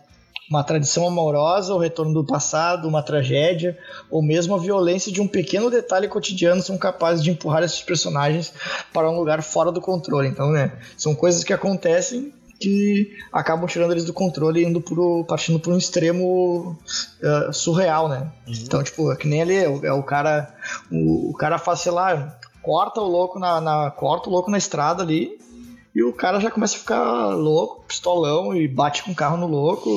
uma 0.49 0.63
tradição 0.63 1.07
amorosa, 1.07 1.73
o 1.73 1.79
retorno 1.79 2.13
do 2.13 2.23
passado, 2.23 2.87
uma 2.87 3.01
tragédia, 3.01 3.77
ou 4.11 4.21
mesmo 4.21 4.53
a 4.53 4.59
violência 4.59 5.11
de 5.11 5.19
um 5.21 5.27
pequeno 5.27 5.69
detalhe 5.71 6.07
cotidiano 6.07 6.61
são 6.61 6.77
capazes 6.77 7.23
de 7.23 7.31
empurrar 7.31 7.63
esses 7.63 7.81
personagens 7.81 8.53
para 8.93 9.09
um 9.09 9.17
lugar 9.17 9.41
fora 9.41 9.71
do 9.71 9.81
controle. 9.81 10.27
Então, 10.27 10.51
né, 10.51 10.73
são 10.95 11.15
coisas 11.15 11.43
que 11.43 11.53
acontecem 11.53 12.33
que 12.59 13.11
acabam 13.33 13.67
tirando 13.67 13.91
eles 13.91 14.05
do 14.05 14.13
controle 14.13 14.61
e 14.61 14.65
indo 14.65 14.79
pro, 14.79 15.25
partindo 15.27 15.59
por 15.59 15.73
um 15.73 15.77
extremo 15.77 16.77
uh, 17.21 17.51
surreal, 17.51 18.07
né? 18.07 18.31
Uhum. 18.47 18.53
Então, 18.63 18.83
tipo, 18.83 19.11
é 19.11 19.15
que 19.17 19.27
nem 19.27 19.41
ali, 19.41 19.55
é 19.55 19.67
o, 19.67 19.85
é 19.85 19.91
o 19.91 20.01
cara, 20.01 20.53
o, 20.89 21.31
o, 21.31 21.33
cara 21.33 21.57
faz, 21.57 21.81
sei 21.81 21.91
lá, 21.91 22.37
corta 22.61 23.01
o 23.01 23.07
louco 23.07 23.39
na, 23.39 23.59
na 23.59 23.91
corta 23.91 24.29
o 24.29 24.31
louco 24.31 24.49
na 24.49 24.57
estrada 24.57 25.03
ali 25.03 25.37
e 25.95 26.03
o 26.03 26.11
cara 26.11 26.41
já 26.41 26.51
começa 26.51 26.75
a 26.75 26.79
ficar 26.79 27.29
louco, 27.29 27.85
pistolão, 27.87 28.53
e 28.53 28.67
bate 28.67 29.01
com 29.01 29.11
o 29.11 29.15
carro 29.15 29.37
no 29.37 29.47
louco, 29.47 29.89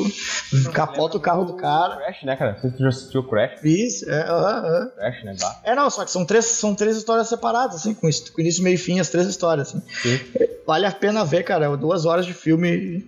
capota 0.73 1.17
o 1.17 1.21
carro 1.21 1.45
do 1.45 1.55
cara. 1.55 1.97
Crash, 1.97 2.23
né, 2.23 2.37
cara? 2.37 2.57
Você 2.63 2.79
já 2.79 2.89
assistiu 2.89 3.25
Crash? 3.25 3.65
Isso, 3.65 4.09
é, 4.09 4.33
uh, 4.33 4.87
uh. 4.87 4.91
Crash, 4.95 5.25
né? 5.25 5.37
Bah. 5.41 5.61
É, 5.65 5.75
não, 5.75 5.91
só 5.91 6.05
que 6.05 6.13
são 6.13 6.25
três, 6.25 6.45
são 6.45 6.73
três 6.73 6.97
histórias 6.97 7.29
separadas, 7.29 7.77
assim, 7.77 7.95
com, 7.95 8.09
com 8.09 8.41
início, 8.41 8.63
meio 8.63 8.75
e 8.75 8.79
fim, 8.79 9.01
as 9.01 9.09
três 9.09 9.27
histórias, 9.27 9.69
assim. 9.69 9.83
Sim. 10.03 10.21
Vale 10.65 10.87
a 10.87 10.93
pena 10.93 11.25
ver, 11.25 11.43
cara, 11.43 11.67
é 11.67 11.77
duas 11.77 12.05
horas 12.07 12.25
de 12.25 12.33
filme 12.33 13.05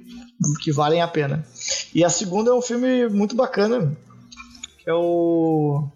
que 0.60 0.72
valem 0.72 1.00
a 1.00 1.06
pena. 1.06 1.46
E 1.94 2.04
a 2.04 2.10
segunda 2.10 2.50
é 2.50 2.54
um 2.54 2.62
filme 2.62 3.08
muito 3.08 3.36
bacana, 3.36 3.96
que 4.78 4.90
é 4.90 4.94
o... 4.94 5.86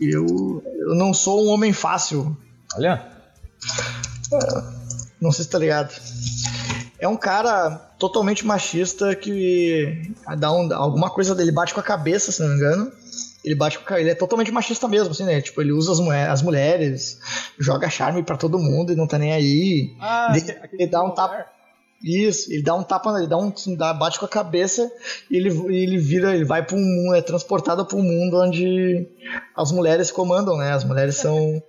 Eu, 0.00 0.62
eu 0.78 0.94
não 0.94 1.12
sou 1.12 1.44
um 1.44 1.48
homem 1.48 1.72
fácil. 1.72 2.36
Olha. 2.76 3.04
É. 4.32 4.71
Não 5.22 5.30
sei 5.30 5.44
se 5.44 5.50
tá 5.50 5.58
ligado. 5.58 5.94
É 6.98 7.06
um 7.06 7.16
cara 7.16 7.70
totalmente 7.96 8.44
machista 8.44 9.14
que 9.14 10.12
dá 10.36 10.52
um, 10.52 10.74
alguma 10.74 11.08
coisa 11.10 11.32
dele 11.32 11.52
bate 11.52 11.72
com 11.72 11.78
a 11.78 11.82
cabeça, 11.82 12.32
se 12.32 12.42
não 12.42 12.48
me 12.48 12.56
engano. 12.56 12.92
Ele 13.44 13.54
bate 13.54 13.78
com 13.78 13.94
ele 13.94 14.10
é 14.10 14.14
totalmente 14.16 14.50
machista 14.50 14.88
mesmo, 14.88 15.12
assim, 15.12 15.24
né? 15.24 15.40
Tipo, 15.40 15.60
ele 15.60 15.70
usa 15.70 15.92
as, 15.92 16.00
mulher, 16.00 16.28
as 16.28 16.42
mulheres, 16.42 17.20
joga 17.56 17.88
charme 17.88 18.24
pra 18.24 18.36
todo 18.36 18.58
mundo 18.58 18.92
e 18.92 18.96
não 18.96 19.06
tá 19.06 19.16
nem 19.16 19.32
aí. 19.32 19.96
Ah, 20.00 20.32
ele, 20.34 20.60
ele 20.72 20.86
dá 20.88 21.04
um 21.04 21.10
tapa. 21.10 21.46
Isso, 22.02 22.52
ele 22.52 22.64
dá 22.64 22.74
um 22.74 22.82
tapa, 22.82 23.16
ele 23.16 23.28
dá 23.28 23.36
um 23.36 23.52
dá, 23.76 23.94
bate 23.94 24.18
com 24.18 24.24
a 24.26 24.28
cabeça 24.28 24.90
e 25.30 25.36
ele, 25.36 25.50
ele 25.72 25.98
vira, 25.98 26.34
ele 26.34 26.44
vai 26.44 26.64
para 26.64 26.76
um 26.76 26.80
mundo, 26.80 27.14
é 27.14 27.22
transportado 27.22 27.86
para 27.86 27.96
um 27.96 28.02
mundo 28.02 28.40
onde 28.40 29.06
as 29.56 29.70
mulheres 29.70 30.10
comandam, 30.10 30.56
né? 30.56 30.72
As 30.72 30.82
mulheres 30.82 31.14
são 31.14 31.62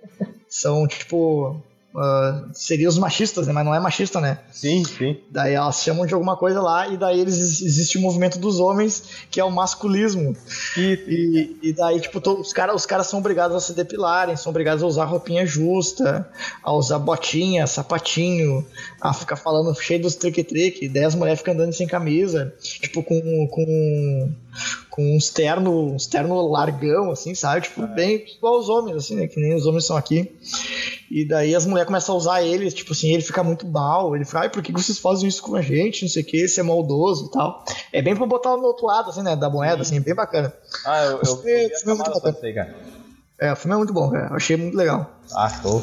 são 0.48 0.88
tipo 0.88 1.62
Uh, 1.94 2.50
seriam 2.52 2.88
os 2.88 2.98
machistas, 2.98 3.46
né? 3.46 3.52
Mas 3.52 3.64
não 3.64 3.72
é 3.72 3.78
machista, 3.78 4.20
né? 4.20 4.40
Sim, 4.50 4.84
sim. 4.84 5.16
Daí 5.30 5.54
elas 5.54 5.80
chamam 5.80 6.04
de 6.04 6.12
alguma 6.12 6.36
coisa 6.36 6.60
lá 6.60 6.88
e 6.88 6.96
daí 6.96 7.20
eles, 7.20 7.62
existe 7.62 7.98
o 7.98 8.00
movimento 8.00 8.36
dos 8.36 8.58
homens, 8.58 9.04
que 9.30 9.38
é 9.38 9.44
o 9.44 9.50
masculismo. 9.50 10.36
E, 10.76 11.56
e, 11.62 11.68
e 11.68 11.72
daí, 11.72 12.00
tipo, 12.00 12.20
to, 12.20 12.40
os 12.40 12.52
caras 12.52 12.74
os 12.74 12.84
cara 12.84 13.04
são 13.04 13.20
obrigados 13.20 13.56
a 13.56 13.60
se 13.60 13.74
depilarem, 13.74 14.36
são 14.36 14.50
obrigados 14.50 14.82
a 14.82 14.86
usar 14.88 15.04
roupinha 15.04 15.46
justa, 15.46 16.28
a 16.64 16.72
usar 16.72 16.98
botinha, 16.98 17.64
sapatinho, 17.64 18.66
a 19.00 19.12
ficar 19.12 19.36
falando 19.36 19.72
cheio 19.80 20.02
dos 20.02 20.16
trick-trick. 20.16 20.88
Daí 20.88 21.04
as 21.04 21.14
mulheres 21.14 21.38
ficam 21.38 21.54
andando 21.54 21.72
sem 21.74 21.86
camisa, 21.86 22.52
tipo, 22.60 23.04
com, 23.04 23.46
com, 23.46 24.34
com 24.94 25.16
uns 25.16 25.28
terno, 25.28 25.92
uns 25.92 26.06
terno 26.06 26.40
largão, 26.46 27.10
assim, 27.10 27.34
sabe? 27.34 27.62
Tipo, 27.62 27.82
é. 27.82 27.86
bem 27.88 28.24
igual 28.36 28.60
os 28.60 28.68
homens, 28.68 28.96
assim, 28.96 29.16
né? 29.16 29.26
Que 29.26 29.40
nem 29.40 29.52
os 29.52 29.66
homens 29.66 29.86
são 29.86 29.96
aqui. 29.96 30.30
E 31.10 31.26
daí 31.26 31.52
as 31.52 31.66
mulheres 31.66 31.88
começam 31.88 32.14
a 32.14 32.18
usar 32.18 32.42
ele, 32.44 32.70
tipo 32.70 32.92
assim, 32.92 33.12
ele 33.12 33.22
fica 33.24 33.42
muito 33.42 33.66
mal. 33.66 34.14
Ele 34.14 34.24
fica, 34.24 34.38
ai, 34.38 34.48
por 34.48 34.62
que 34.62 34.70
vocês 34.70 34.96
fazem 34.96 35.28
isso 35.28 35.42
com 35.42 35.56
a 35.56 35.60
gente? 35.60 36.02
Não 36.02 36.08
sei 36.08 36.22
o 36.22 36.24
que, 36.24 36.36
esse 36.36 36.60
é 36.60 36.62
maldoso 36.62 37.26
e 37.26 37.30
tal. 37.32 37.64
É 37.92 38.00
bem 38.00 38.14
pra 38.14 38.24
botar 38.24 38.56
no 38.56 38.62
outro 38.62 38.86
lado, 38.86 39.10
assim, 39.10 39.22
né? 39.24 39.34
Da 39.34 39.50
moeda, 39.50 39.82
assim, 39.82 40.00
bem 40.00 40.14
bacana. 40.14 40.54
Ah, 40.86 41.02
eu, 41.06 41.10
eu, 41.10 41.18
eu, 41.22 41.48
eu, 41.48 41.58
eu, 41.58 41.70
eu 41.86 41.96
muito 41.96 42.10
bacana. 42.12 42.38
Aí, 42.40 42.54
cara. 42.54 42.76
É, 43.40 43.52
o 43.52 43.56
filme 43.56 43.74
é 43.74 43.78
muito 43.78 43.92
bom, 43.92 44.12
cara. 44.12 44.28
Eu 44.28 44.36
achei 44.36 44.56
muito 44.56 44.76
legal. 44.76 45.10
Ah, 45.34 45.48
show. 45.48 45.82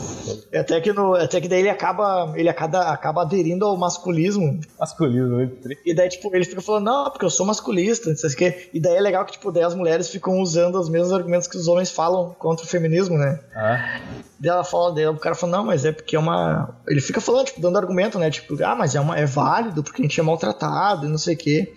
É 0.51 0.59
até 0.59 0.79
que, 0.81 0.91
no, 0.93 1.15
até 1.15 1.39
que 1.39 1.47
daí 1.47 1.59
ele 1.59 1.69
acaba, 1.69 2.33
ele 2.35 2.49
acaba, 2.49 2.91
acaba 2.91 3.21
aderindo 3.21 3.65
ao 3.65 3.77
masculismo. 3.77 4.59
Masculismo, 4.79 5.35
muito 5.35 5.69
E 5.85 5.93
daí, 5.93 6.09
tipo, 6.09 6.33
ele 6.35 6.45
fica 6.45 6.61
falando, 6.61 6.85
não, 6.85 7.09
porque 7.09 7.25
eu 7.25 7.29
sou 7.29 7.45
masculista, 7.45 8.09
não 8.09 8.17
sei 8.17 8.29
o 8.29 8.35
quê. 8.35 8.69
E 8.73 8.79
daí 8.79 8.95
é 8.95 9.01
legal 9.01 9.25
que, 9.25 9.33
tipo, 9.33 9.51
daí 9.51 9.63
as 9.63 9.75
mulheres 9.75 10.09
ficam 10.09 10.39
usando 10.39 10.79
os 10.79 10.89
mesmos 10.89 11.13
argumentos 11.13 11.47
que 11.47 11.57
os 11.57 11.67
homens 11.67 11.91
falam 11.91 12.35
contra 12.37 12.65
o 12.65 12.69
feminismo, 12.69 13.17
né? 13.17 13.39
Ah. 13.55 13.99
Daí 14.41 14.49
ela 14.49 14.63
fala, 14.63 14.91
daí 14.91 15.07
o 15.07 15.17
cara 15.17 15.35
fala, 15.35 15.57
não, 15.57 15.65
mas 15.65 15.85
é 15.85 15.91
porque 15.91 16.15
é 16.15 16.19
uma. 16.19 16.75
Ele 16.87 16.99
fica 16.99 17.21
falando, 17.21 17.45
tipo, 17.45 17.61
dando 17.61 17.77
argumento, 17.77 18.17
né? 18.17 18.31
Tipo, 18.31 18.55
ah, 18.63 18.75
mas 18.75 18.95
é, 18.95 18.99
uma, 18.99 19.15
é 19.15 19.25
válido 19.25 19.83
porque 19.83 20.01
a 20.01 20.05
gente 20.05 20.19
é 20.19 20.23
maltratado 20.23 21.05
e 21.05 21.09
não 21.09 21.17
sei 21.19 21.35
o 21.35 21.37
quê. 21.37 21.73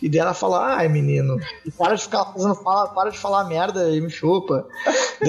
E 0.00 0.08
daí 0.08 0.20
ela 0.20 0.32
fala, 0.32 0.76
ai, 0.76 0.88
menino, 0.88 1.36
para 1.76 1.96
de 1.96 2.02
ficar 2.02 2.26
fazendo 2.26 2.54
fala, 2.54 2.88
para 2.90 3.10
de 3.10 3.18
falar 3.18 3.44
merda 3.44 3.90
e 3.90 4.00
me 4.00 4.08
chupa. 4.08 4.66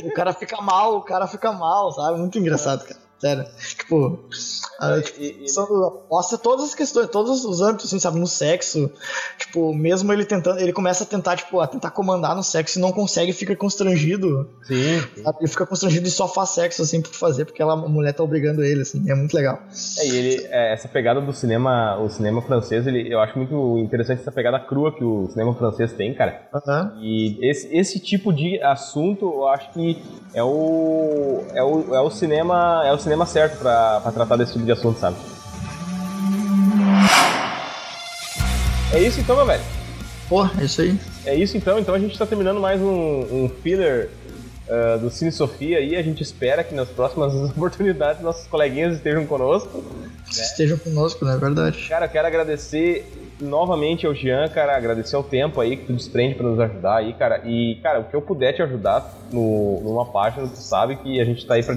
o 0.04 0.12
cara 0.14 0.34
fica 0.34 0.62
mal, 0.62 0.98
o 0.98 1.02
cara 1.02 1.26
fica 1.26 1.52
mal, 1.52 1.67
sabe? 1.92 2.20
Muito 2.20 2.38
engraçado, 2.38 2.86
cara. 2.86 3.07
Sério. 3.20 3.46
Tipo, 3.78 4.20
ah, 4.80 5.02
tipo 5.02 5.20
e, 5.20 5.46
e, 5.46 6.10
mostra 6.10 6.38
todas 6.38 6.66
as 6.66 6.76
questões, 6.76 7.10
todos 7.10 7.44
os 7.46 7.62
âmbitos, 7.62 7.88
assim, 7.88 8.00
sabe? 8.00 8.20
No 8.20 8.28
sexo. 8.28 8.92
Tipo, 9.40 9.74
mesmo 9.74 10.14
ele 10.14 10.24
tentando. 10.24 10.60
Ele 10.60 10.72
começa 10.72 11.04
a 11.04 11.08
tentar, 11.08 11.36
tipo, 11.36 11.60
a 11.60 11.66
tentar 11.66 11.90
comandar 11.90 12.36
no 12.36 12.44
sexo 12.44 12.78
e 12.78 12.82
não 12.82 12.92
consegue, 12.92 13.34
fica 13.34 13.56
constrangido. 13.56 14.48
Sim. 14.64 15.00
Sabe? 15.24 15.38
Ele 15.40 15.48
fica 15.50 15.66
constrangido 15.66 16.08
e 16.08 16.12
só 16.12 16.28
faz 16.28 16.50
sexo, 16.50 16.84
assim, 16.84 17.02
por 17.02 17.12
fazer, 17.14 17.46
porque 17.46 17.62
ela, 17.62 17.74
a 17.74 17.76
mulher 17.76 18.14
tá 18.14 18.24
obrigando 18.24 18.64
ele, 18.64 18.82
assim. 18.82 19.04
É 19.10 19.16
muito 19.16 19.34
legal. 19.34 19.60
É, 19.98 20.08
e 20.08 20.16
ele, 20.16 20.48
é, 20.52 20.74
essa 20.74 20.88
pegada 20.88 21.20
do 21.20 21.34
cinema, 21.34 21.98
o 22.00 22.10
cinema 22.10 22.42
francês, 22.44 22.86
ele, 22.86 23.12
eu 23.12 23.20
acho 23.20 23.36
muito 23.36 23.80
interessante 23.80 24.22
essa 24.22 24.32
pegada 24.32 24.60
crua 24.60 24.94
que 24.96 25.04
o 25.04 25.28
cinema 25.30 25.56
francês 25.56 25.92
tem, 25.94 26.14
cara. 26.14 26.48
Uhum. 26.54 27.02
E 27.02 27.40
esse, 27.42 27.76
esse 27.76 28.00
tipo 28.00 28.32
de 28.32 28.62
assunto, 28.62 29.26
eu 29.26 29.48
acho 29.48 29.72
que 29.72 30.00
é 30.36 30.44
o, 30.44 31.44
é 31.56 31.64
o, 31.64 31.96
é 31.96 32.02
o 32.02 32.12
cinema. 32.12 32.84
É 32.86 32.94
o 32.94 32.98
cinema 32.98 33.07
certo 33.26 33.60
pra, 33.60 34.00
pra 34.02 34.12
tratar 34.12 34.36
desse 34.36 34.54
tipo 34.54 34.66
de 34.66 34.72
assunto, 34.72 35.00
sabe? 35.00 35.16
É 38.94 39.00
isso 39.00 39.20
então, 39.20 39.36
meu 39.36 39.46
velho. 39.46 39.64
Pô, 40.30 40.46
é 40.46 40.64
isso 40.64 40.82
aí. 40.82 41.00
É 41.26 41.36
isso 41.36 41.56
então. 41.56 41.80
Então 41.80 41.94
a 41.94 42.00
gente 42.00 42.18
tá 42.18 42.26
terminando 42.26 42.60
mais 42.60 42.82
um, 42.82 43.46
um 43.46 43.52
filler 43.62 44.10
uh, 44.68 45.00
do 45.00 45.10
Cine 45.10 45.32
Sofia 45.32 45.78
aí. 45.78 45.96
A 45.96 46.02
gente 46.02 46.22
espera 46.22 46.64
que 46.64 46.74
nas 46.74 46.90
próximas 46.90 47.34
oportunidades 47.52 48.22
nossos 48.22 48.48
coleguinhas 48.48 48.96
estejam 48.96 49.26
conosco. 49.26 49.78
Né? 49.78 50.10
Estejam 50.30 50.78
conosco, 50.78 51.24
não 51.24 51.34
é 51.34 51.38
verdade? 51.38 51.88
Cara, 51.88 52.06
eu 52.06 52.10
quero 52.10 52.28
agradecer 52.28 53.27
novamente 53.40 54.06
ao 54.06 54.14
Jean, 54.14 54.48
cara, 54.50 54.76
agradecer 54.76 55.16
o 55.16 55.24
tempo 55.24 55.62
aí 55.62 55.78
que 55.78 55.86
tu 55.86 55.94
desprende 55.94 56.36
para 56.36 56.48
nos 56.48 56.60
ajudar 56.60 56.98
aí, 56.98 57.14
cara. 57.14 57.42
E, 57.46 57.80
cara, 57.82 58.00
o 58.00 58.04
que 58.06 58.16
eu 58.16 58.22
puder 58.22 58.54
te 58.54 58.62
ajudar 58.62 59.14
no, 59.32 59.82
numa 59.82 60.06
página, 60.06 60.48
tu 60.48 60.58
sabe 60.58 60.96
que 60.98 61.20
a 61.20 61.26
gente 61.26 61.46
tá 61.46 61.56
aí 61.56 61.64
pra 61.64 61.76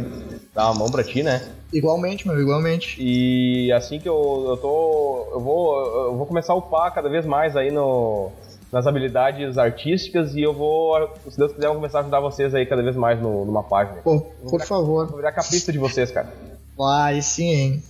dar 0.54 0.70
uma 0.70 0.80
mão 0.80 0.90
pra 0.90 1.04
ti, 1.04 1.22
né? 1.22 1.42
Igualmente, 1.72 2.26
meu, 2.26 2.40
igualmente. 2.40 2.96
E 3.00 3.72
assim 3.72 3.98
que 3.98 4.08
eu, 4.08 4.46
eu 4.48 4.56
tô. 4.56 5.28
Eu 5.32 5.40
vou, 5.40 6.06
eu 6.06 6.16
vou 6.16 6.26
começar 6.26 6.52
a 6.52 6.56
upar 6.56 6.92
cada 6.92 7.08
vez 7.08 7.24
mais 7.24 7.56
aí 7.56 7.70
no, 7.70 8.32
nas 8.72 8.86
habilidades 8.86 9.58
artísticas 9.58 10.34
e 10.34 10.42
eu 10.42 10.52
vou, 10.52 11.10
se 11.28 11.36
Deus 11.36 11.52
quiser, 11.52 11.66
eu 11.66 11.72
vou 11.72 11.80
começar 11.80 11.98
a 11.98 12.00
ajudar 12.02 12.20
vocês 12.20 12.54
aí 12.54 12.66
cada 12.66 12.82
vez 12.82 12.96
mais 12.96 13.20
no, 13.20 13.44
numa 13.44 13.62
página. 13.62 13.98
Pô, 14.02 14.20
por 14.20 14.50
virar, 14.52 14.66
favor. 14.66 15.06
Vou 15.06 15.16
virar 15.16 15.32
capista 15.32 15.72
de 15.72 15.78
vocês, 15.78 16.10
cara. 16.10 16.28
Vai, 16.76 17.20
sim, 17.20 17.52
hein. 17.52 17.82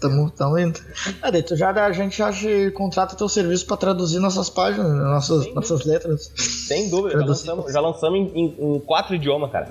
Tamo, 0.00 0.30
tamo 0.30 0.58
indo. 0.58 0.80
Ah, 1.22 1.30
daí 1.30 1.44
já, 1.50 1.70
a 1.70 1.92
gente 1.92 2.18
já 2.18 2.30
contrata 2.74 3.16
teu 3.16 3.28
serviço 3.28 3.66
pra 3.66 3.76
traduzir 3.76 4.18
nossas 4.18 4.48
páginas, 4.48 4.90
nossas, 4.92 5.54
nossas 5.54 5.84
letras. 5.84 6.32
Sem 6.36 6.88
dúvida, 6.88 7.18
já 7.18 7.26
lançamos, 7.26 7.72
já 7.72 7.80
lançamos 7.80 8.18
em, 8.18 8.38
em, 8.38 8.76
em, 8.76 8.80
quatro 8.80 9.14
idiomas, 9.14 9.50
cara. 9.50 9.68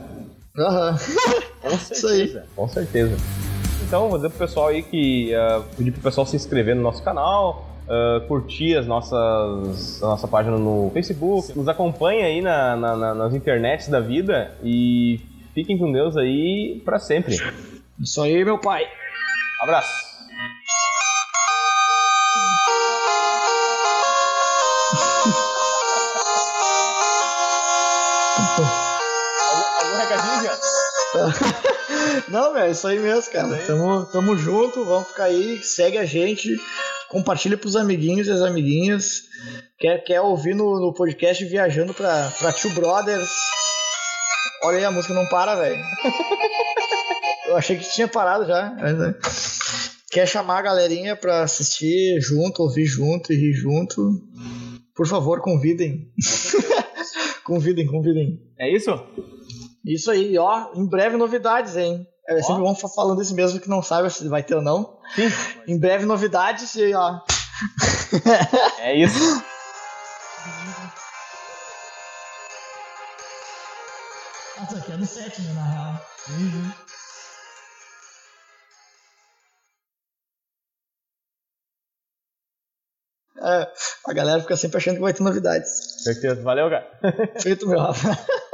Aham. 0.58 0.98
Com 1.62 1.78
certeza, 1.78 2.46
com 2.56 2.68
certeza. 2.68 3.18
Então, 3.88 4.10
vou 4.10 4.18
dizer 4.18 4.30
pro 4.30 4.40
pessoal 4.40 4.68
aí 4.68 4.82
que 4.82 5.32
uh, 5.36 5.64
pedir 5.76 5.92
pro 5.92 6.02
pessoal 6.02 6.26
se 6.26 6.36
inscrever 6.36 6.76
no 6.76 6.82
nosso 6.82 7.04
canal, 7.04 7.68
uh, 7.86 8.26
curtir 8.28 8.76
as 8.76 8.88
nossas, 8.88 10.02
a 10.02 10.08
nossa 10.08 10.28
página 10.28 10.58
no 10.58 10.90
Facebook, 10.94 11.48
Sim. 11.48 11.54
nos 11.56 11.68
acompanhe 11.68 12.24
aí 12.24 12.42
na, 12.42 12.76
na, 12.76 12.96
na, 12.96 13.14
nas 13.14 13.34
internets 13.34 13.88
da 13.88 14.00
vida 14.00 14.56
e 14.64 15.20
fiquem 15.54 15.78
com 15.78 15.92
Deus 15.92 16.18
aí 16.18 16.82
para 16.84 17.00
sempre. 17.00 17.36
Isso 18.00 18.22
aí, 18.22 18.44
meu 18.44 18.58
pai. 18.58 18.86
Abraço. 19.66 20.06
algum, 29.50 29.98
recadinho? 29.98 30.52
Não, 32.28 32.54
velho, 32.54 32.66
é 32.66 32.70
isso 32.70 32.88
aí 32.88 33.00
mesmo, 33.00 33.32
cara. 33.32 33.58
Tamo, 33.66 34.06
tamo 34.06 34.38
junto, 34.38 34.86
vamos 34.86 35.08
ficar 35.08 35.24
aí, 35.24 35.64
segue 35.64 35.98
a 35.98 36.06
gente, 36.06 36.56
compartilha 37.10 37.58
pros 37.58 37.76
amiguinhos 37.76 38.28
e 38.28 38.32
as 38.32 38.42
amiguinhas. 38.42 39.24
Quer, 39.80 39.98
quer 40.04 40.22
ouvir 40.22 40.54
no, 40.54 40.80
no 40.80 40.94
podcast 40.94 41.44
viajando 41.44 41.92
pra, 41.92 42.32
pra 42.38 42.54
Two 42.54 42.70
Brothers? 42.70 43.32
Olha 44.62 44.78
aí, 44.78 44.86
a 44.86 44.92
música 44.92 45.16
não 45.16 45.26
para, 45.26 45.56
velho. 45.56 45.84
Eu 47.48 47.56
achei 47.56 47.78
que 47.78 47.90
tinha 47.90 48.08
parado 48.08 48.46
já. 48.46 48.70
Né? 48.72 49.16
Quer 50.16 50.26
chamar 50.26 50.60
a 50.60 50.62
galerinha 50.62 51.14
pra 51.14 51.44
assistir 51.44 52.22
junto, 52.22 52.64
ouvir 52.64 52.86
junto 52.86 53.34
e 53.34 53.36
rir 53.36 53.52
junto? 53.52 54.26
Por 54.96 55.06
favor, 55.06 55.42
convidem. 55.42 56.10
convidem, 57.44 57.86
convidem. 57.86 58.42
É 58.58 58.74
isso? 58.74 58.92
Isso 59.86 60.10
aí, 60.10 60.38
ó. 60.38 60.72
Em 60.74 60.88
breve 60.88 61.18
novidades, 61.18 61.76
hein? 61.76 62.08
É 62.30 62.42
sempre 62.42 62.62
bom 62.62 62.74
falando 62.74 63.22
isso 63.22 63.36
mesmo 63.36 63.60
que 63.60 63.68
não 63.68 63.84
sabe 63.84 64.10
se 64.10 64.26
vai 64.30 64.42
ter 64.42 64.56
ou 64.56 64.62
não. 64.62 65.00
Sim. 65.16 65.28
Em 65.68 65.78
breve 65.78 66.06
novidades 66.06 66.74
e 66.76 66.94
ó. 66.94 67.20
é 68.80 68.98
isso. 68.98 69.44
Nossa, 74.58 74.78
aqui 74.78 74.92
é 74.94 74.96
no 74.96 75.06
7, 75.06 75.42
né, 75.42 75.54
na 75.56 75.64
real. 75.64 76.06
Uhum. 76.30 76.85
É, 83.38 83.68
a 84.08 84.14
galera 84.14 84.42
fica 84.42 84.56
sempre 84.56 84.78
achando 84.78 84.96
que 84.96 85.02
vai 85.02 85.14
ter 85.14 85.24
novidades. 85.24 85.70
Certeza. 86.04 86.42
Valeu, 86.42 86.70
cara. 86.70 86.88
Feito, 87.42 87.68
meu 87.68 87.80
Rafa. 87.80 88.18